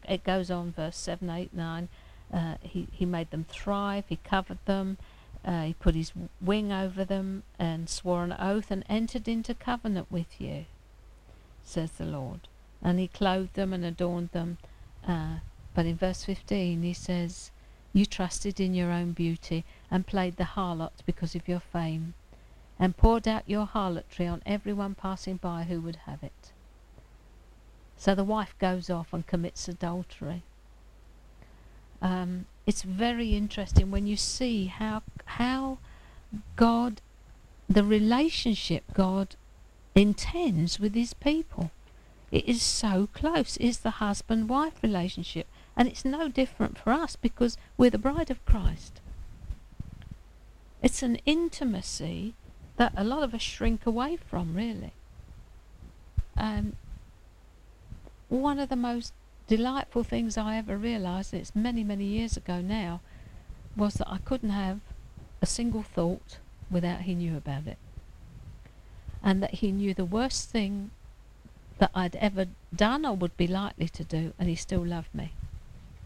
it 0.08 0.24
goes 0.24 0.50
on, 0.50 0.72
verse 0.72 0.98
7, 0.98 1.30
8, 1.30 1.54
9. 1.54 1.90
Uh, 2.34 2.56
he, 2.62 2.88
he 2.92 3.06
made 3.06 3.30
them 3.32 3.46
thrive, 3.48 4.06
he 4.08 4.18
covered 4.18 4.58
them, 4.66 4.98
uh, 5.46 5.64
he 5.64 5.74
put 5.74 5.94
his 5.94 6.12
wing 6.42 6.72
over 6.72 7.06
them 7.06 7.44
and 7.60 7.90
swore 7.90 8.24
an 8.24 8.36
oath 8.40 8.72
and 8.72 8.84
entered 8.90 9.28
into 9.28 9.54
covenant 9.54 10.08
with 10.10 10.42
you, 10.42 10.66
says 11.64 11.92
the 11.94 12.06
Lord. 12.06 12.48
And 12.82 13.00
he 13.00 13.08
clothed 13.08 13.54
them 13.54 13.74
and 13.74 13.86
adorned 13.86 14.32
them. 14.32 14.58
Uh, 15.08 15.40
but 15.74 15.86
in 15.86 15.96
verse 15.96 16.24
15 16.24 16.84
he 16.84 16.94
says, 16.94 17.52
You 17.94 18.06
trusted 18.06 18.60
in 18.60 18.74
your 18.74 18.92
own 18.92 19.12
beauty 19.14 19.66
and 19.90 20.08
played 20.08 20.38
the 20.38 20.44
harlot 20.44 21.04
because 21.06 21.36
of 21.36 21.48
your 21.48 21.60
fame, 21.60 22.14
and 22.78 22.98
poured 22.98 23.28
out 23.28 23.48
your 23.48 23.66
harlotry 23.66 24.28
on 24.28 24.44
everyone 24.46 24.96
passing 24.96 25.38
by 25.38 25.64
who 25.64 25.82
would 25.82 25.98
have 26.08 26.24
it. 26.24 26.52
So 27.98 28.14
the 28.14 28.24
wife 28.24 28.56
goes 28.60 28.90
off 28.90 29.14
and 29.14 29.26
commits 29.26 29.68
adultery. 29.68 30.44
Um, 32.02 32.48
it's 32.66 32.82
very 32.82 33.36
interesting 33.36 33.90
when 33.90 34.08
you 34.08 34.18
see 34.18 34.66
how 34.66 35.04
how 35.26 35.78
God, 36.56 37.02
the 37.70 37.84
relationship 37.84 38.84
God 38.94 39.36
intends 39.96 40.80
with 40.80 40.96
His 40.96 41.14
people. 41.14 41.72
It 42.32 42.46
is 42.46 42.62
so 42.62 43.10
close. 43.14 43.58
It's 43.58 43.78
the 43.78 43.92
husband-wife 43.92 44.82
relationship, 44.82 45.48
and 45.78 45.88
it's 45.88 46.04
no 46.04 46.28
different 46.28 46.78
for 46.78 46.92
us 46.92 47.16
because 47.16 47.58
we're 47.78 47.92
the 47.92 47.98
bride 47.98 48.32
of 48.32 48.44
Christ. 48.46 49.00
It's 50.82 51.04
an 51.04 51.18
intimacy 51.26 52.34
that 52.78 52.94
a 52.98 53.04
lot 53.04 53.24
of 53.24 53.34
us 53.34 53.42
shrink 53.42 53.86
away 53.86 54.18
from, 54.18 54.56
really. 54.56 54.94
Um, 56.36 56.76
one 58.30 58.60
of 58.60 58.70
the 58.70 58.76
most 58.76 59.14
delightful 59.48 60.04
things 60.04 60.38
I 60.38 60.58
ever 60.58 60.76
realised, 60.76 61.34
it's 61.34 61.56
many, 61.56 61.84
many 61.84 62.06
years 62.06 62.36
ago 62.36 62.62
now, 62.62 63.02
was 63.78 63.96
that 63.96 64.10
I 64.10 64.18
couldn't 64.18 64.50
have 64.50 64.80
a 65.42 65.46
single 65.46 65.84
thought 65.84 66.40
without 66.72 67.02
he 67.02 67.14
knew 67.14 67.38
about 67.38 67.68
it. 67.68 67.78
And 69.24 69.42
that 69.42 69.56
he 69.56 69.72
knew 69.72 69.94
the 69.94 70.06
worst 70.06 70.50
thing 70.50 70.92
that 71.80 71.92
I'd 71.96 72.16
ever 72.18 72.48
done 72.76 73.06
or 73.06 73.16
would 73.16 73.36
be 73.38 73.48
likely 73.48 73.90
to 73.90 74.04
do, 74.04 74.34
and 74.38 74.50
he 74.50 74.56
still 74.56 74.86
loved 74.86 75.14
me. 75.14 75.34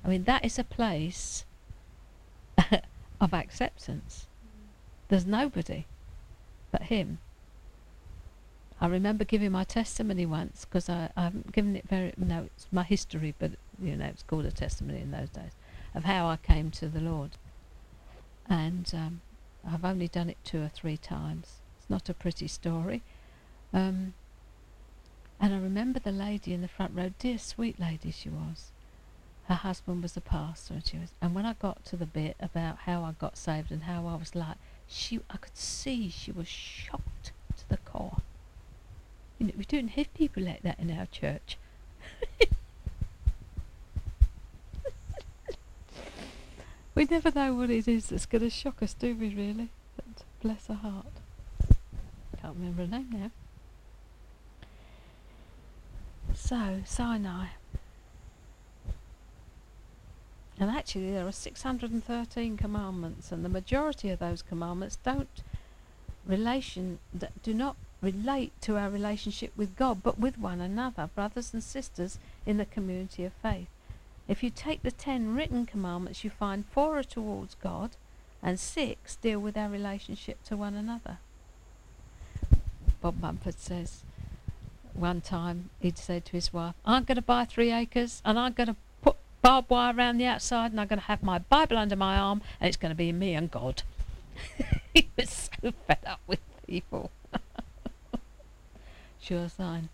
I 0.06 0.10
mean, 0.10 0.24
that 0.26 0.46
is 0.46 0.60
a 0.60 0.64
place 0.64 1.46
of 3.22 3.34
acceptance. 3.34 4.28
There's 5.10 5.26
nobody 5.26 5.86
but 6.72 6.84
him. 6.84 7.20
I 8.80 8.88
remember 8.88 9.24
giving 9.24 9.52
my 9.52 9.64
testimony 9.64 10.26
once 10.26 10.66
because 10.66 10.88
I, 10.90 11.10
I 11.18 11.24
haven't 11.24 11.52
given 11.52 11.76
it 11.76 11.88
very, 11.90 12.14
no, 12.18 12.44
it's 12.56 12.68
my 12.72 12.84
history, 12.84 13.34
but 13.40 13.52
you 13.82 13.96
know, 13.96 14.06
it's 14.06 14.24
called 14.24 14.46
a 14.46 14.52
testimony 14.52 15.02
in 15.02 15.12
those 15.12 15.30
days, 15.30 15.52
of 15.96 16.04
how 16.04 16.28
I 16.28 16.38
came 16.38 16.70
to 16.72 16.88
the 16.88 17.02
Lord. 17.02 17.32
And 18.48 18.90
um, 18.94 19.22
I've 19.68 19.84
only 19.84 20.08
done 20.08 20.30
it 20.30 20.38
two 20.44 20.62
or 20.62 20.70
three 20.70 20.98
times. 20.98 21.60
Not 21.90 22.10
a 22.10 22.14
pretty 22.14 22.48
story. 22.48 23.02
Um, 23.74 24.14
and 25.40 25.54
I 25.54 25.58
remember 25.58 26.00
the 26.00 26.12
lady 26.12 26.54
in 26.54 26.62
the 26.62 26.68
front 26.68 26.96
row, 26.96 27.12
dear 27.20 27.38
sweet 27.38 27.80
lady 27.80 28.12
she 28.12 28.30
was. 28.30 28.72
Her 29.46 29.56
husband 29.56 30.02
was 30.04 30.18
a 30.18 30.22
pastor, 30.22 30.74
and 30.74 30.86
she 30.86 30.98
was. 30.98 31.12
And 31.22 31.34
when 31.34 31.46
I 31.46 31.54
got 31.54 31.86
to 31.86 31.96
the 31.96 32.06
bit 32.06 32.36
about 32.42 32.80
how 32.80 33.04
I 33.04 33.12
got 33.12 33.38
saved 33.38 33.72
and 33.72 33.84
how 33.84 34.06
I 34.08 34.16
was 34.16 34.36
like, 34.36 34.58
she 34.88 35.20
I 35.30 35.38
could 35.38 35.56
see 35.56 36.10
she 36.10 36.32
was 36.32 36.48
shocked 36.48 37.32
to 37.56 37.70
the 37.70 37.78
core. 37.78 38.18
You 39.38 39.48
know, 39.48 39.54
we 39.58 39.64
don't 39.66 39.90
have 39.90 40.14
people 40.14 40.44
like 40.44 40.64
that 40.64 40.80
in 40.80 40.92
our 40.92 41.06
church. 41.06 41.58
we 46.96 47.06
never 47.06 47.32
know 47.32 47.54
what 47.54 47.70
it 47.70 47.88
is 47.88 48.08
that's 48.08 48.26
going 48.26 48.42
to 48.42 48.50
shock 48.50 48.82
us, 48.82 48.94
do 48.94 49.16
we, 49.16 49.30
really? 49.30 49.70
But 49.96 50.06
bless 50.42 50.68
her 50.68 50.74
heart. 50.74 51.06
Can't 52.48 52.60
remember 52.60 52.86
her 52.86 52.88
name 52.88 53.10
now. 53.12 53.32
So, 56.34 56.82
Sinai. 56.86 57.48
And 60.58 60.70
actually, 60.70 61.12
there 61.12 61.28
are 61.28 61.32
613 61.34 62.56
commandments, 62.56 63.34
and 63.34 63.44
the 63.44 63.50
majority 63.50 64.10
of 64.12 64.20
those 64.20 64.42
commandments 64.42 64.98
don't 65.04 65.28
relation 66.26 67.00
that 67.14 67.44
do 67.44 67.54
not 67.54 67.76
relate 68.02 68.54
to 68.62 68.78
our 68.78 68.90
relationship 68.90 69.52
with 69.58 69.76
God, 69.76 70.02
but 70.02 70.18
with 70.18 70.38
one 70.38 70.62
another, 70.62 71.10
brothers 71.14 71.54
and 71.54 71.62
sisters 71.62 72.18
in 72.46 72.56
the 72.56 72.66
community 72.66 73.26
of 73.26 73.34
faith. 73.34 73.68
If 74.30 74.42
you 74.42 74.52
take 74.52 74.84
the 74.84 74.92
ten 74.92 75.36
written 75.36 75.66
commandments, 75.66 76.24
you 76.24 76.30
find 76.30 76.66
four 76.66 76.98
are 76.98 77.04
towards 77.04 77.56
God 77.56 77.98
and 78.42 78.58
six 78.58 79.18
deal 79.18 79.40
with 79.40 79.58
our 79.58 79.68
relationship 79.68 80.42
to 80.46 80.56
one 80.56 80.76
another. 80.76 81.18
Bob 83.08 83.22
Mumford 83.22 83.58
says 83.58 84.04
one 84.94 85.22
time 85.22 85.70
he'd 85.80 85.98
said 85.98 86.26
to 86.26 86.34
his 86.34 86.52
wife, 86.52 86.76
I'm 86.84 87.06
going 87.06 87.16
to 87.16 87.22
buy 87.22 87.46
three 87.46 87.72
acres 87.72 88.22
and 88.26 88.38
I'm 88.38 88.52
going 88.52 88.68
to 88.68 88.76
put 89.02 89.16
barbed 89.42 89.70
wire 89.70 89.96
around 89.96 90.18
the 90.18 90.26
outside 90.26 90.72
and 90.72 90.82
I'm 90.82 90.88
going 90.88 91.00
to 91.00 91.06
have 91.06 91.24
my 91.24 91.40
Bible 91.40 91.78
under 91.78 91.96
my 91.96 92.18
arm 92.18 92.42
and 92.60 92.68
it's 92.68 92.76
going 92.76 92.92
to 92.92 92.98
be 92.98 93.14
me 93.14 93.34
and 93.34 93.50
God. 93.50 93.84
he 94.94 95.08
was 95.16 95.30
so 95.30 95.72
fed 95.88 96.00
up 96.06 96.20
with 96.28 96.42
people. 96.68 97.10
sure 99.22 99.48
sign 99.48 99.88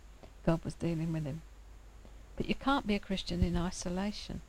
God 0.43 0.65
was 0.65 0.73
dealing 0.73 1.13
with 1.13 1.25
him. 1.25 1.43
But 2.35 2.49
you 2.49 2.55
can't 2.55 2.87
be 2.87 2.95
a 2.95 2.99
Christian 2.99 3.43
in 3.43 3.55
isolation. 3.55 4.41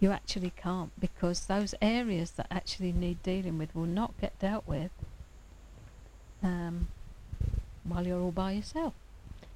You 0.00 0.12
actually 0.12 0.54
can't 0.56 0.98
because 0.98 1.44
those 1.44 1.74
areas 1.82 2.30
that 2.30 2.46
actually 2.50 2.92
need 2.92 3.22
dealing 3.22 3.58
with 3.58 3.74
will 3.74 3.84
not 3.84 4.18
get 4.18 4.38
dealt 4.38 4.66
with 4.66 4.92
um, 6.42 6.88
while 7.90 8.06
you're 8.06 8.20
all 8.20 8.30
by 8.30 8.52
yourself. 8.52 8.94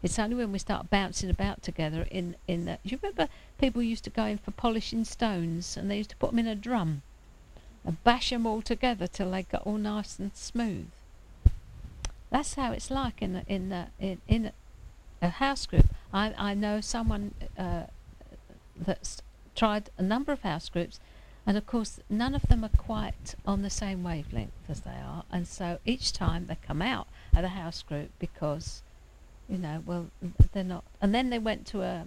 It's 0.04 0.18
only 0.18 0.36
when 0.36 0.52
we 0.52 0.58
start 0.58 0.90
bouncing 0.90 1.30
about 1.30 1.62
together 1.62 2.06
in 2.10 2.36
in 2.46 2.66
that. 2.66 2.80
You 2.84 2.98
remember 3.00 3.28
people 3.58 3.82
used 3.82 4.04
to 4.04 4.10
go 4.10 4.26
in 4.26 4.36
for 4.36 4.50
polishing 4.50 5.04
stones 5.04 5.78
and 5.78 5.90
they 5.90 5.96
used 5.96 6.10
to 6.10 6.16
put 6.16 6.30
them 6.30 6.38
in 6.40 6.46
a 6.46 6.54
drum 6.54 7.00
and 7.84 8.04
bash 8.04 8.28
them 8.28 8.46
all 8.46 8.60
together 8.60 9.06
till 9.06 9.30
they 9.30 9.44
got 9.44 9.66
all 9.66 9.78
nice 9.78 10.18
and 10.18 10.36
smooth. 10.36 10.88
That's 12.30 12.54
how 12.54 12.72
it's 12.72 12.90
like 12.90 13.22
in 13.22 13.36
a, 13.36 13.44
in 13.46 13.72
a, 13.72 13.88
in 13.98 14.20
in 14.28 14.46
a, 14.46 14.52
a 15.22 15.28
house 15.28 15.64
group. 15.64 15.86
I 16.12 16.34
I 16.36 16.52
know 16.52 16.82
someone 16.82 17.32
uh, 17.56 17.84
that's 18.76 19.22
tried 19.54 19.88
a 19.96 20.02
number 20.02 20.32
of 20.32 20.42
house 20.42 20.68
groups, 20.68 21.00
and 21.46 21.56
of 21.56 21.66
course 21.66 22.00
none 22.10 22.34
of 22.34 22.42
them 22.42 22.62
are 22.62 22.76
quite 22.76 23.36
on 23.46 23.62
the 23.62 23.70
same 23.70 24.02
wavelength 24.02 24.52
as 24.68 24.80
they 24.80 24.98
are, 25.02 25.24
and 25.32 25.48
so 25.48 25.78
each 25.86 26.12
time 26.12 26.46
they 26.46 26.56
come 26.56 26.82
out 26.82 27.06
of 27.36 27.42
the 27.42 27.48
house 27.48 27.82
group 27.82 28.10
because, 28.18 28.82
you 29.48 29.58
know, 29.58 29.82
well 29.84 30.06
they're 30.52 30.64
not. 30.64 30.84
And 31.00 31.14
then 31.14 31.30
they 31.30 31.38
went 31.38 31.66
to 31.68 31.82
a 31.82 32.06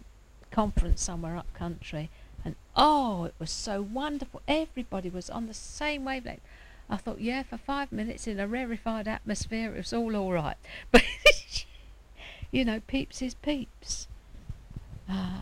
conference 0.52 1.02
somewhere 1.02 1.36
up 1.36 1.54
country, 1.54 2.10
and 2.44 2.56
oh, 2.76 3.26
it 3.26 3.36
was 3.40 3.52
so 3.52 3.82
wonderful. 3.82 4.42
Everybody 4.48 5.10
was 5.10 5.30
on 5.30 5.48
the 5.48 5.54
same 5.54 6.06
wavelength. 6.06 6.42
I 6.90 6.98
thought, 6.98 7.20
yeah, 7.20 7.44
for 7.44 7.58
five 7.58 7.92
minutes 7.92 8.28
in 8.28 8.40
a 8.40 8.48
rarefied 8.48 9.08
atmosphere, 9.08 9.74
it 9.74 9.78
was 9.78 9.94
all 9.94 10.16
all 10.16 10.32
right. 10.32 10.58
But 10.92 11.04
you 12.52 12.64
know, 12.64 12.80
peeps 12.88 13.22
is 13.22 13.34
peeps. 13.34 14.08
Uh, 15.10 15.42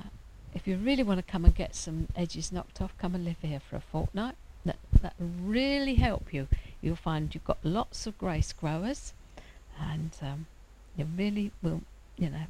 if 0.53 0.65
you 0.67 0.77
really 0.77 1.03
want 1.03 1.19
to 1.19 1.31
come 1.31 1.45
and 1.45 1.53
get 1.53 1.75
some 1.75 2.07
edges 2.15 2.51
knocked 2.51 2.81
off, 2.81 2.97
come 2.97 3.13
and 3.13 3.25
live 3.25 3.37
here 3.41 3.59
for 3.59 3.75
a 3.75 3.81
fortnight. 3.81 4.35
That 4.65 4.77
that 5.01 5.13
really 5.19 5.95
help 5.95 6.33
you. 6.33 6.47
You'll 6.81 6.95
find 6.95 7.33
you've 7.33 7.45
got 7.45 7.59
lots 7.63 8.07
of 8.07 8.17
grace 8.17 8.51
growers, 8.51 9.13
and 9.79 10.11
um, 10.21 10.45
you 10.95 11.07
really 11.17 11.51
will, 11.61 11.81
you 12.17 12.29
know, 12.29 12.45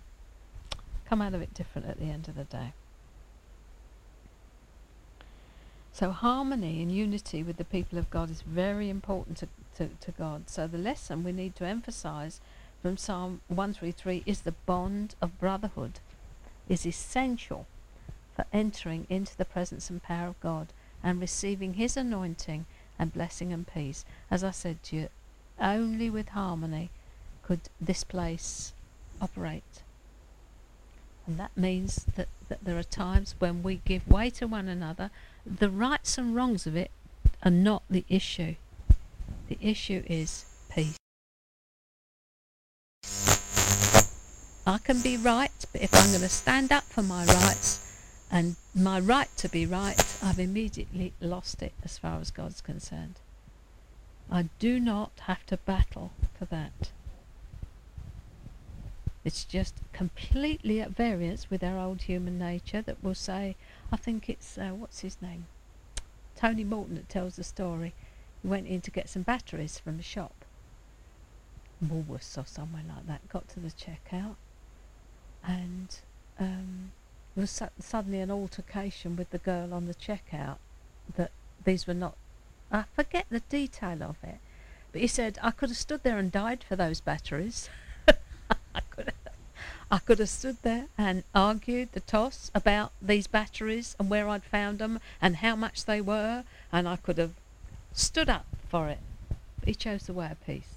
come 1.07 1.21
out 1.21 1.33
of 1.33 1.41
it 1.41 1.53
different 1.53 1.87
at 1.87 1.99
the 1.99 2.05
end 2.05 2.27
of 2.27 2.35
the 2.35 2.43
day. 2.43 2.73
So 5.93 6.11
harmony 6.11 6.81
and 6.81 6.91
unity 6.91 7.41
with 7.41 7.57
the 7.57 7.63
people 7.63 7.97
of 7.97 8.09
God 8.09 8.29
is 8.29 8.41
very 8.41 8.89
important 8.89 9.37
to, 9.37 9.47
to, 9.77 9.89
to 10.01 10.11
God. 10.11 10.49
So 10.49 10.67
the 10.67 10.77
lesson 10.77 11.23
we 11.23 11.31
need 11.31 11.55
to 11.55 11.65
emphasize 11.65 12.41
from 12.81 12.97
Psalm 12.97 13.41
133 13.47 14.23
is 14.25 14.41
the 14.41 14.51
bond 14.65 15.15
of 15.21 15.39
brotherhood 15.39 15.99
is 16.67 16.85
essential 16.85 17.65
for 18.35 18.45
entering 18.51 19.07
into 19.09 19.37
the 19.37 19.45
presence 19.45 19.89
and 19.89 20.03
power 20.03 20.27
of 20.27 20.39
God 20.41 20.67
and 21.03 21.21
receiving 21.21 21.75
his 21.75 21.95
anointing 21.95 22.65
and 22.99 23.13
blessing 23.13 23.53
and 23.53 23.65
peace. 23.65 24.03
As 24.29 24.43
I 24.43 24.51
said 24.51 24.83
to 24.83 24.95
you, 24.95 25.09
only 25.59 26.09
with 26.09 26.29
harmony 26.29 26.89
could 27.45 27.61
this 27.79 28.03
place 28.03 28.73
operate. 29.21 29.83
And 31.27 31.39
that 31.39 31.55
means 31.55 32.05
that, 32.15 32.27
that 32.49 32.63
there 32.63 32.77
are 32.77 32.83
times 32.83 33.35
when 33.39 33.61
we 33.61 33.81
give 33.85 34.07
way 34.07 34.29
to 34.31 34.47
one 34.47 34.67
another. 34.67 35.11
The 35.45 35.69
rights 35.69 36.17
and 36.17 36.35
wrongs 36.35 36.65
of 36.65 36.75
it 36.75 36.91
are 37.43 37.51
not 37.51 37.83
the 37.89 38.03
issue. 38.09 38.55
The 39.47 39.57
issue 39.61 40.03
is 40.07 40.45
peace. 40.69 40.97
I 44.67 44.79
can 44.79 45.01
be 45.01 45.17
right, 45.17 45.51
but 45.71 45.81
if 45.81 45.93
I'm 45.93 46.09
going 46.09 46.21
to 46.21 46.29
stand 46.29 46.71
up 46.71 46.85
for 46.85 47.03
my 47.03 47.25
rights 47.25 47.79
and 48.31 48.55
my 48.73 48.99
right 48.99 49.29
to 49.37 49.47
be 49.49 49.67
right, 49.67 50.03
I've 50.23 50.39
immediately 50.39 51.13
lost 51.21 51.61
it 51.61 51.73
as 51.83 51.99
far 51.99 52.19
as 52.19 52.31
God's 52.31 52.61
concerned. 52.61 53.19
I 54.31 54.49
do 54.57 54.79
not 54.79 55.11
have 55.21 55.45
to 55.47 55.57
battle 55.57 56.11
for 56.39 56.45
that. 56.45 56.89
It's 59.25 59.43
just 59.43 59.75
completely 59.91 60.79
at 60.79 60.91
variance 60.91 61.49
with 61.49 61.63
our 61.63 61.77
old 61.77 62.03
human 62.03 62.39
nature 62.39 62.81
that 62.83 63.03
will 63.03 63.15
say, 63.15 63.57
I 63.91 63.97
think 63.97 64.29
it's, 64.29 64.57
uh, 64.57 64.69
what's 64.69 65.01
his 65.01 65.21
name? 65.21 65.47
Tony 66.35 66.63
Morton 66.63 66.95
that 66.95 67.09
tells 67.09 67.35
the 67.35 67.43
story. 67.43 67.93
He 68.41 68.47
went 68.47 68.67
in 68.67 68.79
to 68.81 68.91
get 68.91 69.09
some 69.09 69.23
batteries 69.23 69.79
from 69.79 69.99
a 69.99 70.03
shop. 70.03 70.45
Woolworths 71.83 72.37
or 72.37 72.45
somewhere 72.45 72.83
like 72.87 73.07
that. 73.07 73.27
Got 73.27 73.49
to 73.49 73.59
the 73.59 73.71
checkout 73.71 74.35
and 75.47 75.99
um, 76.39 76.91
there 77.35 77.41
was 77.41 77.51
su- 77.51 77.67
suddenly 77.79 78.19
an 78.19 78.31
altercation 78.31 79.15
with 79.15 79.29
the 79.29 79.37
girl 79.37 79.73
on 79.73 79.85
the 79.85 79.93
checkout 79.93 80.57
that 81.15 81.31
these 81.63 81.87
were 81.87 81.93
not. 81.93 82.15
I 82.71 82.85
forget 82.95 83.25
the 83.29 83.41
detail 83.41 84.01
of 84.03 84.17
it, 84.23 84.39
but 84.91 85.01
he 85.01 85.07
said 85.07 85.37
I 85.41 85.51
could 85.51 85.69
have 85.69 85.77
stood 85.77 86.03
there 86.03 86.17
and 86.17 86.31
died 86.31 86.63
for 86.67 86.75
those 86.75 87.01
batteries. 87.01 87.69
I 89.91 89.99
could 89.99 90.19
have 90.19 90.29
stood 90.29 90.57
there 90.63 90.87
and 90.97 91.23
argued 91.33 91.91
the 91.91 91.99
toss 91.99 92.49
about 92.55 92.91
these 93.01 93.27
batteries 93.27 93.95
and 93.99 94.09
where 94.09 94.27
I'd 94.27 94.43
found 94.43 94.79
them 94.79 94.99
and 95.21 95.37
how 95.37 95.55
much 95.55 95.85
they 95.85 96.01
were, 96.01 96.43
and 96.71 96.87
I 96.87 96.95
could 96.95 97.17
have 97.17 97.33
stood 97.93 98.29
up 98.29 98.47
for 98.67 98.89
it. 98.89 98.99
But 99.59 99.69
he 99.69 99.75
chose 99.75 100.03
the 100.03 100.13
way 100.13 100.31
of 100.31 100.45
peace. 100.45 100.75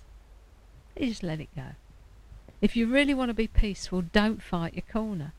He 0.95 1.09
just 1.09 1.23
let 1.23 1.41
it 1.41 1.49
go. 1.57 1.75
If 2.61 2.77
you 2.77 2.87
really 2.87 3.15
want 3.15 3.31
to 3.31 3.35
be 3.35 3.47
peaceful, 3.47 4.03
don't 4.03 4.43
fight 4.43 4.75
your 4.75 4.83
corner. 4.91 5.33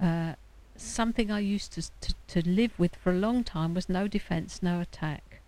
Uh, 0.00 0.34
something 0.76 1.30
I 1.30 1.40
used 1.40 1.72
to, 1.72 1.82
to, 2.00 2.14
to 2.28 2.48
live 2.48 2.72
with 2.78 2.96
for 2.96 3.12
a 3.12 3.16
long 3.16 3.44
time 3.44 3.74
was 3.74 3.88
no 3.88 4.08
defense, 4.08 4.62
no 4.62 4.80
attack. 4.80 5.40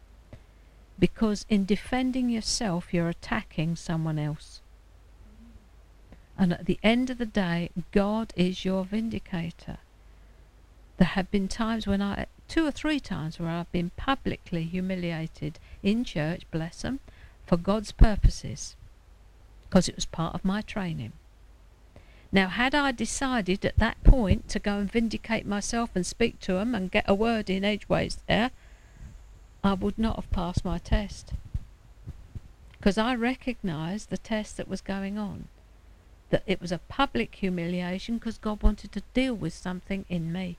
Because 0.98 1.46
in 1.48 1.64
defending 1.64 2.28
yourself, 2.28 2.92
you're 2.92 3.08
attacking 3.08 3.76
someone 3.76 4.18
else. 4.18 4.60
And 6.40 6.54
at 6.54 6.64
the 6.64 6.78
end 6.82 7.10
of 7.10 7.18
the 7.18 7.26
day, 7.26 7.68
God 7.92 8.32
is 8.34 8.64
your 8.64 8.86
vindicator. 8.86 9.76
There 10.96 11.08
have 11.08 11.30
been 11.30 11.48
times 11.48 11.86
when 11.86 12.00
I, 12.00 12.28
two 12.48 12.66
or 12.66 12.70
three 12.70 12.98
times, 12.98 13.38
where 13.38 13.50
I've 13.50 13.70
been 13.72 13.90
publicly 13.98 14.62
humiliated 14.62 15.58
in 15.82 16.02
church, 16.02 16.46
bless 16.50 16.80
them, 16.80 17.00
for 17.44 17.58
God's 17.58 17.92
purposes, 17.92 18.74
because 19.68 19.86
it 19.86 19.96
was 19.96 20.06
part 20.06 20.34
of 20.34 20.42
my 20.42 20.62
training. 20.62 21.12
Now, 22.32 22.48
had 22.48 22.74
I 22.74 22.92
decided 22.92 23.66
at 23.66 23.76
that 23.76 24.02
point 24.02 24.48
to 24.48 24.58
go 24.58 24.78
and 24.78 24.90
vindicate 24.90 25.44
myself 25.44 25.90
and 25.94 26.06
speak 26.06 26.40
to 26.40 26.54
them 26.54 26.74
and 26.74 26.90
get 26.90 27.04
a 27.06 27.14
word 27.14 27.50
in 27.50 27.66
edgeways 27.66 28.16
there, 28.26 28.50
I 29.62 29.74
would 29.74 29.98
not 29.98 30.16
have 30.16 30.30
passed 30.30 30.64
my 30.64 30.78
test. 30.78 31.34
Because 32.78 32.96
I 32.96 33.14
recognised 33.14 34.08
the 34.08 34.16
test 34.16 34.56
that 34.56 34.68
was 34.68 34.80
going 34.80 35.18
on 35.18 35.48
that 36.30 36.42
it 36.46 36.60
was 36.60 36.72
a 36.72 36.78
public 36.78 37.34
humiliation 37.34 38.18
because 38.18 38.38
God 38.38 38.62
wanted 38.62 38.92
to 38.92 39.02
deal 39.14 39.34
with 39.34 39.52
something 39.52 40.04
in 40.08 40.32
me. 40.32 40.56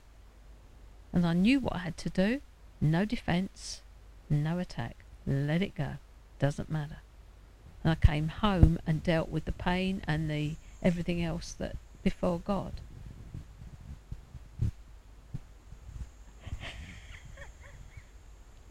And 1.12 1.26
I 1.26 1.32
knew 1.32 1.60
what 1.60 1.74
I 1.76 1.78
had 1.78 1.96
to 1.98 2.10
do. 2.10 2.40
No 2.80 3.04
defence, 3.04 3.82
no 4.30 4.58
attack. 4.58 4.96
Let 5.26 5.62
it 5.62 5.74
go. 5.74 5.94
Doesn't 6.38 6.70
matter. 6.70 6.98
And 7.84 7.92
I 7.92 7.94
came 7.94 8.28
home 8.28 8.78
and 8.86 9.02
dealt 9.02 9.28
with 9.28 9.44
the 9.44 9.52
pain 9.52 10.02
and 10.06 10.30
the 10.30 10.54
everything 10.82 11.22
else 11.22 11.52
that 11.58 11.76
before 12.02 12.40
God. 12.40 12.72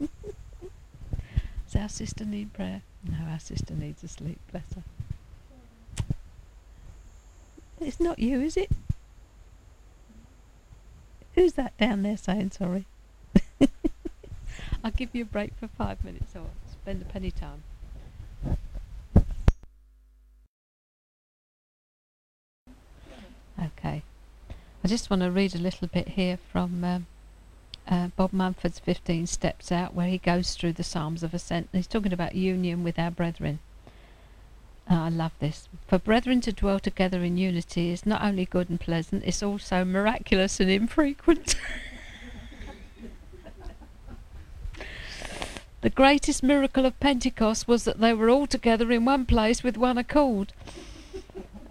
Does 0.00 1.76
our 1.76 1.88
sister 1.88 2.24
need 2.24 2.52
prayer? 2.52 2.82
No, 3.08 3.16
our 3.30 3.40
sister 3.40 3.74
needs 3.74 4.04
a 4.04 4.08
sleep. 4.08 4.38
Bless 4.50 4.74
her. 4.74 4.82
It's 7.84 8.00
not 8.00 8.18
you, 8.18 8.40
is 8.40 8.56
it? 8.56 8.70
Who's 11.34 11.54
that 11.54 11.76
down 11.78 12.02
there 12.02 12.16
saying 12.16 12.52
sorry? 12.52 12.86
I'll 14.84 14.92
give 14.92 15.10
you 15.12 15.22
a 15.22 15.26
break 15.26 15.54
for 15.58 15.66
five 15.66 16.04
minutes 16.04 16.36
or 16.36 16.46
spend 16.70 17.02
a 17.02 17.04
penny 17.04 17.30
time. 17.30 17.64
Okay. 23.60 24.02
I 24.84 24.88
just 24.88 25.10
want 25.10 25.22
to 25.22 25.30
read 25.30 25.54
a 25.54 25.58
little 25.58 25.88
bit 25.88 26.08
here 26.08 26.38
from 26.50 26.84
um, 26.84 27.06
uh, 27.88 28.08
Bob 28.16 28.32
Mumford's 28.32 28.78
15 28.78 29.26
Steps 29.26 29.72
Out, 29.72 29.94
where 29.94 30.08
he 30.08 30.18
goes 30.18 30.54
through 30.54 30.72
the 30.74 30.84
Psalms 30.84 31.22
of 31.22 31.34
Ascent. 31.34 31.68
He's 31.72 31.86
talking 31.86 32.12
about 32.12 32.34
union 32.34 32.84
with 32.84 32.98
our 32.98 33.10
brethren. 33.10 33.60
Uh, 34.90 34.94
I 34.94 35.08
love 35.08 35.32
this. 35.38 35.68
For 35.86 35.98
brethren 35.98 36.40
to 36.42 36.52
dwell 36.52 36.78
together 36.80 37.22
in 37.22 37.36
unity 37.36 37.90
is 37.90 38.04
not 38.04 38.22
only 38.22 38.44
good 38.44 38.68
and 38.68 38.80
pleasant, 38.80 39.22
it's 39.24 39.42
also 39.42 39.84
miraculous 39.84 40.60
and 40.60 40.70
infrequent. 40.70 41.54
the 45.80 45.90
greatest 45.90 46.42
miracle 46.42 46.84
of 46.84 46.98
Pentecost 47.00 47.68
was 47.68 47.84
that 47.84 48.00
they 48.00 48.12
were 48.12 48.28
all 48.28 48.46
together 48.46 48.90
in 48.90 49.04
one 49.04 49.24
place 49.24 49.62
with 49.62 49.76
one 49.76 49.98
accord. 49.98 50.52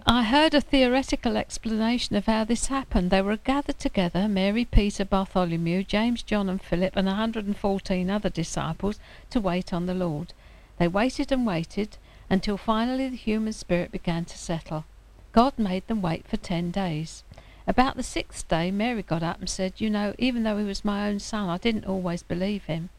I 0.05 0.23
heard 0.23 0.55
a 0.55 0.61
theoretical 0.61 1.37
explanation 1.37 2.15
of 2.15 2.25
how 2.25 2.43
this 2.43 2.67
happened. 2.67 3.11
They 3.11 3.21
were 3.21 3.37
gathered 3.37 3.77
together, 3.77 4.27
Mary, 4.27 4.65
Peter, 4.65 5.05
Bartholomew, 5.05 5.83
James, 5.83 6.23
John, 6.23 6.49
and 6.49 6.61
Philip, 6.61 6.95
and 6.95 7.05
114 7.05 8.09
other 8.09 8.29
disciples, 8.29 8.99
to 9.29 9.39
wait 9.39 9.71
on 9.71 9.85
the 9.85 9.93
Lord. 9.93 10.33
They 10.79 10.87
waited 10.87 11.31
and 11.31 11.45
waited 11.45 11.97
until 12.31 12.55
finally 12.55 13.09
the 13.09 13.17
human 13.17 13.51
spirit 13.51 13.91
began 13.91 14.23
to 14.23 14.37
settle. 14.37 14.85
God 15.33 15.59
made 15.59 15.85
them 15.87 16.01
wait 16.01 16.25
for 16.25 16.37
ten 16.37 16.71
days. 16.71 17.25
About 17.67 17.97
the 17.97 18.03
sixth 18.03 18.47
day, 18.47 18.71
Mary 18.71 19.03
got 19.03 19.21
up 19.21 19.41
and 19.41 19.49
said, 19.49 19.81
You 19.81 19.89
know, 19.89 20.15
even 20.17 20.43
though 20.43 20.57
he 20.57 20.63
was 20.63 20.85
my 20.85 21.09
own 21.09 21.19
son, 21.19 21.49
I 21.49 21.57
didn't 21.57 21.85
always 21.85 22.23
believe 22.23 22.63
him. 22.63 22.89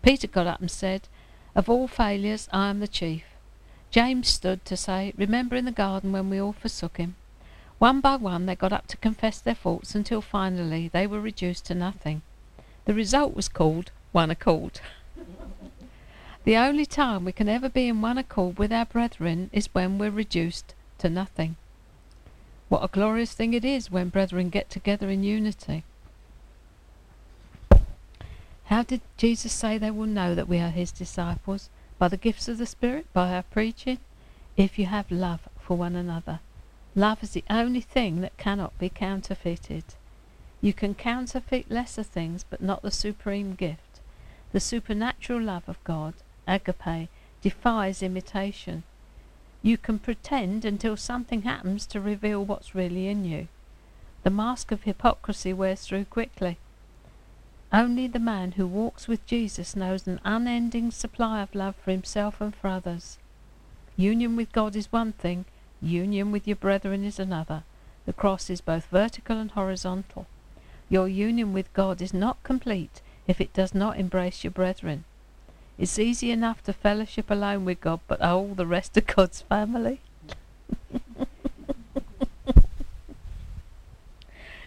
Peter 0.00 0.26
got 0.26 0.46
up 0.46 0.60
and 0.60 0.70
said, 0.70 1.08
Of 1.54 1.68
all 1.68 1.88
failures, 1.88 2.48
I 2.54 2.70
am 2.70 2.80
the 2.80 2.88
chief. 2.88 3.24
James 3.90 4.28
stood 4.28 4.64
to 4.64 4.78
say, 4.78 5.12
Remember 5.14 5.56
in 5.56 5.66
the 5.66 5.72
garden 5.72 6.10
when 6.10 6.30
we 6.30 6.40
all 6.40 6.54
forsook 6.54 6.96
him. 6.96 7.16
One 7.78 8.00
by 8.00 8.16
one 8.16 8.46
they 8.46 8.56
got 8.56 8.72
up 8.72 8.86
to 8.86 8.96
confess 8.96 9.40
their 9.40 9.54
faults 9.54 9.94
until 9.94 10.22
finally 10.22 10.88
they 10.88 11.06
were 11.06 11.20
reduced 11.20 11.66
to 11.66 11.74
nothing. 11.74 12.22
The 12.86 12.94
result 12.94 13.36
was 13.36 13.50
called 13.50 13.90
one 14.12 14.30
accord. 14.30 14.80
the 16.44 16.56
only 16.56 16.86
time 16.86 17.24
we 17.24 17.32
can 17.32 17.48
ever 17.48 17.68
be 17.68 17.88
in 17.88 18.00
one 18.00 18.18
accord 18.18 18.58
with 18.58 18.72
our 18.72 18.86
brethren 18.86 19.50
is 19.52 19.68
when 19.72 19.98
we're 19.98 20.10
reduced 20.10 20.74
to 20.98 21.08
nothing. 21.08 21.56
What 22.68 22.84
a 22.84 22.88
glorious 22.88 23.32
thing 23.32 23.54
it 23.54 23.64
is 23.64 23.90
when 23.90 24.08
brethren 24.08 24.48
get 24.48 24.70
together 24.70 25.10
in 25.10 25.22
unity. 25.22 25.84
How 28.64 28.82
did 28.82 29.00
Jesus 29.16 29.52
say 29.52 29.78
they 29.78 29.90
will 29.90 30.06
know 30.06 30.34
that 30.34 30.48
we 30.48 30.58
are 30.58 30.70
his 30.70 30.92
disciples? 30.92 31.68
by 32.00 32.08
the 32.08 32.16
gifts 32.16 32.48
of 32.48 32.56
the 32.56 32.64
Spirit, 32.64 33.06
by 33.12 33.30
our 33.30 33.42
preaching, 33.42 33.98
if 34.56 34.78
you 34.78 34.86
have 34.86 35.10
love 35.10 35.40
for 35.60 35.76
one 35.76 35.94
another. 35.94 36.40
Love 36.94 37.22
is 37.22 37.32
the 37.32 37.44
only 37.50 37.82
thing 37.82 38.22
that 38.22 38.38
cannot 38.38 38.76
be 38.78 38.88
counterfeited. 38.88 39.84
You 40.62 40.72
can 40.72 40.94
counterfeit 40.94 41.70
lesser 41.70 42.02
things, 42.02 42.42
but 42.48 42.62
not 42.62 42.80
the 42.80 42.90
supreme 42.90 43.54
gift. 43.54 44.00
The 44.52 44.60
supernatural 44.60 45.42
love 45.42 45.68
of 45.68 45.84
God, 45.84 46.14
agape, 46.46 47.08
defies 47.42 48.02
imitation. 48.02 48.82
You 49.62 49.76
can 49.76 49.98
pretend 49.98 50.64
until 50.64 50.96
something 50.96 51.42
happens 51.42 51.86
to 51.86 52.00
reveal 52.00 52.44
what's 52.44 52.74
really 52.74 53.08
in 53.08 53.24
you. 53.24 53.48
The 54.22 54.30
mask 54.30 54.72
of 54.72 54.82
hypocrisy 54.82 55.52
wears 55.52 55.82
through 55.82 56.06
quickly. 56.06 56.58
Only 57.72 58.06
the 58.06 58.18
man 58.18 58.52
who 58.52 58.66
walks 58.66 59.06
with 59.06 59.24
Jesus 59.26 59.76
knows 59.76 60.06
an 60.06 60.20
unending 60.24 60.90
supply 60.90 61.40
of 61.40 61.54
love 61.54 61.76
for 61.76 61.90
himself 61.90 62.40
and 62.40 62.54
for 62.54 62.68
others. 62.68 63.18
Union 63.96 64.34
with 64.34 64.50
God 64.52 64.74
is 64.74 64.90
one 64.90 65.12
thing, 65.12 65.44
union 65.80 66.32
with 66.32 66.46
your 66.46 66.56
brethren 66.56 67.04
is 67.04 67.18
another. 67.18 67.62
The 68.06 68.12
cross 68.12 68.50
is 68.50 68.60
both 68.60 68.86
vertical 68.86 69.36
and 69.38 69.50
horizontal. 69.50 70.26
Your 70.88 71.06
union 71.06 71.52
with 71.52 71.72
God 71.74 72.02
is 72.02 72.12
not 72.12 72.42
complete 72.42 73.02
if 73.28 73.40
it 73.40 73.52
does 73.52 73.74
not 73.74 73.98
embrace 73.98 74.42
your 74.42 74.50
brethren. 74.50 75.04
It's 75.80 75.98
easy 75.98 76.30
enough 76.30 76.62
to 76.64 76.74
fellowship 76.74 77.30
alone 77.30 77.64
with 77.64 77.80
God, 77.80 78.00
but 78.06 78.20
all 78.20 78.48
the 78.48 78.66
rest 78.66 78.98
of 78.98 79.06
God's 79.06 79.40
family? 79.40 80.02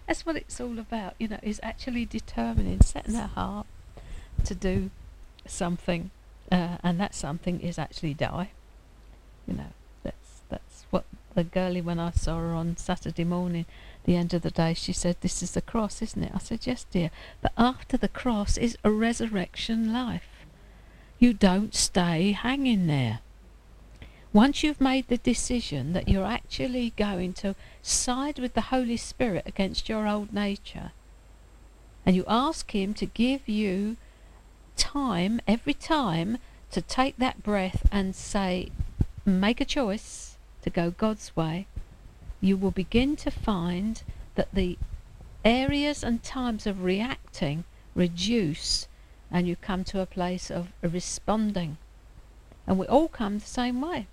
That's 0.07 0.25
what 0.25 0.35
it's 0.37 0.59
all 0.59 0.79
about, 0.79 1.13
you 1.19 1.27
know, 1.27 1.37
is 1.43 1.59
actually 1.61 2.05
determining, 2.05 2.81
setting 2.81 3.15
our 3.15 3.27
heart 3.27 3.67
to 4.43 4.55
do 4.55 4.89
something, 5.45 6.09
uh, 6.51 6.77
and 6.83 6.99
that 6.99 7.13
something 7.13 7.61
is 7.61 7.77
actually 7.77 8.15
die. 8.15 8.49
You 9.47 9.53
know, 9.53 9.73
that's 10.01 10.41
that's 10.49 10.85
what 10.89 11.05
the 11.35 11.43
girlie 11.43 11.81
when 11.81 11.99
I 11.99 12.09
saw 12.09 12.39
her 12.39 12.53
on 12.53 12.75
Saturday 12.77 13.23
morning, 13.23 13.65
the 14.05 14.15
end 14.15 14.33
of 14.33 14.41
the 14.41 14.49
day, 14.49 14.73
she 14.73 14.93
said, 14.93 15.17
"This 15.21 15.43
is 15.43 15.51
the 15.51 15.61
cross, 15.61 16.01
isn't 16.01 16.23
it?" 16.23 16.31
I 16.33 16.39
said, 16.39 16.65
"Yes, 16.65 16.85
dear." 16.89 17.11
But 17.41 17.51
after 17.55 17.97
the 17.97 18.09
cross 18.09 18.57
is 18.57 18.77
a 18.83 18.89
resurrection 18.89 19.93
life. 19.93 20.32
You 21.23 21.31
don't 21.31 21.73
stay 21.73 22.33
hanging 22.33 22.87
there. 22.87 23.21
Once 24.33 24.61
you've 24.61 24.81
made 24.81 25.07
the 25.07 25.15
decision 25.15 25.93
that 25.93 26.09
you're 26.09 26.25
actually 26.25 26.91
going 26.97 27.31
to 27.35 27.55
side 27.81 28.39
with 28.39 28.55
the 28.55 28.73
Holy 28.73 28.97
Spirit 28.97 29.43
against 29.47 29.87
your 29.87 30.05
old 30.05 30.33
nature, 30.33 30.91
and 32.05 32.13
you 32.13 32.25
ask 32.27 32.75
Him 32.75 32.93
to 32.95 33.05
give 33.05 33.47
you 33.47 33.95
time 34.75 35.39
every 35.47 35.73
time 35.73 36.39
to 36.71 36.81
take 36.81 37.15
that 37.19 37.41
breath 37.41 37.87
and 37.89 38.13
say, 38.13 38.67
make 39.25 39.61
a 39.61 39.71
choice 39.79 40.35
to 40.63 40.69
go 40.69 40.91
God's 40.91 41.33
way, 41.37 41.67
you 42.41 42.57
will 42.57 42.71
begin 42.71 43.15
to 43.15 43.31
find 43.31 44.03
that 44.35 44.53
the 44.53 44.77
areas 45.45 46.03
and 46.03 46.21
times 46.21 46.67
of 46.67 46.83
reacting 46.83 47.63
reduce 47.95 48.89
and 49.33 49.47
you 49.47 49.55
come 49.55 49.83
to 49.83 49.99
a 49.99 50.05
place 50.05 50.51
of 50.51 50.71
responding. 50.83 51.77
And 52.67 52.77
we 52.77 52.85
all 52.85 53.07
come 53.07 53.39
the 53.39 53.45
same 53.45 53.81
way. 53.81 54.07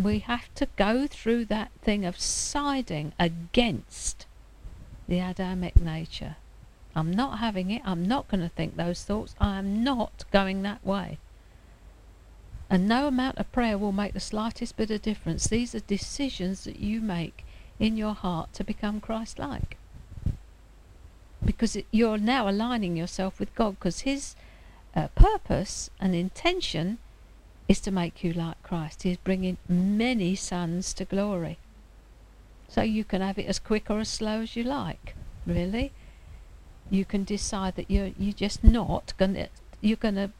We 0.00 0.18
have 0.20 0.54
to 0.56 0.68
go 0.76 1.06
through 1.06 1.46
that 1.46 1.72
thing 1.80 2.04
of 2.04 2.20
siding 2.20 3.14
against 3.18 4.26
the 5.08 5.20
Adamic 5.20 5.80
nature. 5.80 6.36
I'm 6.94 7.10
not 7.10 7.38
having 7.38 7.70
it. 7.70 7.80
I'm 7.84 8.06
not 8.06 8.28
going 8.28 8.42
to 8.42 8.50
think 8.50 8.76
those 8.76 9.02
thoughts. 9.02 9.34
I 9.40 9.58
am 9.58 9.82
not 9.82 10.26
going 10.30 10.60
that 10.62 10.84
way. 10.84 11.18
And 12.68 12.86
no 12.86 13.06
amount 13.06 13.38
of 13.38 13.50
prayer 13.52 13.78
will 13.78 13.92
make 13.92 14.12
the 14.12 14.20
slightest 14.20 14.76
bit 14.76 14.90
of 14.90 15.00
difference. 15.00 15.46
These 15.46 15.74
are 15.74 15.80
decisions 15.80 16.64
that 16.64 16.78
you 16.78 17.00
make 17.00 17.44
in 17.78 17.96
your 17.96 18.14
heart 18.14 18.52
to 18.54 18.64
become 18.64 19.00
Christ 19.00 19.38
like. 19.38 19.78
Because 21.44 21.76
you're 21.90 22.18
now 22.18 22.48
aligning 22.48 22.96
yourself 22.96 23.38
with 23.38 23.54
God, 23.54 23.76
because 23.78 24.00
His 24.00 24.34
uh, 24.94 25.08
purpose 25.08 25.90
and 26.00 26.14
intention 26.14 26.98
is 27.68 27.80
to 27.80 27.90
make 27.90 28.22
you 28.24 28.32
like 28.32 28.62
Christ. 28.62 29.02
He 29.02 29.10
is 29.10 29.16
bringing 29.18 29.58
many 29.68 30.34
sons 30.34 30.94
to 30.94 31.04
glory. 31.04 31.58
So 32.68 32.82
you 32.82 33.04
can 33.04 33.20
have 33.20 33.38
it 33.38 33.46
as 33.46 33.58
quick 33.58 33.90
or 33.90 34.00
as 34.00 34.08
slow 34.08 34.40
as 34.40 34.56
you 34.56 34.64
like, 34.64 35.14
really. 35.46 35.92
You 36.90 37.04
can 37.04 37.24
decide 37.24 37.76
that 37.76 37.90
you're 37.90 38.12
you're 38.18 38.32
just 38.32 38.62
not 38.62 39.12
gonna 39.18 39.48
you're 39.80 39.96
gonna 39.96 40.30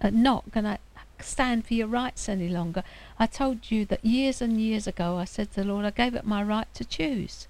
uh, 0.00 0.10
not 0.10 0.50
gonna 0.50 0.78
stand 1.20 1.66
for 1.66 1.74
your 1.74 1.86
rights 1.86 2.28
any 2.28 2.48
longer. 2.48 2.84
I 3.18 3.26
told 3.26 3.70
you 3.70 3.84
that 3.86 4.04
years 4.04 4.40
and 4.40 4.60
years 4.60 4.86
ago 4.86 5.16
I 5.16 5.24
said 5.24 5.52
to 5.52 5.62
the 5.62 5.66
Lord, 5.66 5.84
I 5.84 5.90
gave 5.90 6.14
up 6.14 6.24
my 6.24 6.42
right 6.42 6.72
to 6.74 6.84
choose. 6.84 7.48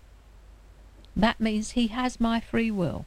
That 1.16 1.40
means 1.40 1.72
He 1.72 1.88
has 1.88 2.20
my 2.20 2.40
free 2.40 2.70
will. 2.70 3.06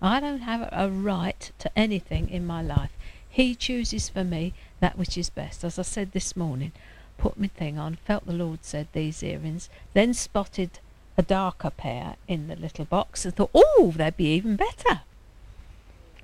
I 0.00 0.20
don't 0.20 0.40
have 0.40 0.68
a 0.72 0.88
right 0.88 1.50
to 1.58 1.70
anything 1.76 2.30
in 2.30 2.46
my 2.46 2.62
life. 2.62 2.92
He 3.28 3.54
chooses 3.54 4.08
for 4.08 4.24
me 4.24 4.54
that 4.80 4.96
which 4.96 5.18
is 5.18 5.30
best. 5.30 5.64
As 5.64 5.78
I 5.78 5.82
said 5.82 6.12
this 6.12 6.36
morning, 6.36 6.72
put 7.18 7.38
my 7.38 7.48
thing 7.48 7.78
on, 7.78 7.96
felt 7.96 8.26
the 8.26 8.32
Lord 8.32 8.64
said 8.64 8.88
these 8.92 9.22
earrings, 9.22 9.68
then 9.92 10.14
spotted 10.14 10.78
a 11.16 11.22
darker 11.22 11.70
pair 11.70 12.16
in 12.28 12.46
the 12.46 12.56
little 12.56 12.84
box 12.84 13.24
and 13.24 13.34
thought, 13.34 13.50
oh, 13.52 13.92
they'd 13.96 14.16
be 14.16 14.32
even 14.34 14.56
better. 14.56 15.02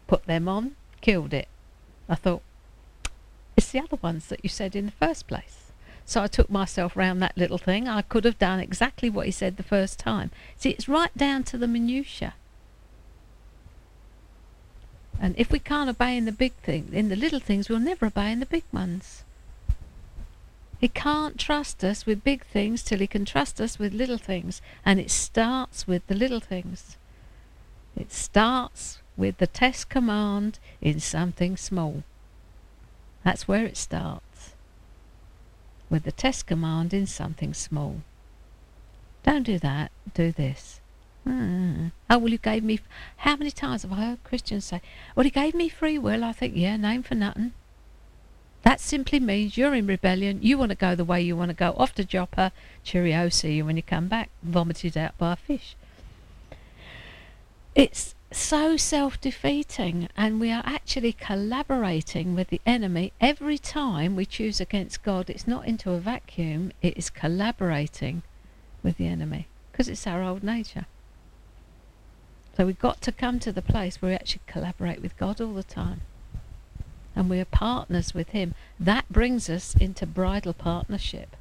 Put 0.06 0.24
them 0.26 0.48
on, 0.48 0.76
killed 1.00 1.34
it. 1.34 1.48
I 2.08 2.14
thought, 2.14 2.42
it's 3.56 3.70
the 3.70 3.80
other 3.80 3.98
ones 4.00 4.28
that 4.28 4.40
you 4.42 4.48
said 4.48 4.76
in 4.76 4.86
the 4.86 4.92
first 4.92 5.26
place. 5.26 5.63
So 6.06 6.22
I 6.22 6.26
took 6.26 6.50
myself 6.50 6.96
round 6.96 7.22
that 7.22 7.36
little 7.36 7.58
thing. 7.58 7.88
I 7.88 8.02
could 8.02 8.24
have 8.24 8.38
done 8.38 8.60
exactly 8.60 9.08
what 9.08 9.26
he 9.26 9.32
said 9.32 9.56
the 9.56 9.62
first 9.62 9.98
time. 9.98 10.30
See, 10.56 10.70
it's 10.70 10.88
right 10.88 11.16
down 11.16 11.44
to 11.44 11.58
the 11.58 11.66
minutiae. 11.66 12.34
And 15.20 15.34
if 15.38 15.50
we 15.50 15.58
can't 15.58 15.88
obey 15.88 16.16
in 16.16 16.24
the 16.24 16.32
big 16.32 16.52
thing, 16.54 16.90
in 16.92 17.08
the 17.08 17.16
little 17.16 17.40
things, 17.40 17.68
we'll 17.68 17.78
never 17.78 18.06
obey 18.06 18.32
in 18.32 18.40
the 18.40 18.46
big 18.46 18.64
ones. 18.72 19.22
He 20.80 20.88
can't 20.88 21.38
trust 21.38 21.82
us 21.82 22.04
with 22.04 22.24
big 22.24 22.44
things 22.44 22.82
till 22.82 22.98
he 22.98 23.06
can 23.06 23.24
trust 23.24 23.60
us 23.60 23.78
with 23.78 23.94
little 23.94 24.18
things. 24.18 24.60
And 24.84 25.00
it 25.00 25.10
starts 25.10 25.86
with 25.86 26.06
the 26.08 26.14
little 26.14 26.40
things. 26.40 26.98
It 27.96 28.12
starts 28.12 28.98
with 29.16 29.38
the 29.38 29.46
test 29.46 29.88
command 29.88 30.58
in 30.82 31.00
something 31.00 31.56
small. 31.56 32.02
That's 33.22 33.48
where 33.48 33.64
it 33.64 33.78
starts. 33.78 34.33
With 35.94 36.02
the 36.02 36.10
test 36.10 36.48
command 36.48 36.92
in 36.92 37.06
something 37.06 37.54
small. 37.54 38.02
Don't 39.22 39.44
do 39.44 39.60
that. 39.60 39.92
Do 40.12 40.32
this. 40.32 40.80
Mm. 41.24 41.92
Oh, 42.10 42.18
well, 42.18 42.32
you 42.32 42.38
gave 42.38 42.64
me. 42.64 42.80
How 43.18 43.36
many 43.36 43.52
times 43.52 43.82
have 43.82 43.92
I 43.92 44.06
heard 44.06 44.24
Christians 44.24 44.64
say, 44.64 44.82
Well, 45.14 45.22
he 45.22 45.30
gave 45.30 45.54
me 45.54 45.68
free 45.68 45.96
will? 45.96 46.24
I 46.24 46.32
think, 46.32 46.54
yeah, 46.56 46.76
name 46.76 47.04
for 47.04 47.14
nothing. 47.14 47.52
That 48.62 48.80
simply 48.80 49.20
means 49.20 49.56
you're 49.56 49.72
in 49.72 49.86
rebellion. 49.86 50.40
You 50.42 50.58
want 50.58 50.70
to 50.70 50.74
go 50.74 50.96
the 50.96 51.04
way 51.04 51.22
you 51.22 51.36
want 51.36 51.50
to 51.50 51.54
go. 51.54 51.76
Off 51.78 51.94
to 51.94 52.04
Joppa. 52.04 52.50
Cheerio. 52.82 53.28
See 53.28 53.52
you 53.52 53.64
when 53.64 53.76
you 53.76 53.82
come 53.84 54.08
back. 54.08 54.30
Vomited 54.42 54.96
out 54.96 55.16
by 55.16 55.34
a 55.34 55.36
fish. 55.36 55.76
It's 57.76 58.16
so 58.36 58.76
self 58.76 59.20
defeating, 59.20 60.08
and 60.16 60.40
we 60.40 60.50
are 60.50 60.62
actually 60.64 61.12
collaborating 61.12 62.34
with 62.34 62.48
the 62.48 62.60
enemy 62.66 63.12
every 63.20 63.58
time 63.58 64.16
we 64.16 64.26
choose 64.26 64.60
against 64.60 65.02
God. 65.02 65.30
It's 65.30 65.46
not 65.46 65.66
into 65.66 65.92
a 65.92 65.98
vacuum, 65.98 66.72
it 66.82 66.96
is 66.96 67.10
collaborating 67.10 68.22
with 68.82 68.96
the 68.96 69.06
enemy 69.06 69.46
because 69.70 69.88
it's 69.88 70.06
our 70.06 70.22
old 70.22 70.42
nature. 70.42 70.86
So 72.56 72.66
we've 72.66 72.78
got 72.78 73.00
to 73.02 73.12
come 73.12 73.40
to 73.40 73.52
the 73.52 73.62
place 73.62 74.00
where 74.00 74.10
we 74.10 74.14
actually 74.14 74.42
collaborate 74.46 75.02
with 75.02 75.16
God 75.16 75.40
all 75.40 75.54
the 75.54 75.64
time. 75.64 76.02
And 77.16 77.28
we 77.28 77.40
are 77.40 77.44
partners 77.44 78.14
with 78.14 78.30
Him. 78.30 78.54
That 78.78 79.08
brings 79.10 79.50
us 79.50 79.74
into 79.74 80.06
bridal 80.06 80.52
partnership, 80.52 81.36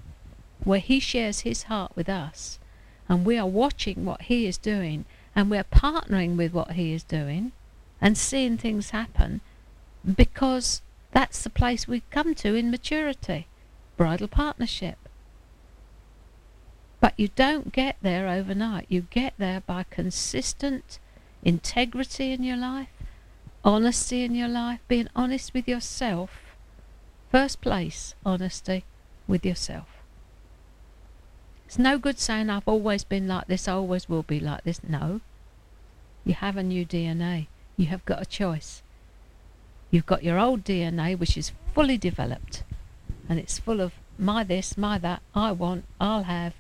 where 0.63 0.79
He 0.79 0.99
shares 0.99 1.41
His 1.41 1.63
heart 1.63 1.91
with 1.95 2.09
us. 2.09 2.57
And 3.07 3.25
we 3.25 3.37
are 3.37 3.47
watching 3.47 4.05
what 4.05 4.23
He 4.23 4.47
is 4.47 4.57
doing, 4.57 5.05
and 5.35 5.49
we're 5.49 5.63
partnering 5.63 6.35
with 6.37 6.53
what 6.53 6.71
He 6.71 6.93
is 6.93 7.03
doing, 7.03 7.51
and 8.01 8.17
seeing 8.17 8.57
things 8.57 8.91
happen, 8.91 9.41
because 10.15 10.81
that's 11.11 11.43
the 11.43 11.49
place 11.49 11.87
we 11.87 12.03
come 12.11 12.35
to 12.35 12.55
in 12.55 12.71
maturity 12.71 13.47
bridal 13.95 14.27
partnership. 14.27 14.97
But 16.99 17.13
you 17.17 17.29
don't 17.35 17.71
get 17.71 17.97
there 18.01 18.27
overnight. 18.27 18.85
You 18.89 19.01
get 19.09 19.33
there 19.37 19.61
by 19.61 19.85
consistent 19.89 20.99
integrity 21.43 22.31
in 22.31 22.43
your 22.43 22.57
life, 22.57 22.89
honesty 23.63 24.23
in 24.23 24.35
your 24.35 24.47
life, 24.47 24.79
being 24.87 25.09
honest 25.15 25.53
with 25.53 25.67
yourself. 25.67 26.31
First 27.29 27.61
place, 27.61 28.15
honesty 28.25 28.85
with 29.27 29.45
yourself. 29.45 29.92
It's 31.73 31.79
no 31.79 31.97
good 31.97 32.19
saying, 32.19 32.51
I've 32.51 32.67
always 32.67 33.03
been 33.03 33.27
like 33.27 33.47
this, 33.47 33.67
I 33.67 33.73
always 33.73 34.07
will 34.07 34.21
be 34.21 34.39
like 34.39 34.63
this. 34.63 34.79
No. 34.87 35.21
You 36.23 36.35
have 36.35 36.55
a 36.55 36.61
new 36.61 36.85
DNA. 36.85 37.47
You 37.77 37.87
have 37.87 38.05
got 38.05 38.21
a 38.21 38.27
choice. 38.27 38.83
You've 39.89 40.05
got 40.05 40.23
your 40.23 40.37
old 40.37 40.63
DNA, 40.63 41.17
which 41.17 41.35
is 41.35 41.51
fully 41.73 41.97
developed, 41.97 42.61
and 43.27 43.39
it's 43.39 43.57
full 43.57 43.81
of 43.81 43.93
my 44.19 44.43
this, 44.43 44.77
my 44.77 44.99
that, 44.99 45.23
I 45.33 45.51
want, 45.51 45.85
I'll 45.99 46.25
have, 46.25 46.53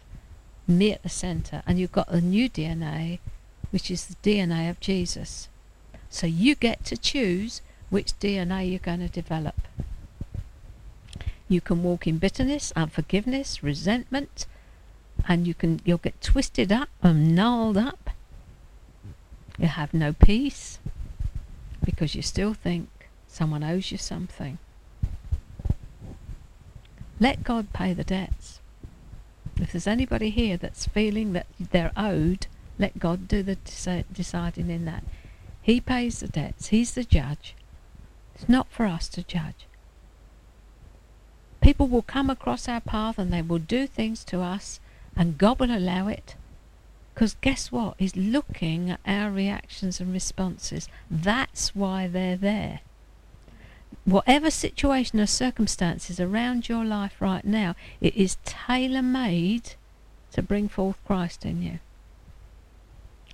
me 0.67 0.91
at 0.91 1.03
the 1.03 1.09
centre. 1.09 1.61
And 1.67 1.77
you've 1.77 1.91
got 1.91 2.09
a 2.09 2.19
new 2.19 2.49
DNA, 2.49 3.19
which 3.69 3.91
is 3.91 4.07
the 4.07 4.15
DNA 4.15 4.67
of 4.67 4.79
Jesus. 4.79 5.47
So 6.09 6.25
you 6.25 6.55
get 6.55 6.85
to 6.85 6.97
choose 6.97 7.61
which 7.91 8.19
DNA 8.19 8.67
you're 8.67 8.79
going 8.79 9.01
to 9.01 9.09
develop. 9.09 9.67
You 11.47 11.61
can 11.61 11.83
walk 11.83 12.07
in 12.07 12.17
bitterness, 12.17 12.73
unforgiveness, 12.75 13.61
resentment, 13.61 14.47
and 15.27 15.47
you 15.47 15.53
can 15.53 15.79
you'll 15.85 15.97
get 15.97 16.21
twisted 16.21 16.71
up 16.71 16.89
and 17.01 17.35
gnarled 17.35 17.77
up. 17.77 18.09
You 19.57 19.67
have 19.67 19.93
no 19.93 20.13
peace 20.13 20.79
because 21.83 22.15
you 22.15 22.21
still 22.21 22.53
think 22.53 22.89
someone 23.27 23.63
owes 23.63 23.91
you 23.91 23.97
something. 23.97 24.57
Let 27.19 27.43
God 27.43 27.71
pay 27.73 27.93
the 27.93 28.03
debts. 28.03 28.59
If 29.57 29.71
there's 29.71 29.87
anybody 29.87 30.29
here 30.29 30.57
that's 30.57 30.87
feeling 30.87 31.33
that 31.33 31.47
they're 31.59 31.91
owed, 31.95 32.47
let 32.79 32.99
God 32.99 33.27
do 33.27 33.43
the 33.43 33.57
deciding 34.11 34.69
in 34.69 34.85
that. 34.85 35.03
He 35.61 35.79
pays 35.79 36.19
the 36.19 36.27
debts. 36.27 36.67
He's 36.67 36.93
the 36.93 37.03
judge. 37.03 37.55
It's 38.35 38.49
not 38.49 38.67
for 38.69 38.85
us 38.85 39.07
to 39.09 39.23
judge. 39.23 39.67
People 41.61 41.87
will 41.87 42.01
come 42.01 42.29
across 42.29 42.67
our 42.67 42.81
path 42.81 43.17
and 43.17 43.31
they 43.31 43.41
will 43.41 43.59
do 43.59 43.87
things 43.87 44.23
to 44.25 44.41
us, 44.41 44.81
and 45.15 45.37
God 45.37 45.59
will 45.59 45.75
allow 45.75 46.07
it. 46.07 46.35
Because 47.13 47.35
guess 47.41 47.71
what? 47.71 47.95
He's 47.99 48.15
looking 48.15 48.89
at 48.89 48.99
our 49.05 49.29
reactions 49.29 49.99
and 49.99 50.11
responses. 50.11 50.87
That's 51.11 51.75
why 51.75 52.07
they're 52.07 52.37
there. 52.37 52.79
Whatever 54.05 54.49
situation 54.49 55.19
or 55.19 55.27
circumstances 55.27 56.19
around 56.19 56.67
your 56.67 56.83
life 56.83 57.15
right 57.19 57.45
now, 57.45 57.75
it 58.01 58.15
is 58.15 58.37
tailor 58.43 59.03
made 59.03 59.75
to 60.31 60.41
bring 60.41 60.67
forth 60.67 60.97
Christ 61.05 61.45
in 61.45 61.61
you. 61.61 61.79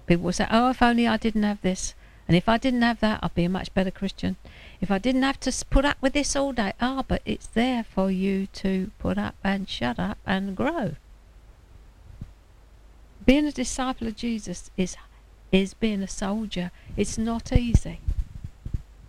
People 0.06 0.26
will 0.26 0.34
say, 0.34 0.48
oh, 0.52 0.72
if 0.72 0.82
only 0.82 1.08
I 1.08 1.18
didn't 1.18 1.44
have 1.44 1.62
this. 1.62 1.94
And 2.28 2.36
if 2.36 2.50
I 2.50 2.58
didn't 2.58 2.82
have 2.82 3.00
that, 3.00 3.22
I'd 3.24 3.34
be 3.34 3.46
a 3.46 3.50
much 3.50 3.74
better 3.74 3.90
Christian. 3.90 4.36
If 4.82 4.92
I 4.92 5.00
didn't 5.00 5.24
have 5.24 5.40
to 5.40 5.66
put 5.70 5.86
up 5.86 5.98
with 6.02 6.14
this 6.14 6.36
all 6.36 6.52
day. 6.52 6.74
Ah, 6.80 7.04
but 7.08 7.22
it's 7.26 7.48
there 7.48 7.84
for 7.84 8.12
you 8.12 8.48
to 8.48 8.92
put 9.00 9.18
up 9.18 9.36
and 9.44 9.68
shut 9.68 9.98
up 9.98 10.18
and 10.28 10.56
grow. 10.56 10.96
Being 13.30 13.46
a 13.46 13.52
disciple 13.52 14.08
of 14.08 14.16
Jesus 14.16 14.72
is, 14.76 14.98
is 15.52 15.76
being 15.76 16.02
a 16.02 16.08
soldier. 16.08 16.72
It's 16.98 17.16
not 17.16 17.54
easy. 17.54 18.00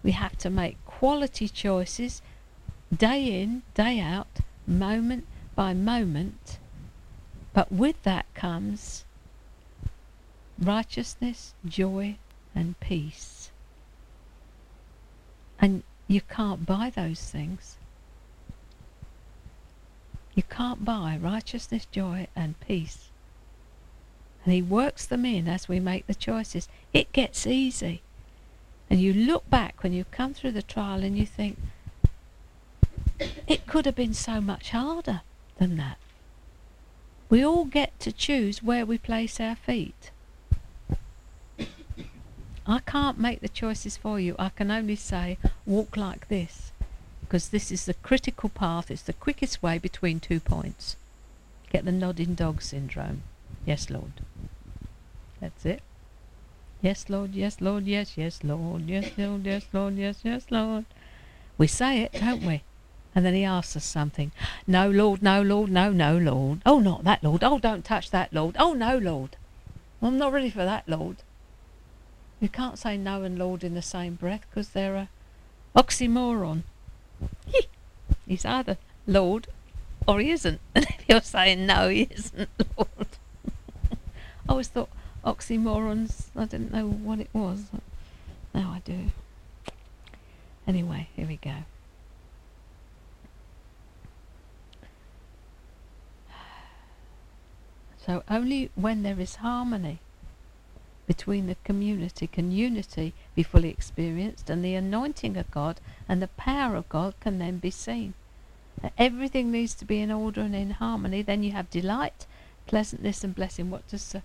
We 0.02 0.10
have 0.10 0.36
to 0.40 0.50
make 0.50 0.76
quality 0.84 1.48
choices 1.48 2.20
day 2.94 3.40
in, 3.40 3.62
day 3.72 3.98
out, 3.98 4.40
moment 4.66 5.26
by 5.54 5.72
moment. 5.72 6.58
But 7.54 7.72
with 7.72 8.02
that 8.02 8.26
comes 8.34 9.06
righteousness, 10.58 11.54
joy, 11.64 12.18
and 12.54 12.78
peace. 12.78 13.50
And 15.58 15.82
you 16.08 16.20
can't 16.20 16.66
buy 16.66 16.92
those 16.94 17.22
things. 17.22 17.78
You 20.34 20.42
can't 20.42 20.84
buy 20.84 21.18
righteousness, 21.18 21.86
joy, 21.90 22.26
and 22.36 22.60
peace. 22.60 23.09
And 24.44 24.54
He 24.54 24.62
works 24.62 25.06
them 25.06 25.24
in 25.24 25.48
as 25.48 25.68
we 25.68 25.80
make 25.80 26.06
the 26.06 26.14
choices. 26.14 26.68
It 26.92 27.12
gets 27.12 27.46
easy. 27.46 28.02
And 28.88 29.00
you 29.00 29.12
look 29.12 29.48
back 29.50 29.82
when 29.82 29.92
you've 29.92 30.10
come 30.10 30.34
through 30.34 30.52
the 30.52 30.62
trial 30.62 31.04
and 31.04 31.16
you 31.16 31.26
think, 31.26 31.58
it 33.46 33.66
could 33.66 33.86
have 33.86 33.94
been 33.94 34.14
so 34.14 34.40
much 34.40 34.70
harder 34.70 35.20
than 35.58 35.76
that. 35.76 35.98
We 37.28 37.44
all 37.44 37.64
get 37.64 37.98
to 38.00 38.12
choose 38.12 38.62
where 38.62 38.84
we 38.84 38.98
place 38.98 39.38
our 39.38 39.54
feet. 39.54 40.10
I 42.66 42.80
can't 42.80 43.18
make 43.18 43.40
the 43.40 43.48
choices 43.48 43.96
for 43.96 44.18
you. 44.18 44.34
I 44.38 44.48
can 44.48 44.70
only 44.70 44.96
say, 44.96 45.38
walk 45.66 45.96
like 45.96 46.28
this. 46.28 46.72
Because 47.20 47.50
this 47.50 47.70
is 47.70 47.84
the 47.84 47.94
critical 47.94 48.48
path. 48.48 48.90
It's 48.90 49.02
the 49.02 49.12
quickest 49.12 49.62
way 49.62 49.78
between 49.78 50.18
two 50.18 50.40
points. 50.40 50.96
Get 51.70 51.84
the 51.84 51.92
nodding 51.92 52.34
dog 52.34 52.62
syndrome. 52.62 53.22
Yes, 53.64 53.90
Lord. 53.90 54.12
That's 55.40 55.64
it. 55.64 55.82
Yes, 56.82 57.10
Lord, 57.10 57.34
yes, 57.34 57.60
Lord, 57.60 57.84
yes, 57.86 58.16
yes, 58.16 58.40
Lord, 58.42 58.88
yes, 58.88 59.10
Lord, 59.18 59.44
yes, 59.44 59.66
Lord, 59.72 59.94
yes, 59.96 60.20
yes, 60.22 60.46
Lord. 60.50 60.86
We 61.58 61.66
say 61.66 62.00
it, 62.02 62.12
don't 62.12 62.42
we? 62.42 62.62
And 63.14 63.24
then 63.24 63.34
he 63.34 63.44
asks 63.44 63.76
us 63.76 63.84
something. 63.84 64.32
No, 64.66 64.88
Lord, 64.88 65.22
no, 65.22 65.42
Lord, 65.42 65.70
no, 65.70 65.90
no, 65.92 66.16
Lord. 66.16 66.62
Oh, 66.64 66.78
not 66.78 67.04
that, 67.04 67.22
Lord. 67.22 67.44
Oh, 67.44 67.58
don't 67.58 67.84
touch 67.84 68.10
that, 68.12 68.32
Lord. 68.32 68.56
Oh, 68.58 68.72
no, 68.72 68.96
Lord. 68.96 69.36
I'm 70.00 70.16
not 70.16 70.32
ready 70.32 70.48
for 70.48 70.64
that, 70.64 70.88
Lord. 70.88 71.16
You 72.40 72.48
can't 72.48 72.78
say 72.78 72.96
no 72.96 73.22
and 73.22 73.38
Lord 73.38 73.62
in 73.62 73.74
the 73.74 73.82
same 73.82 74.14
breath 74.14 74.46
because 74.48 74.70
they're 74.70 74.96
a 74.96 75.08
oxymoron. 75.76 76.62
He's 78.26 78.46
either 78.46 78.78
Lord 79.06 79.48
or 80.06 80.20
he 80.20 80.30
isn't. 80.30 80.60
And 80.74 80.86
if 80.86 81.04
you're 81.08 81.20
saying 81.20 81.66
no, 81.66 81.88
he 81.88 82.08
isn't 82.10 82.48
Lord. 82.78 83.08
I 84.50 84.52
always 84.52 84.66
thought 84.66 84.88
oxymorons, 85.24 86.24
I 86.34 86.44
didn't 86.44 86.72
know 86.72 86.88
what 86.88 87.20
it 87.20 87.30
was. 87.32 87.66
Now 88.52 88.72
I 88.74 88.80
do. 88.80 89.12
Anyway, 90.66 91.06
here 91.14 91.28
we 91.28 91.36
go. 91.36 91.54
So 98.04 98.24
only 98.28 98.72
when 98.74 99.04
there 99.04 99.20
is 99.20 99.36
harmony 99.36 100.00
between 101.06 101.46
the 101.46 101.54
community 101.62 102.26
can 102.26 102.50
unity 102.50 103.14
be 103.36 103.44
fully 103.44 103.68
experienced 103.68 104.50
and 104.50 104.64
the 104.64 104.74
anointing 104.74 105.36
of 105.36 105.48
God 105.52 105.80
and 106.08 106.20
the 106.20 106.26
power 106.26 106.74
of 106.74 106.88
God 106.88 107.14
can 107.20 107.38
then 107.38 107.58
be 107.58 107.70
seen. 107.70 108.14
Everything 108.98 109.52
needs 109.52 109.74
to 109.74 109.84
be 109.84 110.00
in 110.00 110.10
order 110.10 110.40
and 110.40 110.56
in 110.56 110.70
harmony. 110.70 111.22
Then 111.22 111.44
you 111.44 111.52
have 111.52 111.70
delight, 111.70 112.26
pleasantness, 112.66 113.22
and 113.22 113.32
blessing. 113.32 113.70
What 113.70 113.86
does 113.86 114.12
uh, 114.12 114.20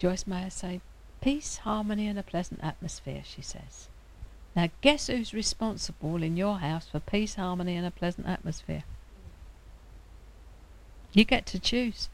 Joyce 0.00 0.26
Meyer 0.26 0.50
say? 0.50 0.80
Peace, 1.20 1.58
harmony, 1.58 2.08
and 2.08 2.18
a 2.18 2.22
pleasant 2.22 2.58
atmosphere, 2.64 3.22
she 3.24 3.42
says. 3.42 3.88
Now, 4.56 4.70
guess 4.80 5.06
who's 5.06 5.32
responsible 5.32 6.22
in 6.22 6.36
your 6.36 6.58
house 6.58 6.88
for 6.88 6.98
peace, 6.98 7.36
harmony, 7.36 7.76
and 7.76 7.86
a 7.86 7.90
pleasant 7.90 8.26
atmosphere? 8.26 8.82
You 11.12 11.24
get 11.24 11.44
to 11.46 11.58
choose. 11.58 12.08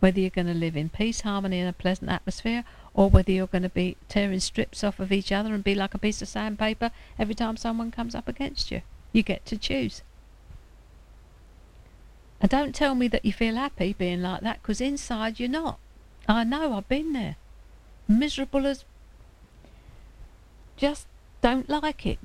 whether 0.00 0.18
you're 0.18 0.30
going 0.30 0.46
to 0.46 0.54
live 0.54 0.76
in 0.76 0.88
peace, 0.88 1.20
harmony, 1.20 1.60
and 1.60 1.68
a 1.68 1.74
pleasant 1.74 2.10
atmosphere, 2.10 2.64
or 2.94 3.08
whether 3.08 3.30
you're 3.30 3.46
going 3.46 3.62
to 3.62 3.68
be 3.68 3.96
tearing 4.08 4.40
strips 4.40 4.82
off 4.82 4.98
of 4.98 5.12
each 5.12 5.30
other 5.30 5.54
and 5.54 5.62
be 5.62 5.74
like 5.74 5.94
a 5.94 5.98
piece 5.98 6.20
of 6.20 6.28
sandpaper 6.28 6.90
every 7.18 7.34
time 7.34 7.56
someone 7.56 7.90
comes 7.90 8.14
up 8.14 8.26
against 8.26 8.70
you. 8.70 8.82
You 9.12 9.22
get 9.22 9.44
to 9.46 9.56
choose. 9.56 10.02
And 12.40 12.50
don't 12.50 12.74
tell 12.74 12.94
me 12.94 13.06
that 13.08 13.24
you 13.24 13.32
feel 13.32 13.54
happy 13.54 13.92
being 13.92 14.22
like 14.22 14.40
that, 14.40 14.62
because 14.62 14.80
inside 14.80 15.38
you're 15.38 15.48
not. 15.48 15.78
I 16.30 16.44
know, 16.44 16.74
I've 16.74 16.88
been 16.88 17.12
there. 17.12 17.34
Miserable 18.06 18.64
as. 18.64 18.84
Just 20.76 21.08
don't 21.42 21.68
like 21.68 22.06
it. 22.06 22.20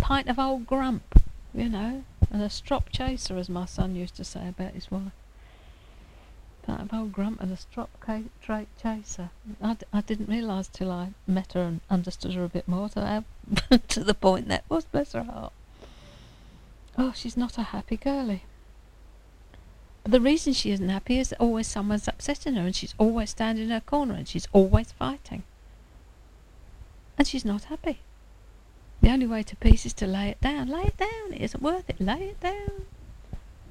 Pint 0.00 0.28
of 0.28 0.38
old 0.38 0.66
grump, 0.66 1.20
you 1.52 1.68
know, 1.68 2.04
and 2.30 2.42
a 2.42 2.48
strop 2.48 2.88
chaser, 2.90 3.36
as 3.36 3.50
my 3.50 3.66
son 3.66 3.94
used 3.94 4.16
to 4.16 4.24
say 4.24 4.48
about 4.48 4.72
his 4.72 4.90
wife. 4.90 5.12
Pint 6.62 6.80
of 6.80 6.94
old 6.94 7.12
grump 7.12 7.42
and 7.42 7.52
a 7.52 7.58
strop 7.58 7.90
chaser. 8.82 9.30
I 9.60 9.74
d- 9.74 9.86
I 9.92 10.00
didn't 10.00 10.30
realise 10.30 10.68
till 10.68 10.90
I 10.90 11.12
met 11.26 11.52
her 11.52 11.62
and 11.62 11.80
understood 11.90 12.32
her 12.32 12.44
a 12.44 12.48
bit 12.48 12.66
more 12.66 12.88
how 12.94 13.24
to 13.88 14.02
the 14.02 14.14
point 14.14 14.48
that 14.48 14.64
was, 14.70 14.86
bless 14.86 15.12
her 15.12 15.24
heart. 15.24 15.52
Oh, 16.96 17.12
she's 17.14 17.36
not 17.36 17.58
a 17.58 17.64
happy 17.64 17.98
girlie. 17.98 18.44
But 20.02 20.12
the 20.12 20.20
reason 20.20 20.52
she 20.52 20.72
isn't 20.72 20.88
happy 20.88 21.18
is 21.18 21.28
that 21.28 21.40
always 21.40 21.68
someone's 21.68 22.08
upsetting 22.08 22.54
her 22.54 22.62
and 22.62 22.74
she's 22.74 22.94
always 22.98 23.30
standing 23.30 23.64
in 23.64 23.70
her 23.70 23.80
corner 23.80 24.14
and 24.14 24.26
she's 24.26 24.48
always 24.52 24.90
fighting. 24.92 25.44
And 27.16 27.26
she's 27.26 27.44
not 27.44 27.64
happy. 27.64 28.00
The 29.00 29.10
only 29.10 29.26
way 29.26 29.42
to 29.44 29.56
peace 29.56 29.86
is 29.86 29.92
to 29.94 30.06
lay 30.06 30.28
it 30.28 30.40
down. 30.40 30.68
Lay 30.68 30.82
it 30.82 30.96
down. 30.96 31.32
It 31.32 31.40
isn't 31.40 31.62
worth 31.62 31.88
it. 31.88 32.00
Lay 32.00 32.30
it 32.30 32.40
down. 32.40 32.86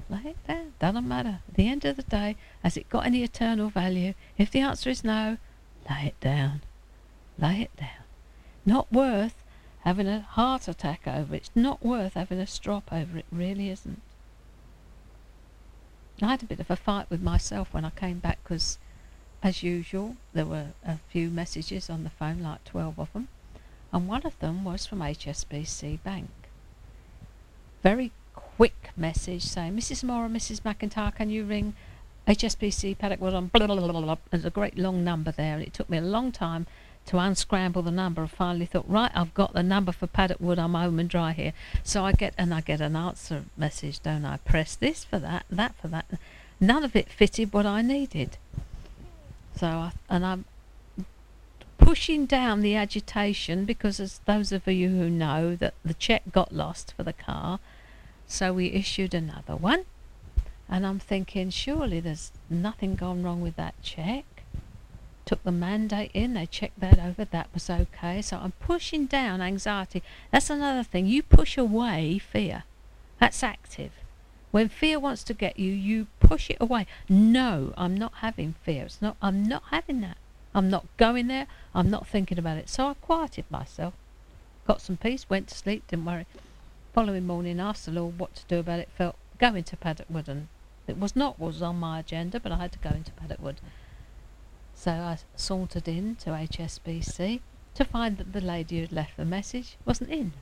Lay 0.08 0.30
it 0.30 0.46
down. 0.46 0.72
Doesn't 0.78 1.08
matter. 1.08 1.40
At 1.48 1.54
the 1.54 1.68
end 1.68 1.84
of 1.84 1.96
the 1.96 2.02
day, 2.02 2.36
has 2.62 2.76
it 2.76 2.88
got 2.88 3.06
any 3.06 3.22
eternal 3.22 3.68
value? 3.68 4.14
If 4.38 4.50
the 4.50 4.60
answer 4.60 4.90
is 4.90 5.04
no, 5.04 5.38
lay 5.88 6.06
it 6.06 6.20
down. 6.20 6.62
Lay 7.38 7.62
it 7.62 7.76
down. 7.76 8.04
Not 8.64 8.92
worth 8.92 9.42
having 9.80 10.06
a 10.06 10.20
heart 10.20 10.68
attack 10.68 11.02
over 11.06 11.34
it. 11.34 11.38
It's 11.38 11.50
not 11.54 11.84
worth 11.84 12.14
having 12.14 12.38
a 12.38 12.46
strop 12.46 12.92
over 12.92 13.18
it. 13.18 13.26
Really 13.32 13.68
isn't. 13.70 14.00
I 16.22 16.28
had 16.28 16.42
a 16.42 16.46
bit 16.46 16.60
of 16.60 16.70
a 16.70 16.76
fight 16.76 17.10
with 17.10 17.20
myself 17.20 17.72
when 17.72 17.84
I 17.84 17.90
came 17.90 18.18
back 18.18 18.38
because, 18.42 18.78
as 19.42 19.62
usual, 19.62 20.16
there 20.32 20.46
were 20.46 20.68
a 20.86 20.98
few 21.08 21.30
messages 21.30 21.90
on 21.90 22.04
the 22.04 22.10
phone, 22.10 22.42
like 22.42 22.64
12 22.64 22.98
of 22.98 23.12
them, 23.12 23.28
and 23.92 24.08
one 24.08 24.22
of 24.24 24.38
them 24.38 24.64
was 24.64 24.86
from 24.86 25.00
HSBC 25.00 26.02
Bank. 26.02 26.30
Very 27.82 28.12
quick 28.34 28.90
message 28.96 29.42
saying, 29.42 29.76
Mrs. 29.76 30.04
Moore 30.04 30.26
and 30.26 30.36
Mrs. 30.36 30.60
McIntyre, 30.60 31.14
can 31.14 31.30
you 31.30 31.44
ring 31.44 31.74
HSBC 32.28 32.98
Paddock 32.98 33.20
Wood 33.20 33.34
on 33.34 33.48
blah, 33.48 33.66
blah, 33.66 33.74
blah, 33.74 33.88
blah, 33.88 34.00
blah. 34.00 34.16
There's 34.30 34.44
a 34.44 34.50
great 34.50 34.78
long 34.78 35.02
number 35.02 35.32
there, 35.32 35.54
and 35.54 35.62
it 35.62 35.74
took 35.74 35.90
me 35.90 35.98
a 35.98 36.02
long 36.02 36.30
time 36.30 36.66
to 37.06 37.18
unscramble 37.18 37.82
the 37.82 37.90
number. 37.90 38.22
I 38.22 38.26
finally 38.26 38.66
thought, 38.66 38.88
right, 38.88 39.10
I've 39.14 39.34
got 39.34 39.52
the 39.52 39.62
number 39.62 39.92
for 39.92 40.06
Paddock 40.06 40.40
Wood. 40.40 40.58
I'm 40.58 40.74
home 40.74 40.98
and 40.98 41.08
dry 41.08 41.32
here. 41.32 41.52
So 41.82 42.04
I 42.04 42.12
get 42.12 42.34
and 42.38 42.54
I 42.54 42.60
get 42.60 42.80
an 42.80 42.96
answer 42.96 43.44
message, 43.56 44.00
don't 44.00 44.24
I? 44.24 44.36
Press 44.38 44.74
this 44.76 45.04
for 45.04 45.18
that, 45.18 45.44
that 45.50 45.74
for 45.76 45.88
that. 45.88 46.06
None 46.60 46.84
of 46.84 46.94
it 46.94 47.08
fitted 47.08 47.52
what 47.52 47.66
I 47.66 47.82
needed. 47.82 48.36
So 49.56 49.66
I 49.66 49.92
and 50.08 50.24
I'm 50.24 50.44
pushing 51.78 52.26
down 52.26 52.60
the 52.60 52.76
agitation 52.76 53.64
because, 53.64 53.98
as 53.98 54.20
those 54.24 54.52
of 54.52 54.66
you 54.68 54.88
who 54.88 55.10
know, 55.10 55.56
that 55.56 55.74
the 55.84 55.94
check 55.94 56.22
got 56.30 56.54
lost 56.54 56.94
for 56.96 57.02
the 57.02 57.12
car, 57.12 57.58
so 58.26 58.52
we 58.52 58.66
issued 58.68 59.12
another 59.12 59.56
one. 59.56 59.84
And 60.68 60.86
I'm 60.86 61.00
thinking, 61.00 61.50
surely 61.50 62.00
there's 62.00 62.32
nothing 62.48 62.94
gone 62.94 63.22
wrong 63.22 63.42
with 63.42 63.56
that 63.56 63.74
check 63.82 64.24
took 65.24 65.42
the 65.44 65.52
mandate 65.52 66.10
in, 66.14 66.34
they 66.34 66.46
checked 66.46 66.80
that 66.80 66.98
over, 66.98 67.24
that 67.24 67.48
was 67.54 67.70
okay. 67.70 68.22
So 68.22 68.38
I'm 68.38 68.52
pushing 68.52 69.06
down 69.06 69.40
anxiety. 69.40 70.02
That's 70.30 70.50
another 70.50 70.82
thing. 70.82 71.06
You 71.06 71.22
push 71.22 71.56
away 71.56 72.18
fear. 72.18 72.64
That's 73.20 73.42
active. 73.42 73.92
When 74.50 74.68
fear 74.68 74.98
wants 74.98 75.24
to 75.24 75.34
get 75.34 75.58
you, 75.58 75.72
you 75.72 76.08
push 76.20 76.50
it 76.50 76.58
away. 76.60 76.86
No, 77.08 77.72
I'm 77.76 77.96
not 77.96 78.14
having 78.16 78.54
fear. 78.62 78.84
It's 78.84 79.00
not 79.00 79.16
I'm 79.22 79.48
not 79.48 79.62
having 79.70 80.00
that. 80.02 80.18
I'm 80.54 80.68
not 80.68 80.86
going 80.98 81.28
there. 81.28 81.46
I'm 81.74 81.88
not 81.88 82.06
thinking 82.06 82.38
about 82.38 82.58
it. 82.58 82.68
So 82.68 82.88
I 82.88 82.94
quieted 82.94 83.46
myself. 83.50 83.94
Got 84.66 84.82
some 84.82 84.96
peace, 84.96 85.28
went 85.30 85.48
to 85.48 85.54
sleep, 85.54 85.86
didn't 85.88 86.04
worry. 86.04 86.26
Following 86.92 87.26
morning 87.26 87.58
asked 87.58 87.86
the 87.86 87.92
Lord 87.92 88.18
what 88.18 88.34
to 88.36 88.44
do 88.46 88.58
about 88.58 88.80
it, 88.80 88.90
felt 88.96 89.16
going 89.38 89.64
to 89.64 89.76
Paddock 89.76 90.06
Wood 90.10 90.28
and 90.28 90.48
it 90.86 90.98
was 90.98 91.16
not 91.16 91.38
what 91.38 91.48
was 91.48 91.62
on 91.62 91.76
my 91.76 92.00
agenda, 92.00 92.38
but 92.38 92.52
I 92.52 92.58
had 92.58 92.72
to 92.72 92.78
go 92.78 92.90
into 92.90 93.12
Paddock 93.12 93.40
Wood. 93.40 93.60
So 94.82 94.90
I 94.90 95.18
sauntered 95.36 95.86
in 95.86 96.16
to 96.16 96.30
HSBC 96.30 97.38
to 97.74 97.84
find 97.84 98.18
that 98.18 98.32
the 98.32 98.40
lady 98.40 98.74
who 98.74 98.80
had 98.82 98.90
left 98.90 99.16
the 99.16 99.24
message 99.24 99.76
wasn't 99.84 100.10
in. 100.10 100.32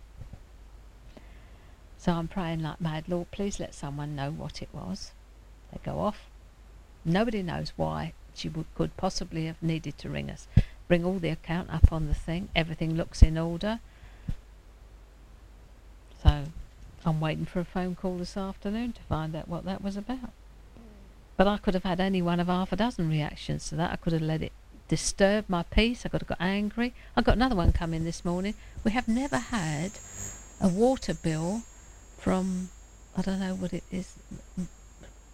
So 1.99 2.13
I'm 2.13 2.27
praying 2.27 2.63
like 2.63 2.81
mad, 2.81 3.07
Lord, 3.07 3.31
please 3.33 3.61
let 3.61 3.75
someone 3.75 4.17
know 4.17 4.31
what 4.31 4.63
it 4.63 4.71
was. 4.73 5.13
They 5.71 5.79
go 5.85 6.01
off. 6.01 6.25
Nobody 7.05 7.43
knows 7.43 7.75
why 7.77 8.15
she 8.35 8.49
would, 8.49 8.65
could 8.75 8.97
possibly 8.97 9.45
have 9.45 9.63
needed 9.63 9.99
to 9.99 10.09
ring 10.09 10.31
us. 10.31 10.49
Bring 10.89 11.05
all 11.05 11.19
the 11.19 11.29
account 11.29 11.69
up 11.69 11.93
on 11.93 12.07
the 12.07 12.15
thing. 12.15 12.49
Everything 12.57 12.95
looks 12.95 13.23
in 13.23 13.37
order. 13.37 13.81
So 16.23 16.45
I'm 17.05 17.21
waiting 17.21 17.45
for 17.45 17.61
a 17.61 17.67
phone 17.67 17.95
call 17.95 18.17
this 18.17 18.39
afternoon 18.39 18.95
to 18.95 19.03
find 19.03 19.37
out 19.37 19.49
what 19.49 19.67
that 19.67 19.85
was 19.85 19.99
about. 19.99 20.33
But 21.41 21.49
I 21.49 21.57
could 21.57 21.73
have 21.73 21.85
had 21.85 22.01
any 22.01 22.21
one 22.21 22.39
of 22.39 22.49
half 22.49 22.71
a 22.71 22.77
dozen 22.77 23.09
reactions 23.09 23.71
to 23.71 23.77
that. 23.77 23.93
I 23.93 23.97
could 23.97 24.13
have 24.13 24.21
let 24.21 24.43
it 24.43 24.53
disturb 24.89 25.47
my 25.49 25.63
peace. 25.63 26.05
I 26.05 26.11
could 26.11 26.21
have 26.21 26.29
got 26.29 26.39
angry. 26.39 26.93
I 27.17 27.23
got 27.23 27.37
another 27.37 27.57
one 27.57 27.73
coming 27.73 28.05
this 28.05 28.27
morning. 28.27 28.53
We 28.85 28.91
have 28.91 29.09
never 29.09 29.39
had 29.39 29.93
a 30.61 30.69
water 30.69 31.15
bill 31.15 31.63
from 32.19 32.69
I 33.17 33.23
don't 33.23 33.41
know 33.41 33.55
what 33.55 33.73
it 33.73 33.85
is. 33.91 34.19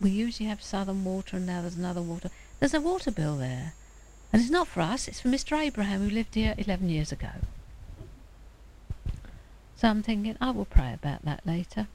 We 0.01 0.11
usually 0.11 0.49
have 0.49 0.63
Southern 0.63 1.03
Water, 1.03 1.39
and 1.39 1.47
now 1.47 1.63
there's 1.63 1.75
another 1.75 2.03
water. 2.03 2.31
There's 2.61 2.73
a 2.73 2.81
water 2.81 3.11
bill 3.11 3.37
there, 3.37 3.75
and 4.33 4.41
it's 4.41 4.49
not 4.49 4.69
for 4.69 4.83
us. 4.83 5.09
It's 5.09 5.23
for 5.23 5.29
Mr. 5.29 5.61
Abraham 5.61 6.03
who 6.03 6.15
lived 6.15 6.37
here 6.37 6.55
11 6.57 6.89
years 6.89 7.11
ago. 7.11 7.31
So 9.75 9.89
I'm 9.89 10.05
thinking 10.05 10.37
I 10.41 10.53
will 10.53 10.67
pray 10.67 10.95
about 10.95 11.25
that 11.25 11.45
later. 11.45 11.89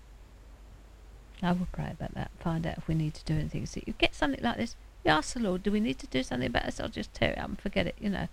I 1.41 1.51
will 1.53 1.67
pray 1.71 1.89
about 1.91 2.13
that. 2.13 2.31
Find 2.39 2.65
out 2.67 2.77
if 2.77 2.87
we 2.87 2.95
need 2.95 3.13
to 3.15 3.25
do 3.25 3.33
anything. 3.33 3.65
So 3.65 3.81
you 3.85 3.93
get 3.97 4.13
something 4.13 4.43
like 4.43 4.57
this, 4.57 4.75
you 5.03 5.11
ask 5.11 5.33
the 5.33 5.39
Lord, 5.39 5.63
do 5.63 5.71
we 5.71 5.79
need 5.79 5.99
to 5.99 6.07
do 6.07 6.23
something 6.23 6.47
about 6.47 6.65
this? 6.65 6.79
I'll 6.79 6.89
just 6.89 7.13
tear 7.13 7.31
it 7.31 7.37
up 7.37 7.49
and 7.49 7.59
forget 7.59 7.87
it, 7.87 7.95
you 7.99 8.09
know. 8.09 8.27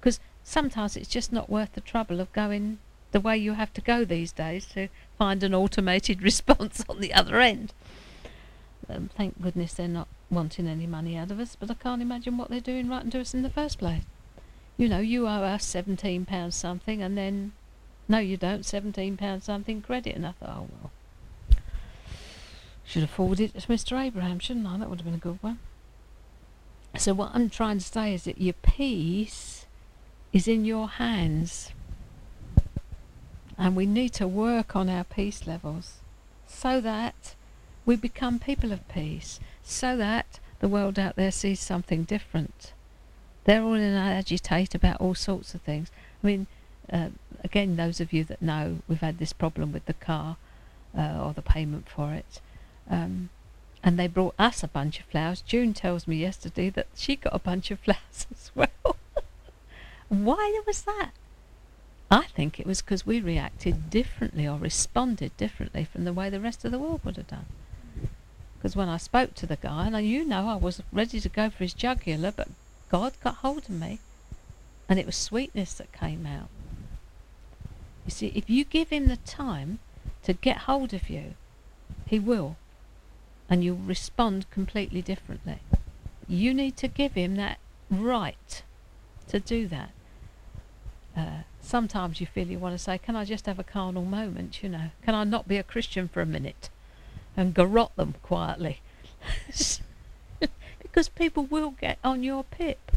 Because 0.00 0.20
sometimes 0.42 0.96
it's 0.96 1.08
just 1.08 1.32
not 1.32 1.50
worth 1.50 1.74
the 1.74 1.80
trouble 1.80 2.20
of 2.20 2.32
going 2.32 2.78
the 3.12 3.20
way 3.20 3.36
you 3.36 3.54
have 3.54 3.72
to 3.74 3.80
go 3.80 4.04
these 4.04 4.32
days 4.32 4.66
to 4.66 4.88
find 5.16 5.42
an 5.42 5.54
automated 5.54 6.22
response 6.30 6.84
on 6.88 7.00
the 7.00 7.14
other 7.14 7.40
end. 7.40 7.72
Um, 8.88 9.10
thank 9.16 9.40
goodness 9.40 9.74
they're 9.74 9.88
not 9.88 10.08
wanting 10.30 10.66
any 10.66 10.86
money 10.86 11.16
out 11.16 11.30
of 11.30 11.40
us, 11.40 11.56
but 11.58 11.70
I 11.70 11.74
can't 11.74 12.02
imagine 12.02 12.38
what 12.38 12.48
they're 12.48 12.60
doing 12.60 12.88
writing 12.88 13.10
to 13.10 13.20
us 13.20 13.34
in 13.34 13.42
the 13.42 13.50
first 13.50 13.78
place. 13.78 14.02
You 14.76 14.88
know, 14.88 15.00
you 15.00 15.26
owe 15.26 15.42
us 15.42 15.64
seventeen 15.64 16.24
pounds 16.24 16.54
something, 16.56 17.02
and 17.02 17.18
then 17.18 17.52
no, 18.06 18.18
you 18.18 18.36
don't. 18.36 18.64
Seventeen 18.64 19.16
pounds 19.16 19.44
something 19.44 19.82
credit, 19.82 20.14
and 20.14 20.26
I 20.26 20.32
thought, 20.32 20.48
oh 20.48 20.68
well. 20.70 20.90
Should 22.88 23.02
have 23.02 23.10
forwarded 23.10 23.54
it 23.54 23.60
to 23.60 23.68
Mr. 23.68 24.02
Abraham, 24.02 24.38
shouldn't 24.38 24.66
I? 24.66 24.78
That 24.78 24.88
would 24.88 25.00
have 25.00 25.04
been 25.04 25.14
a 25.14 25.18
good 25.18 25.38
one. 25.42 25.58
So 26.96 27.12
what 27.12 27.32
I'm 27.34 27.50
trying 27.50 27.76
to 27.76 27.84
say 27.84 28.14
is 28.14 28.24
that 28.24 28.40
your 28.40 28.54
peace 28.54 29.66
is 30.32 30.48
in 30.48 30.64
your 30.64 30.88
hands. 30.88 31.72
And 33.58 33.76
we 33.76 33.84
need 33.84 34.14
to 34.14 34.26
work 34.26 34.74
on 34.74 34.88
our 34.88 35.04
peace 35.04 35.46
levels 35.46 35.98
so 36.46 36.80
that 36.80 37.34
we 37.84 37.94
become 37.94 38.38
people 38.38 38.72
of 38.72 38.88
peace, 38.88 39.38
so 39.62 39.94
that 39.98 40.40
the 40.60 40.68
world 40.68 40.98
out 40.98 41.16
there 41.16 41.30
sees 41.30 41.60
something 41.60 42.04
different. 42.04 42.72
They're 43.44 43.62
all 43.62 43.74
in 43.74 43.82
an 43.82 43.96
agitate 43.96 44.74
about 44.74 44.98
all 44.98 45.14
sorts 45.14 45.52
of 45.54 45.60
things. 45.60 45.90
I 46.24 46.26
mean, 46.26 46.46
uh, 46.90 47.10
again, 47.44 47.76
those 47.76 48.00
of 48.00 48.14
you 48.14 48.24
that 48.24 48.40
know, 48.40 48.78
we've 48.88 49.00
had 49.00 49.18
this 49.18 49.34
problem 49.34 49.72
with 49.72 49.84
the 49.84 49.92
car 49.92 50.38
uh, 50.96 51.22
or 51.22 51.34
the 51.34 51.42
payment 51.42 51.86
for 51.90 52.14
it. 52.14 52.40
Um, 52.88 53.30
and 53.82 53.98
they 53.98 54.06
brought 54.06 54.34
us 54.38 54.62
a 54.62 54.68
bunch 54.68 54.98
of 54.98 55.06
flowers. 55.06 55.42
June 55.42 55.72
tells 55.72 56.08
me 56.08 56.16
yesterday 56.16 56.70
that 56.70 56.88
she 56.96 57.16
got 57.16 57.34
a 57.34 57.38
bunch 57.38 57.70
of 57.70 57.78
flowers 57.84 58.26
as 58.30 58.50
well. 58.54 58.96
Why 60.08 60.60
was 60.66 60.82
that? 60.82 61.10
I 62.10 62.24
think 62.24 62.58
it 62.58 62.66
was 62.66 62.80
because 62.80 63.06
we 63.06 63.20
reacted 63.20 63.90
differently 63.90 64.46
or 64.46 64.56
responded 64.56 65.36
differently 65.36 65.84
from 65.84 66.04
the 66.04 66.12
way 66.12 66.30
the 66.30 66.40
rest 66.40 66.64
of 66.64 66.72
the 66.72 66.78
world 66.78 67.02
would 67.04 67.16
have 67.16 67.28
done. 67.28 67.46
Because 68.56 68.74
when 68.74 68.88
I 68.88 68.96
spoke 68.96 69.34
to 69.34 69.46
the 69.46 69.56
guy, 69.56 69.86
and 69.86 70.06
you 70.06 70.24
know 70.24 70.48
I 70.48 70.56
was 70.56 70.82
ready 70.90 71.20
to 71.20 71.28
go 71.28 71.50
for 71.50 71.64
his 71.64 71.74
jugular, 71.74 72.32
but 72.32 72.48
God 72.90 73.12
got 73.22 73.36
hold 73.36 73.64
of 73.64 73.70
me, 73.70 74.00
and 74.88 74.98
it 74.98 75.06
was 75.06 75.16
sweetness 75.16 75.74
that 75.74 75.92
came 75.92 76.26
out. 76.26 76.48
You 78.06 78.10
see, 78.10 78.32
if 78.34 78.48
you 78.48 78.64
give 78.64 78.88
him 78.88 79.06
the 79.06 79.18
time 79.18 79.78
to 80.24 80.32
get 80.32 80.58
hold 80.58 80.94
of 80.94 81.10
you, 81.10 81.34
he 82.06 82.18
will 82.18 82.56
and 83.48 83.64
you'll 83.64 83.76
respond 83.76 84.50
completely 84.50 85.02
differently. 85.02 85.60
you 86.28 86.52
need 86.52 86.76
to 86.76 86.88
give 86.88 87.14
him 87.14 87.36
that 87.36 87.58
right 87.90 88.62
to 89.28 89.40
do 89.40 89.66
that. 89.66 89.90
Uh, 91.16 91.42
sometimes 91.60 92.20
you 92.20 92.26
feel 92.26 92.46
you 92.46 92.58
want 92.58 92.74
to 92.74 92.78
say, 92.78 92.98
Can 92.98 93.16
I 93.16 93.24
just 93.24 93.46
have 93.46 93.58
a 93.58 93.64
carnal 93.64 94.04
moment? 94.04 94.62
You 94.62 94.68
know, 94.68 94.90
can 95.02 95.14
I 95.14 95.24
not 95.24 95.48
be 95.48 95.56
a 95.56 95.62
Christian 95.62 96.08
for 96.08 96.20
a 96.20 96.26
minute 96.26 96.68
and 97.36 97.54
garrot 97.54 97.94
them 97.96 98.14
quietly? 98.22 98.80
because 100.82 101.08
people 101.08 101.44
will 101.44 101.70
get 101.70 101.98
on 102.04 102.22
your 102.22 102.44
pip. 102.44 102.92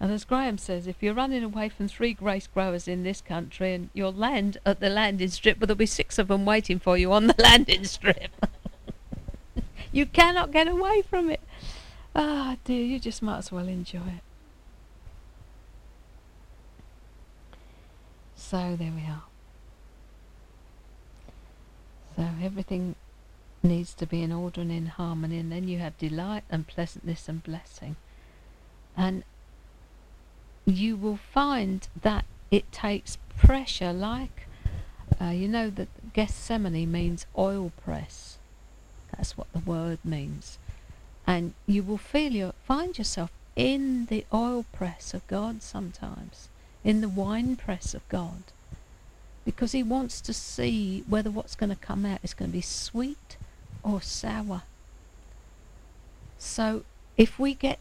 And 0.00 0.10
as 0.10 0.24
Graham 0.24 0.56
says, 0.56 0.86
if 0.86 1.02
you're 1.02 1.12
running 1.12 1.44
away 1.44 1.68
from 1.68 1.86
three 1.86 2.14
grace 2.14 2.46
growers 2.46 2.88
in 2.88 3.02
this 3.02 3.20
country 3.20 3.74
and 3.74 3.90
you'll 3.92 4.14
land 4.14 4.56
at 4.64 4.80
the 4.80 4.88
landing 4.88 5.28
strip, 5.28 5.58
but 5.58 5.68
there'll 5.68 5.76
be 5.76 5.84
six 5.84 6.18
of 6.18 6.28
them 6.28 6.46
waiting 6.46 6.78
for 6.78 6.96
you 6.96 7.12
on 7.12 7.26
the 7.26 7.34
landing 7.38 7.84
strip. 7.84 8.46
You 9.92 10.06
cannot 10.06 10.52
get 10.52 10.68
away 10.68 11.02
from 11.02 11.30
it. 11.30 11.40
Ah, 12.14 12.54
oh, 12.54 12.56
dear, 12.64 12.84
you 12.84 12.98
just 12.98 13.22
might 13.22 13.38
as 13.38 13.52
well 13.52 13.68
enjoy 13.68 13.98
it. 13.98 14.22
So 18.36 18.76
there 18.76 18.92
we 18.92 19.02
are. 19.02 19.22
So 22.16 22.28
everything 22.42 22.96
needs 23.62 23.94
to 23.94 24.06
be 24.06 24.22
in 24.22 24.32
order 24.32 24.60
and 24.60 24.72
in 24.72 24.86
harmony, 24.86 25.38
and 25.38 25.52
then 25.52 25.68
you 25.68 25.78
have 25.78 25.96
delight 25.98 26.42
and 26.50 26.66
pleasantness 26.66 27.28
and 27.28 27.42
blessing. 27.42 27.96
And 28.96 29.22
you 30.66 30.96
will 30.96 31.16
find 31.16 31.86
that 32.02 32.24
it 32.50 32.72
takes 32.72 33.18
pressure, 33.36 33.92
like 33.92 34.48
uh, 35.20 35.26
you 35.26 35.46
know 35.46 35.70
that 35.70 36.12
Gethsemane 36.12 36.90
means 36.90 37.26
oil 37.38 37.70
press. 37.84 38.39
That's 39.20 39.36
what 39.36 39.52
the 39.52 39.58
word 39.58 39.98
means, 40.02 40.56
and 41.26 41.52
you 41.66 41.82
will 41.82 41.98
feel 41.98 42.32
you 42.32 42.54
find 42.64 42.96
yourself 42.96 43.30
in 43.54 44.06
the 44.06 44.24
oil 44.32 44.64
press 44.72 45.12
of 45.12 45.26
God 45.26 45.62
sometimes, 45.62 46.48
in 46.84 47.02
the 47.02 47.08
wine 47.10 47.56
press 47.56 47.92
of 47.92 48.08
God, 48.08 48.44
because 49.44 49.72
He 49.72 49.82
wants 49.82 50.22
to 50.22 50.32
see 50.32 51.04
whether 51.06 51.30
what's 51.30 51.54
going 51.54 51.68
to 51.68 51.76
come 51.76 52.06
out 52.06 52.20
is 52.22 52.32
going 52.32 52.50
to 52.50 52.56
be 52.56 52.62
sweet 52.62 53.36
or 53.82 54.00
sour. 54.00 54.62
So 56.38 56.84
if 57.18 57.38
we 57.38 57.52
get 57.52 57.78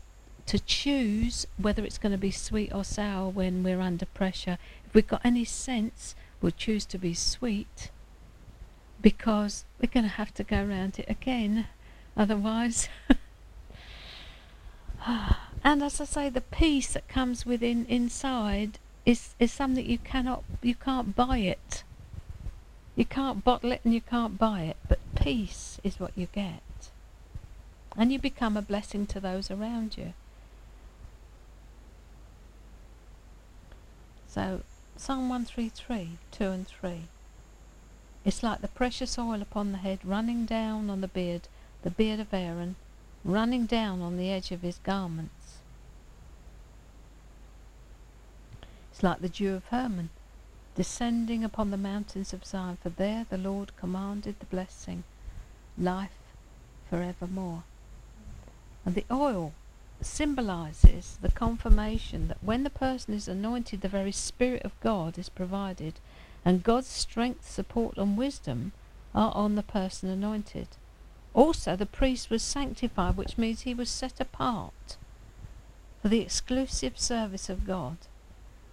to 0.47 0.59
choose 0.59 1.47
whether 1.57 1.85
it's 1.85 1.97
going 1.97 2.11
to 2.11 2.17
be 2.17 2.31
sweet 2.31 2.73
or 2.75 2.83
sour 2.83 3.29
when 3.29 3.63
we're 3.63 3.79
under 3.79 4.07
pressure, 4.07 4.57
if 4.85 4.93
we've 4.93 5.07
got 5.07 5.21
any 5.23 5.45
sense, 5.45 6.15
we'll 6.41 6.51
choose 6.51 6.83
to 6.87 6.97
be 6.97 7.13
sweet 7.13 7.91
because 9.01 9.63
we're 9.80 9.91
going 9.91 10.03
to 10.03 10.09
have 10.09 10.34
to 10.36 10.43
go 10.43 10.57
around 10.57 10.99
it 10.99 11.09
again. 11.09 11.67
Otherwise, 12.17 12.89
and 15.05 15.84
as 15.84 16.01
I 16.01 16.05
say, 16.05 16.30
the 16.30 16.41
peace 16.41 16.93
that 16.93 17.07
comes 17.07 17.45
within 17.45 17.86
inside 17.86 18.80
is 19.05 19.36
is 19.39 19.51
something 19.51 19.86
you 19.86 19.97
cannot 19.97 20.43
you 20.61 20.75
can't 20.75 21.15
buy 21.15 21.39
it. 21.39 21.84
You 22.95 23.05
can't 23.05 23.45
bottle 23.45 23.71
it 23.71 23.82
and 23.86 23.93
you 23.93 24.01
can't 24.01 24.38
buy 24.38 24.63
it, 24.63 24.77
but 24.88 24.99
peace 25.15 25.80
is 25.84 25.99
what 25.99 26.17
you 26.17 26.27
get. 26.34 26.61
And 27.95 28.11
you 28.11 28.19
become 28.19 28.57
a 28.57 28.61
blessing 28.61 29.05
to 29.07 29.21
those 29.21 29.49
around 29.49 29.97
you. 29.97 30.13
So, 34.27 34.61
Psalm 34.97 35.30
133, 35.30 36.17
2 36.32 36.43
and 36.43 36.67
3. 36.67 37.03
It's 38.26 38.43
like 38.43 38.61
the 38.61 38.67
precious 38.67 39.17
oil 39.17 39.41
upon 39.41 39.72
the 39.72 39.78
head 39.78 39.99
running 40.03 40.45
down 40.45 40.89
on 40.89 41.01
the 41.01 41.07
beard, 41.07 41.47
the 41.84 41.89
beard 41.89 42.20
of 42.20 42.34
Aaron, 42.34 42.76
running 43.24 43.65
down 43.65 44.01
on 44.01 44.17
the 44.17 44.30
edge 44.30 44.51
of 44.51 44.61
his 44.61 44.80
garments. 44.80 45.57
It's 48.91 49.03
like 49.03 49.22
the 49.22 49.30
dew 49.30 49.55
of 49.55 49.65
Hermon 49.65 50.09
descending 50.80 51.43
upon 51.43 51.72
the 51.72 51.78
mountains 51.78 52.32
of 52.32 52.45
Zion, 52.45 52.78
for 52.82 52.88
there 52.88 53.26
the 53.30 53.38
Lord 53.38 53.76
commanded 53.76 54.39
the 54.39 54.45
blessing, 54.45 55.03
life 55.78 56.17
forevermore. 56.89 57.63
And 58.86 58.95
the 58.95 59.03
oil 59.11 59.51
symbolizes 60.01 61.17
the 61.22 61.32
confirmation 61.32 62.30
that 62.30 62.41
when 62.41 62.63
the 62.63 62.70
person 62.70 63.13
is 63.13 63.28
anointed, 63.28 63.82
the 63.82 63.89
very 63.89 64.13
Spirit 64.13 64.61
of 64.63 64.80
God 64.80 65.17
is 65.17 65.28
provided, 65.28 65.95
and 66.50 66.64
God's 66.64 66.88
strength, 66.88 67.47
support, 67.47 67.95
and 67.95 68.18
wisdom 68.18 68.72
are 69.14 69.32
on 69.36 69.54
the 69.54 69.62
person 69.62 70.10
anointed. 70.10 70.68
Also, 71.36 71.76
the 71.76 71.86
priest 71.86 72.32
was 72.32 72.41
sanctified, 72.41 73.18
which 73.18 73.38
means 73.38 73.62
he 73.62 73.76
was 73.76 73.88
set 73.88 74.20
apart 74.20 74.97
for 76.02 76.08
the 76.08 76.22
exclusive 76.22 77.00
service 77.00 77.50
of 77.50 77.68
God 77.68 77.97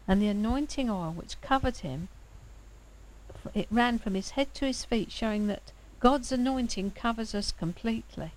and 0.09 0.23
the 0.23 0.29
anointing 0.29 0.89
oil 0.89 1.13
which 1.13 1.39
covered 1.43 1.77
him, 1.79 2.09
it 3.53 3.69
ran 3.71 3.99
from 3.99 4.15
his 4.15 4.31
head 4.31 4.55
to 4.55 4.65
his 4.65 4.87
feet, 4.87 5.13
showing 5.13 5.47
that 5.49 5.73
God's 6.01 6.33
anointing 6.33 6.93
covers 6.93 7.35
us 7.35 7.53
completely. 7.53 8.33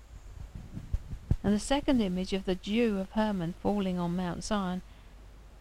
And 1.42 1.54
the 1.54 1.58
second 1.58 2.02
image 2.02 2.34
of 2.34 2.44
the 2.44 2.56
dew 2.56 2.98
of 2.98 3.12
Hermon 3.12 3.54
falling 3.62 3.98
on 3.98 4.16
Mount 4.16 4.44
Zion. 4.44 4.82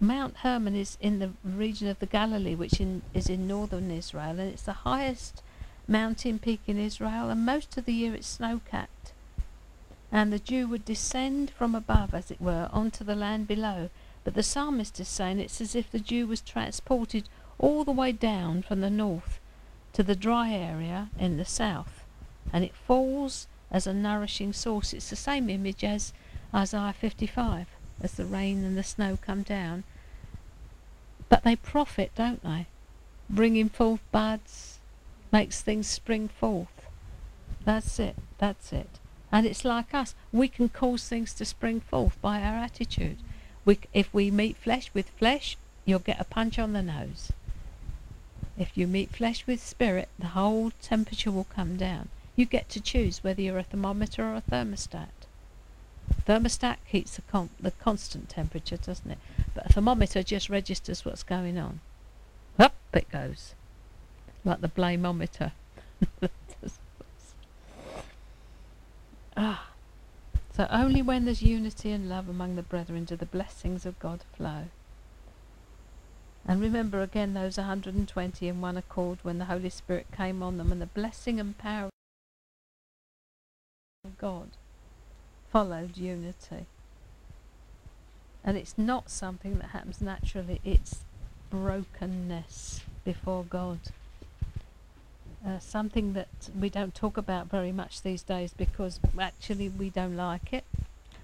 Mount 0.01 0.37
Hermon 0.37 0.75
is 0.75 0.97
in 1.01 1.19
the 1.19 1.31
region 1.43 1.89
of 1.89 1.99
the 1.99 2.05
Galilee, 2.05 2.55
which 2.55 2.79
in, 2.79 3.01
is 3.13 3.27
in 3.27 3.47
northern 3.47 3.91
Israel, 3.91 4.39
and 4.39 4.53
it's 4.53 4.63
the 4.63 4.87
highest 4.87 5.43
mountain 5.89 6.39
peak 6.39 6.61
in 6.67 6.77
Israel, 6.79 7.29
and 7.29 7.45
most 7.45 7.75
of 7.77 7.83
the 7.83 7.93
year 7.93 8.13
it's 8.15 8.27
snow 8.27 8.61
capped. 8.69 9.11
And 10.09 10.31
the 10.31 10.39
dew 10.39 10.69
would 10.69 10.85
descend 10.85 11.51
from 11.51 11.75
above, 11.75 12.13
as 12.13 12.31
it 12.31 12.39
were, 12.39 12.69
onto 12.71 13.03
the 13.03 13.15
land 13.15 13.45
below, 13.45 13.89
but 14.23 14.35
the 14.35 14.43
psalmist 14.43 14.99
is 15.01 15.09
saying 15.09 15.39
it's 15.39 15.59
as 15.59 15.75
if 15.75 15.91
the 15.91 15.99
dew 15.99 16.27
was 16.27 16.39
transported 16.39 17.27
all 17.57 17.83
the 17.83 17.91
way 17.91 18.13
down 18.13 18.61
from 18.61 18.79
the 18.79 18.89
north 18.89 19.39
to 19.91 20.01
the 20.01 20.15
dry 20.15 20.51
area 20.51 21.09
in 21.19 21.35
the 21.35 21.43
south, 21.43 22.05
and 22.53 22.63
it 22.63 22.73
falls 22.73 23.47
as 23.69 23.85
a 23.85 23.93
nourishing 23.93 24.53
source. 24.53 24.93
It's 24.93 25.09
the 25.09 25.17
same 25.17 25.49
image 25.49 25.83
as 25.83 26.13
Isaiah 26.53 26.93
55, 26.93 27.67
as 28.01 28.13
the 28.13 28.25
rain 28.25 28.63
and 28.63 28.77
the 28.77 28.83
snow 28.83 29.17
come 29.21 29.43
down. 29.43 29.83
But 31.27 31.43
they 31.43 31.55
profit, 31.55 32.11
don't 32.15 32.43
they? 32.43 32.67
Bringing 33.29 33.69
forth 33.69 34.01
buds, 34.11 34.79
makes 35.31 35.61
things 35.61 35.87
spring 35.87 36.27
forth. 36.27 36.87
That's 37.65 37.99
it, 37.99 38.15
that's 38.37 38.73
it. 38.73 38.99
And 39.31 39.45
it's 39.45 39.63
like 39.63 39.93
us. 39.93 40.15
We 40.31 40.47
can 40.47 40.69
cause 40.69 41.07
things 41.07 41.33
to 41.35 41.45
spring 41.45 41.81
forth 41.81 42.19
by 42.21 42.41
our 42.41 42.55
attitude. 42.55 43.17
We, 43.63 43.79
if 43.93 44.11
we 44.13 44.31
meet 44.31 44.57
flesh 44.57 44.89
with 44.93 45.09
flesh, 45.09 45.55
you'll 45.85 45.99
get 45.99 46.19
a 46.19 46.23
punch 46.23 46.57
on 46.57 46.73
the 46.73 46.81
nose. 46.81 47.31
If 48.57 48.75
you 48.75 48.87
meet 48.87 49.11
flesh 49.15 49.45
with 49.45 49.63
spirit, 49.63 50.09
the 50.17 50.27
whole 50.27 50.71
temperature 50.81 51.31
will 51.31 51.45
come 51.45 51.77
down. 51.77 52.09
You 52.35 52.45
get 52.45 52.69
to 52.69 52.81
choose 52.81 53.23
whether 53.23 53.41
you're 53.41 53.59
a 53.59 53.63
thermometer 53.63 54.23
or 54.23 54.35
a 54.35 54.41
thermostat. 54.41 55.18
Thermostat 56.25 56.77
keeps 56.89 57.15
the, 57.15 57.21
con- 57.23 57.49
the 57.59 57.71
constant 57.71 58.29
temperature, 58.29 58.77
doesn't 58.77 59.11
it? 59.11 59.17
But 59.53 59.69
a 59.69 59.73
thermometer 59.73 60.23
just 60.23 60.49
registers 60.49 61.03
what's 61.05 61.23
going 61.23 61.57
on. 61.57 61.79
Up 62.57 62.75
it 62.93 63.09
goes, 63.09 63.55
like 64.43 64.61
the 64.61 64.67
blameometer. 64.67 65.51
ah. 69.37 69.69
So 70.53 70.67
only 70.69 71.01
when 71.01 71.25
there's 71.25 71.41
unity 71.41 71.91
and 71.91 72.09
love 72.09 72.27
among 72.27 72.57
the 72.57 72.61
brethren 72.61 73.05
do 73.05 73.15
the 73.15 73.25
blessings 73.25 73.85
of 73.85 73.97
God 73.97 74.23
flow. 74.35 74.65
And 76.45 76.61
remember 76.61 77.01
again 77.01 77.33
those 77.33 77.57
120 77.57 78.47
in 78.47 78.59
one 78.59 78.75
accord 78.75 79.19
when 79.23 79.37
the 79.37 79.45
Holy 79.45 79.69
Spirit 79.69 80.07
came 80.15 80.43
on 80.43 80.57
them 80.57 80.71
and 80.71 80.81
the 80.81 80.85
blessing 80.85 81.39
and 81.39 81.57
power 81.57 81.89
of 84.03 84.17
God 84.17 84.49
followed 85.51 85.97
unity. 85.97 86.65
And 88.43 88.57
it's 88.57 88.77
not 88.77 89.09
something 89.09 89.59
that 89.59 89.69
happens 89.69 90.01
naturally, 90.01 90.61
it's 90.63 91.03
brokenness 91.49 92.81
before 93.03 93.43
God. 93.43 93.79
Uh, 95.45 95.59
something 95.59 96.13
that 96.13 96.27
we 96.57 96.69
don't 96.69 96.93
talk 96.93 97.17
about 97.17 97.49
very 97.49 97.71
much 97.71 98.01
these 98.01 98.23
days 98.23 98.53
because 98.55 98.99
actually 99.19 99.69
we 99.69 99.89
don't 99.89 100.15
like 100.15 100.51
it. 100.51 100.65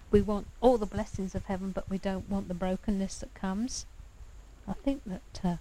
We 0.10 0.22
want 0.22 0.48
all 0.62 0.78
the 0.78 0.86
blessings 0.86 1.36
of 1.36 1.46
heaven, 1.46 1.72
but 1.72 1.90
we 1.90 1.98
don't 1.98 2.30
want 2.30 2.48
the 2.48 2.54
brokenness 2.54 3.18
that 3.20 3.34
comes. 3.34 3.86
I 4.68 4.74
think 4.74 5.02
that 5.06 5.40
uh, 5.44 5.56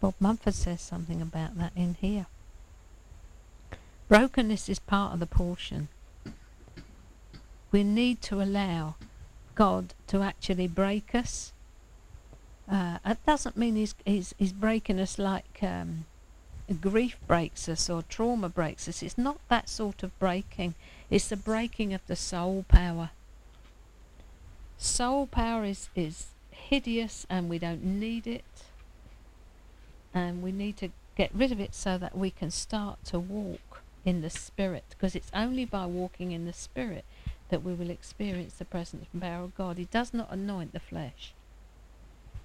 Bob 0.00 0.14
Mumford 0.20 0.54
says 0.54 0.80
something 0.80 1.22
about 1.22 1.56
that 1.58 1.72
in 1.76 1.94
here. 2.00 2.26
Brokenness 4.08 4.68
is 4.68 4.78
part 4.78 5.12
of 5.12 5.20
the 5.20 5.26
portion. 5.26 5.88
We 7.70 7.84
need 7.84 8.22
to 8.22 8.40
allow 8.40 8.96
God 9.54 9.94
to 10.06 10.22
actually 10.22 10.68
break 10.68 11.14
us. 11.14 11.52
Uh, 12.70 12.98
it 13.04 13.18
doesn't 13.26 13.56
mean 13.56 13.76
he's, 13.76 13.94
he's, 14.04 14.34
he's 14.38 14.52
breaking 14.52 15.00
us 15.00 15.18
like 15.18 15.62
um, 15.62 16.04
grief 16.74 17.18
breaks 17.26 17.68
us 17.68 17.88
or 17.88 18.02
trauma 18.02 18.48
breaks 18.48 18.88
us. 18.88 19.02
It's 19.02 19.18
not 19.18 19.38
that 19.48 19.68
sort 19.68 20.02
of 20.02 20.18
breaking. 20.18 20.74
It's 21.10 21.28
the 21.28 21.36
breaking 21.36 21.94
of 21.94 22.06
the 22.06 22.16
soul 22.16 22.64
power. 22.68 23.10
soul 24.76 25.26
power 25.26 25.64
is, 25.64 25.88
is 25.94 26.28
hideous 26.50 27.26
and 27.30 27.48
we 27.48 27.58
don't 27.58 27.84
need 27.84 28.26
it. 28.26 28.44
And 30.12 30.42
we 30.42 30.52
need 30.52 30.76
to 30.78 30.90
get 31.16 31.30
rid 31.34 31.52
of 31.52 31.60
it 31.60 31.74
so 31.74 31.98
that 31.98 32.16
we 32.16 32.30
can 32.30 32.50
start 32.50 33.04
to 33.06 33.18
walk 33.18 33.82
in 34.04 34.20
the 34.20 34.30
Spirit. 34.30 34.84
Because 34.90 35.14
it's 35.14 35.30
only 35.34 35.64
by 35.64 35.86
walking 35.86 36.32
in 36.32 36.44
the 36.44 36.52
Spirit 36.52 37.04
that 37.48 37.62
we 37.62 37.74
will 37.74 37.90
experience 37.90 38.54
the 38.54 38.64
presence 38.64 39.06
and 39.12 39.22
power 39.22 39.44
of 39.44 39.54
God. 39.54 39.78
He 39.78 39.86
does 39.86 40.12
not 40.12 40.30
anoint 40.30 40.72
the 40.72 40.80
flesh. 40.80 41.32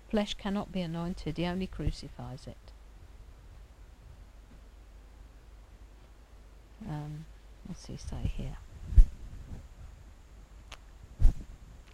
Flesh 0.09 0.35
cannot 0.35 0.71
be 0.71 0.81
anointed, 0.81 1.37
He 1.37 1.45
only 1.45 1.67
crucifies 1.67 2.47
it. 2.47 2.57
Um, 6.87 7.25
what's 7.65 7.85
he 7.85 7.97
say 7.97 8.31
here? 8.35 8.57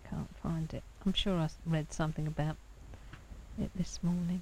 Can't 0.09 0.35
find 0.41 0.73
it. 0.73 0.83
I'm 1.05 1.13
sure 1.13 1.37
I 1.37 1.49
read 1.65 1.93
something 1.93 2.25
about 2.27 2.57
it 3.61 3.69
this 3.75 3.99
morning. 4.01 4.41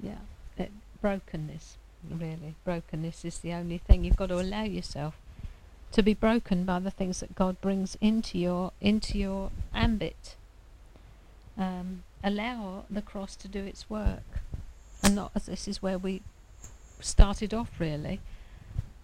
Yeah, 0.00 0.14
it, 0.56 0.70
brokenness, 1.00 1.76
really. 2.08 2.54
Brokenness 2.64 3.24
is 3.24 3.38
the 3.38 3.52
only 3.52 3.78
thing. 3.78 4.04
You've 4.04 4.16
got 4.16 4.28
to 4.28 4.40
allow 4.40 4.64
yourself 4.64 5.16
to 5.92 6.02
be 6.02 6.14
broken 6.14 6.64
by 6.64 6.78
the 6.78 6.90
things 6.90 7.20
that 7.20 7.34
God 7.34 7.60
brings 7.60 7.96
into 8.00 8.38
your 8.38 8.72
into 8.80 9.18
your 9.18 9.50
ambit. 9.74 10.36
Um, 11.56 12.04
allow 12.22 12.84
the 12.90 13.02
cross 13.02 13.34
to 13.36 13.48
do 13.48 13.64
its 13.64 13.88
work, 13.88 14.42
and 15.02 15.14
not 15.14 15.32
as 15.34 15.46
this 15.46 15.66
is 15.66 15.82
where 15.82 15.98
we 15.98 16.22
started 17.00 17.54
off 17.54 17.70
really. 17.78 18.20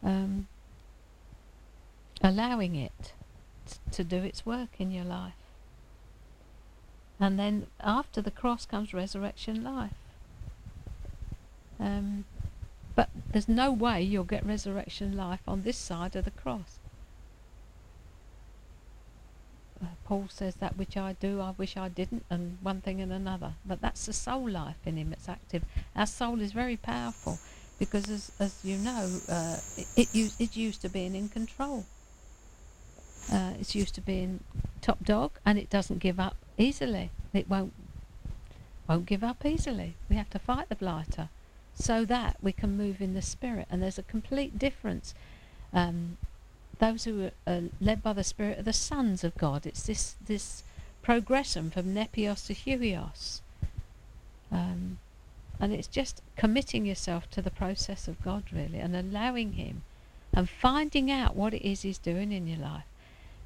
Um, 0.02 0.48
allowing 2.22 2.76
it 2.76 3.12
t- 3.66 3.76
to 3.92 4.04
do 4.04 4.16
its 4.16 4.44
work 4.44 4.70
in 4.78 4.90
your 4.90 5.04
life. 5.04 5.32
And 7.18 7.38
then 7.38 7.66
after 7.80 8.20
the 8.20 8.30
cross 8.30 8.66
comes 8.66 8.92
resurrection 8.92 9.62
life. 9.64 9.92
Um, 11.80 12.24
but 12.94 13.08
there's 13.32 13.48
no 13.48 13.72
way 13.72 14.02
you'll 14.02 14.24
get 14.24 14.46
resurrection 14.46 15.16
life 15.16 15.40
on 15.46 15.62
this 15.62 15.76
side 15.76 16.14
of 16.14 16.24
the 16.24 16.30
cross. 16.30 16.78
Uh, 19.82 19.86
Paul 20.04 20.26
says 20.28 20.56
that 20.56 20.76
which 20.76 20.96
I 20.96 21.14
do, 21.14 21.40
I 21.40 21.50
wish 21.58 21.76
I 21.76 21.88
didn't, 21.88 22.24
and 22.30 22.58
one 22.62 22.80
thing 22.80 23.00
and 23.00 23.12
another. 23.12 23.54
But 23.66 23.80
that's 23.80 24.06
the 24.06 24.12
soul 24.12 24.48
life 24.48 24.76
in 24.86 24.96
him 24.96 25.10
that's 25.10 25.28
active. 25.28 25.64
Our 25.96 26.06
soul 26.06 26.40
is 26.40 26.52
very 26.52 26.76
powerful 26.76 27.38
because, 27.78 28.08
as, 28.08 28.30
as 28.38 28.60
you 28.62 28.76
know, 28.76 29.10
uh, 29.28 29.56
it, 29.76 29.86
it 29.96 30.14
used, 30.14 30.40
it's 30.40 30.56
used 30.56 30.82
to 30.82 30.88
being 30.88 31.14
in 31.14 31.28
control. 31.28 31.84
Uh, 33.32 33.54
it's 33.58 33.74
used 33.74 33.94
to 33.96 34.00
being 34.00 34.40
top 34.80 35.02
dog, 35.02 35.32
and 35.44 35.58
it 35.58 35.70
doesn't 35.70 35.98
give 35.98 36.20
up 36.20 36.36
easily. 36.56 37.10
It 37.32 37.48
won't 37.48 37.72
won't 38.86 39.06
give 39.06 39.24
up 39.24 39.44
easily. 39.46 39.94
We 40.10 40.16
have 40.16 40.28
to 40.30 40.38
fight 40.38 40.68
the 40.68 40.74
blighter 40.76 41.30
so 41.74 42.04
that 42.04 42.36
we 42.42 42.52
can 42.52 42.76
move 42.76 43.00
in 43.00 43.14
the 43.14 43.22
spirit. 43.22 43.66
And 43.70 43.82
there's 43.82 43.98
a 43.98 44.02
complete 44.02 44.58
difference. 44.58 45.14
Um, 45.72 46.16
those 46.78 47.04
who 47.04 47.30
are 47.46 47.62
led 47.80 48.02
by 48.02 48.12
the 48.12 48.24
spirit 48.24 48.58
are 48.58 48.62
the 48.62 48.72
sons 48.72 49.24
of 49.24 49.36
God. 49.36 49.66
It's 49.66 49.84
this 49.84 50.16
this 50.26 50.62
progression 51.02 51.70
from 51.70 51.94
nepios 51.94 52.46
to 52.46 52.54
huios. 52.54 53.40
Um, 54.50 54.98
and 55.60 55.72
it's 55.72 55.86
just 55.86 56.22
committing 56.36 56.86
yourself 56.86 57.30
to 57.30 57.42
the 57.42 57.50
process 57.50 58.08
of 58.08 58.22
God 58.22 58.44
really 58.52 58.78
and 58.78 58.96
allowing 58.96 59.52
him 59.52 59.82
and 60.32 60.48
finding 60.48 61.10
out 61.10 61.36
what 61.36 61.54
it 61.54 61.66
is 61.66 61.82
he's 61.82 61.98
doing 61.98 62.32
in 62.32 62.46
your 62.46 62.58
life. 62.58 62.84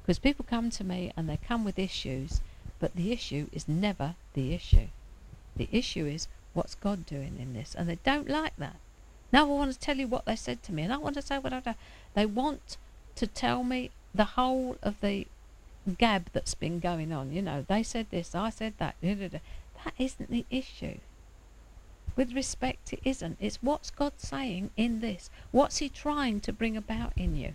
Because 0.01 0.19
people 0.19 0.45
come 0.49 0.69
to 0.71 0.83
me 0.83 1.11
and 1.15 1.29
they 1.29 1.37
come 1.37 1.63
with 1.63 1.77
issues, 1.77 2.41
but 2.79 2.95
the 2.95 3.11
issue 3.11 3.47
is 3.51 3.67
never 3.67 4.15
the 4.33 4.53
issue. 4.53 4.87
The 5.55 5.69
issue 5.71 6.05
is 6.05 6.27
what's 6.53 6.75
God 6.75 7.05
doing 7.05 7.37
in 7.39 7.53
this? 7.53 7.75
And 7.75 7.87
they 7.87 7.99
don't 8.03 8.29
like 8.29 8.55
that. 8.57 8.75
Now 9.31 9.41
I 9.41 9.49
want 9.49 9.73
to 9.73 9.79
tell 9.79 9.97
you 9.97 10.07
what 10.07 10.25
they 10.25 10.35
said 10.35 10.63
to 10.63 10.73
me, 10.73 10.83
and 10.83 10.93
I 10.93 10.97
want 10.97 11.15
to 11.15 11.21
say 11.21 11.37
what 11.37 11.53
I've 11.53 11.63
done. 11.63 11.75
They 12.15 12.25
want 12.25 12.77
to 13.15 13.27
tell 13.27 13.63
me 13.63 13.91
the 14.13 14.23
whole 14.23 14.77
of 14.81 15.01
the 15.01 15.27
gab 15.97 16.29
that's 16.33 16.55
been 16.55 16.79
going 16.79 17.11
on. 17.11 17.31
You 17.31 17.41
know, 17.41 17.65
they 17.67 17.83
said 17.83 18.07
this, 18.09 18.33
I 18.33 18.49
said 18.49 18.73
that. 18.79 18.95
That 19.01 19.93
isn't 19.97 20.31
the 20.31 20.45
issue. 20.49 20.97
With 22.15 22.33
respect, 22.33 22.91
it 22.91 22.99
isn't. 23.03 23.37
It's 23.39 23.59
what's 23.61 23.91
God 23.91 24.13
saying 24.17 24.71
in 24.75 24.99
this? 24.99 25.29
What's 25.51 25.77
He 25.77 25.89
trying 25.89 26.41
to 26.41 26.51
bring 26.51 26.75
about 26.75 27.13
in 27.15 27.35
you? 27.35 27.53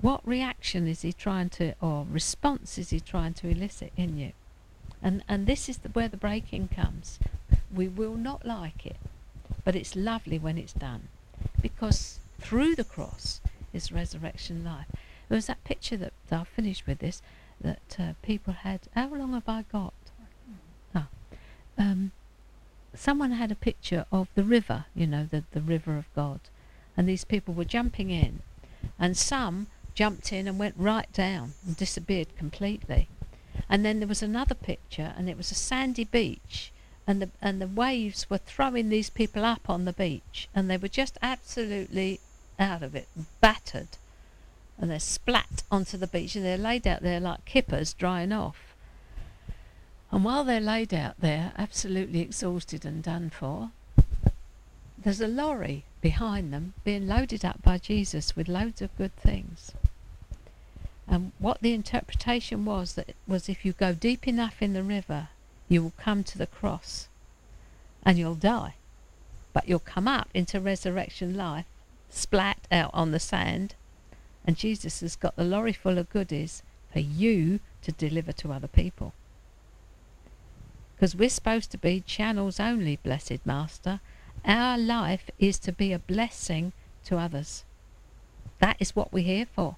What 0.00 0.26
reaction 0.26 0.86
is 0.86 1.02
He 1.02 1.12
trying 1.12 1.50
to, 1.50 1.74
or 1.80 2.06
response 2.10 2.78
is 2.78 2.90
He 2.90 3.00
trying 3.00 3.34
to 3.34 3.48
elicit 3.48 3.92
in 3.96 4.16
you? 4.16 4.32
And 5.04 5.22
and 5.28 5.46
this 5.46 5.68
is 5.68 5.78
the, 5.78 5.90
where 5.90 6.08
the 6.08 6.16
breaking 6.16 6.68
comes. 6.68 7.18
We 7.72 7.88
will 7.88 8.14
not 8.14 8.46
like 8.46 8.86
it, 8.86 8.96
but 9.62 9.76
it's 9.76 9.94
lovely 9.94 10.38
when 10.38 10.56
it's 10.56 10.72
done, 10.72 11.08
because 11.60 12.20
through 12.40 12.74
the 12.74 12.84
cross 12.84 13.42
is 13.74 13.92
resurrection 13.92 14.64
life. 14.64 14.86
There 15.28 15.36
was 15.36 15.46
that 15.46 15.62
picture 15.62 15.98
that 15.98 16.14
I'll 16.32 16.46
finish 16.46 16.86
with 16.86 17.00
this 17.00 17.20
that 17.60 17.96
uh, 17.98 18.12
people 18.22 18.54
had. 18.54 18.80
How 18.94 19.08
long 19.08 19.34
have 19.34 19.48
I 19.48 19.64
got? 19.70 19.92
Oh, 20.94 21.06
um, 21.76 22.12
someone 22.94 23.32
had 23.32 23.52
a 23.52 23.66
picture 23.68 24.06
of 24.10 24.28
the 24.34 24.44
river. 24.44 24.86
You 24.94 25.06
know, 25.06 25.28
the 25.30 25.44
the 25.52 25.60
river 25.60 25.98
of 25.98 26.06
God, 26.14 26.40
and 26.96 27.06
these 27.06 27.26
people 27.26 27.52
were 27.52 27.66
jumping 27.66 28.08
in, 28.08 28.40
and 28.98 29.18
some 29.18 29.66
jumped 29.94 30.32
in 30.32 30.48
and 30.48 30.58
went 30.58 30.74
right 30.78 31.12
down 31.12 31.52
and 31.66 31.76
disappeared 31.76 32.36
completely. 32.36 33.08
And 33.68 33.84
then 33.84 34.00
there 34.00 34.08
was 34.08 34.22
another 34.22 34.54
picture, 34.54 35.14
and 35.16 35.28
it 35.28 35.36
was 35.36 35.50
a 35.50 35.54
sandy 35.54 36.04
beach, 36.04 36.72
and 37.06 37.20
the 37.20 37.30
and 37.40 37.60
the 37.60 37.66
waves 37.66 38.28
were 38.30 38.38
throwing 38.38 38.88
these 38.88 39.10
people 39.10 39.44
up 39.44 39.68
on 39.68 39.84
the 39.84 39.92
beach, 39.92 40.48
and 40.54 40.70
they 40.70 40.76
were 40.76 40.88
just 40.88 41.18
absolutely 41.22 42.20
out 42.58 42.82
of 42.82 42.94
it, 42.94 43.08
battered, 43.40 43.88
and 44.78 44.90
they're 44.90 44.98
splat 44.98 45.62
onto 45.70 45.96
the 45.96 46.06
beach, 46.06 46.34
and 46.34 46.44
they're 46.44 46.56
laid 46.56 46.86
out 46.86 47.02
there 47.02 47.20
like 47.20 47.44
kippers 47.44 47.94
drying 47.94 48.32
off. 48.32 48.74
And 50.10 50.24
while 50.24 50.44
they're 50.44 50.60
laid 50.60 50.94
out 50.94 51.20
there, 51.20 51.52
absolutely 51.58 52.20
exhausted 52.20 52.84
and 52.84 53.02
done 53.02 53.30
for, 53.30 53.70
there's 54.96 55.20
a 55.20 55.28
lorry 55.28 55.84
behind 56.00 56.52
them 56.52 56.74
being 56.84 57.06
loaded 57.06 57.44
up 57.44 57.62
by 57.62 57.78
Jesus 57.78 58.36
with 58.36 58.48
loads 58.48 58.80
of 58.80 58.96
good 58.96 59.14
things. 59.16 59.72
And 61.06 61.32
what 61.38 61.60
the 61.60 61.74
interpretation 61.74 62.64
was 62.64 62.94
that 62.94 63.14
was 63.26 63.48
if 63.48 63.64
you 63.64 63.72
go 63.72 63.92
deep 63.92 64.26
enough 64.26 64.62
in 64.62 64.72
the 64.72 64.82
river, 64.82 65.28
you 65.68 65.82
will 65.82 65.92
come 65.98 66.24
to 66.24 66.38
the 66.38 66.46
cross 66.46 67.08
and 68.04 68.18
you'll 68.18 68.34
die. 68.34 68.74
But 69.52 69.68
you'll 69.68 69.78
come 69.78 70.08
up 70.08 70.28
into 70.34 70.60
resurrection 70.60 71.36
life, 71.36 71.66
splat 72.10 72.66
out 72.72 72.90
on 72.92 73.12
the 73.12 73.20
sand, 73.20 73.74
and 74.46 74.56
Jesus 74.56 75.00
has 75.00 75.16
got 75.16 75.36
the 75.36 75.44
lorry 75.44 75.72
full 75.72 75.98
of 75.98 76.10
goodies 76.10 76.62
for 76.92 77.00
you 77.00 77.60
to 77.82 77.92
deliver 77.92 78.32
to 78.32 78.52
other 78.52 78.68
people. 78.68 79.12
Because 80.94 81.14
we're 81.16 81.28
supposed 81.28 81.70
to 81.72 81.78
be 81.78 82.00
channels 82.00 82.60
only, 82.60 82.96
blessed 82.96 83.44
Master. 83.44 84.00
Our 84.44 84.78
life 84.78 85.30
is 85.38 85.58
to 85.60 85.72
be 85.72 85.92
a 85.92 85.98
blessing 85.98 86.72
to 87.06 87.18
others. 87.18 87.64
That 88.58 88.76
is 88.78 88.94
what 88.94 89.12
we're 89.12 89.24
here 89.24 89.46
for. 89.46 89.76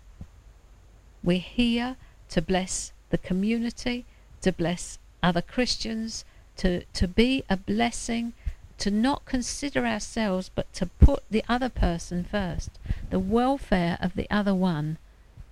We're 1.22 1.38
here 1.38 1.96
to 2.30 2.42
bless 2.42 2.92
the 3.10 3.18
community, 3.18 4.04
to 4.42 4.52
bless 4.52 4.98
other 5.22 5.42
Christians, 5.42 6.24
to, 6.56 6.84
to 6.84 7.08
be 7.08 7.44
a 7.48 7.56
blessing, 7.56 8.32
to 8.78 8.90
not 8.90 9.24
consider 9.24 9.86
ourselves, 9.86 10.50
but 10.54 10.72
to 10.74 10.86
put 10.86 11.24
the 11.30 11.44
other 11.48 11.68
person 11.68 12.24
first. 12.24 12.70
The 13.10 13.18
welfare 13.18 13.98
of 14.00 14.14
the 14.14 14.28
other 14.30 14.54
one, 14.54 14.98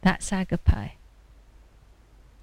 that's 0.03 0.33
agape. 0.33 0.93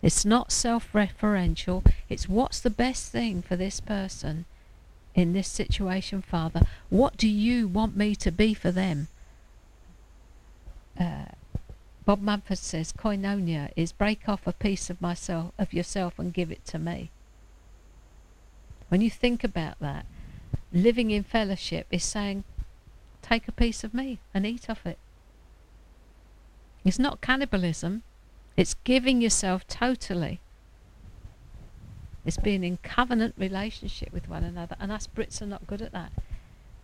It's 0.02 0.26
not 0.26 0.52
self 0.52 0.92
referential, 0.94 1.86
it's 2.10 2.28
what's 2.28 2.60
the 2.60 2.72
best 2.72 3.12
thing 3.12 3.42
for 3.42 3.56
this 3.56 3.80
person 3.80 4.46
in 5.14 5.34
this 5.34 5.48
situation, 5.48 6.22
Father? 6.22 6.62
What 6.90 7.18
do 7.18 7.28
you 7.28 7.68
want 7.68 7.96
me 7.96 8.16
to 8.16 8.32
be 8.32 8.54
for 8.54 8.72
them? 8.72 9.08
Uh, 11.00 11.26
Bob 12.04 12.22
Mumford 12.22 12.58
says 12.58 12.92
koinonia 12.92 13.72
is 13.76 13.92
break 13.92 14.28
off 14.28 14.48
a 14.48 14.54
piece 14.54 14.90
of 14.90 15.02
myself 15.02 15.52
of 15.60 15.74
yourself 15.74 16.18
and 16.18 16.34
give 16.34 16.52
it 16.52 16.66
to 16.66 16.80
me. 16.80 17.12
When 18.90 19.02
you 19.02 19.10
think 19.10 19.44
about 19.44 19.80
that, 19.80 20.06
living 20.74 21.12
in 21.12 21.24
fellowship 21.24 21.88
is 21.92 22.04
saying, 22.04 22.44
take 23.22 23.48
a 23.48 23.52
piece 23.52 23.84
of 23.84 23.94
me 23.94 24.20
and 24.34 24.46
eat 24.46 24.70
off 24.70 24.86
it. 24.86 24.98
It's 26.84 27.00
not 27.00 27.22
cannibalism. 27.22 28.04
It's 28.58 28.74
giving 28.84 29.22
yourself 29.22 29.68
totally. 29.68 30.40
It's 32.26 32.38
being 32.38 32.64
in 32.64 32.78
covenant 32.78 33.36
relationship 33.38 34.12
with 34.12 34.28
one 34.28 34.44
another. 34.44 34.76
And 34.80 34.92
us 34.92 35.08
Brits 35.08 35.42
are 35.42 35.46
not 35.46 35.68
good 35.68 35.82
at 35.82 35.92
that 35.92 36.12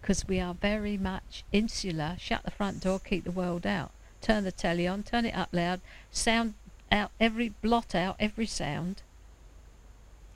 because 0.01 0.27
we 0.27 0.39
are 0.39 0.53
very 0.53 0.97
much 0.97 1.43
insular. 1.51 2.15
Shut 2.19 2.43
the 2.43 2.51
front 2.51 2.81
door, 2.81 2.99
keep 2.99 3.23
the 3.23 3.31
world 3.31 3.65
out. 3.65 3.91
Turn 4.21 4.43
the 4.43 4.51
telly 4.51 4.87
on, 4.87 5.03
turn 5.03 5.25
it 5.25 5.35
up 5.35 5.49
loud, 5.51 5.81
sound 6.11 6.55
out 6.91 7.11
every 7.19 7.49
blot 7.49 7.93
out 7.93 8.15
every 8.19 8.45
sound, 8.45 9.01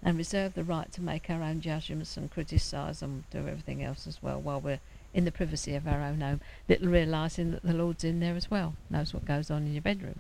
and 0.03 0.17
reserve 0.17 0.53
the 0.53 0.63
right 0.63 0.91
to 0.91 1.01
make 1.01 1.29
our 1.29 1.43
own 1.43 1.61
judgments 1.61 2.17
and 2.17 2.31
criticise 2.31 3.01
and 3.01 3.23
do 3.29 3.39
everything 3.39 3.83
else 3.83 4.07
as 4.07 4.21
well 4.21 4.39
while 4.39 4.59
we're 4.59 4.79
in 5.13 5.25
the 5.25 5.31
privacy 5.31 5.75
of 5.75 5.87
our 5.87 6.01
own 6.01 6.21
home, 6.21 6.41
little 6.69 6.87
realising 6.87 7.51
that 7.51 7.63
the 7.63 7.73
Lord's 7.73 8.03
in 8.03 8.19
there 8.19 8.35
as 8.35 8.49
well, 8.49 8.75
knows 8.89 9.13
what 9.13 9.25
goes 9.25 9.51
on 9.51 9.65
in 9.65 9.73
your 9.73 9.81
bedroom. 9.81 10.19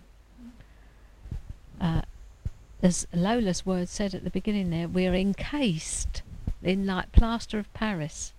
Uh, 1.79 2.01
as 2.83 3.07
Lola's 3.13 3.65
word 3.65 3.89
said 3.89 4.13
at 4.13 4.23
the 4.23 4.29
beginning 4.29 4.69
there, 4.69 4.87
we're 4.87 5.13
encased 5.13 6.21
in 6.61 6.85
like 6.85 7.11
plaster 7.11 7.57
of 7.57 7.73
Paris. 7.73 8.33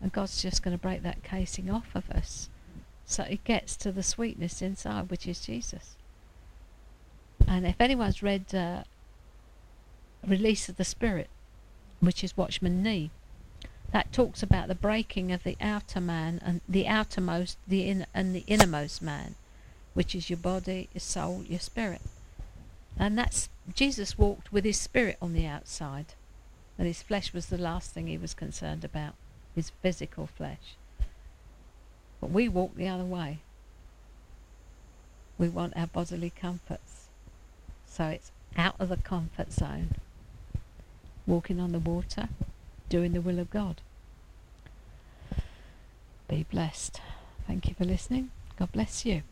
And 0.00 0.12
God's 0.12 0.42
just 0.42 0.62
going 0.62 0.76
to 0.76 0.82
break 0.82 1.02
that 1.02 1.22
casing 1.22 1.70
off 1.70 1.94
of 1.94 2.10
us. 2.10 2.48
So 3.12 3.24
it 3.24 3.44
gets 3.44 3.76
to 3.76 3.92
the 3.92 4.02
sweetness 4.02 4.62
inside, 4.62 5.10
which 5.10 5.26
is 5.26 5.44
Jesus. 5.44 5.96
And 7.46 7.66
if 7.66 7.78
anyone's 7.78 8.22
read 8.22 8.54
uh, 8.54 8.84
Release 10.26 10.70
of 10.70 10.78
the 10.78 10.84
Spirit, 10.84 11.28
which 12.00 12.24
is 12.24 12.38
Watchman 12.38 12.82
Nee, 12.82 13.10
that 13.92 14.14
talks 14.14 14.42
about 14.42 14.68
the 14.68 14.74
breaking 14.74 15.30
of 15.30 15.42
the 15.42 15.58
outer 15.60 16.00
man 16.00 16.40
and 16.42 16.62
the 16.66 16.88
outermost, 16.88 17.58
the 17.68 17.86
in, 17.86 18.06
and 18.14 18.34
the 18.34 18.44
innermost 18.46 19.02
man, 19.02 19.34
which 19.92 20.14
is 20.14 20.30
your 20.30 20.38
body, 20.38 20.88
your 20.94 21.00
soul, 21.00 21.44
your 21.46 21.60
spirit. 21.60 22.00
And 22.98 23.18
that's 23.18 23.50
Jesus 23.74 24.16
walked 24.16 24.54
with 24.54 24.64
his 24.64 24.80
spirit 24.80 25.18
on 25.20 25.34
the 25.34 25.46
outside, 25.46 26.14
and 26.78 26.86
his 26.86 27.02
flesh 27.02 27.34
was 27.34 27.46
the 27.46 27.58
last 27.58 27.90
thing 27.90 28.06
he 28.06 28.16
was 28.16 28.32
concerned 28.32 28.84
about, 28.84 29.14
his 29.54 29.68
physical 29.82 30.26
flesh. 30.26 30.76
But 32.22 32.30
we 32.30 32.48
walk 32.48 32.76
the 32.76 32.86
other 32.88 33.04
way. 33.04 33.40
We 35.38 35.48
want 35.48 35.76
our 35.76 35.88
bodily 35.88 36.30
comforts. 36.30 37.08
So 37.84 38.06
it's 38.06 38.30
out 38.56 38.76
of 38.78 38.90
the 38.90 38.96
comfort 38.96 39.52
zone. 39.52 39.96
Walking 41.26 41.58
on 41.58 41.72
the 41.72 41.80
water, 41.80 42.28
doing 42.88 43.12
the 43.12 43.20
will 43.20 43.40
of 43.40 43.50
God. 43.50 43.80
Be 46.28 46.46
blessed. 46.48 47.00
Thank 47.48 47.68
you 47.68 47.74
for 47.74 47.84
listening. 47.84 48.30
God 48.56 48.70
bless 48.70 49.04
you. 49.04 49.22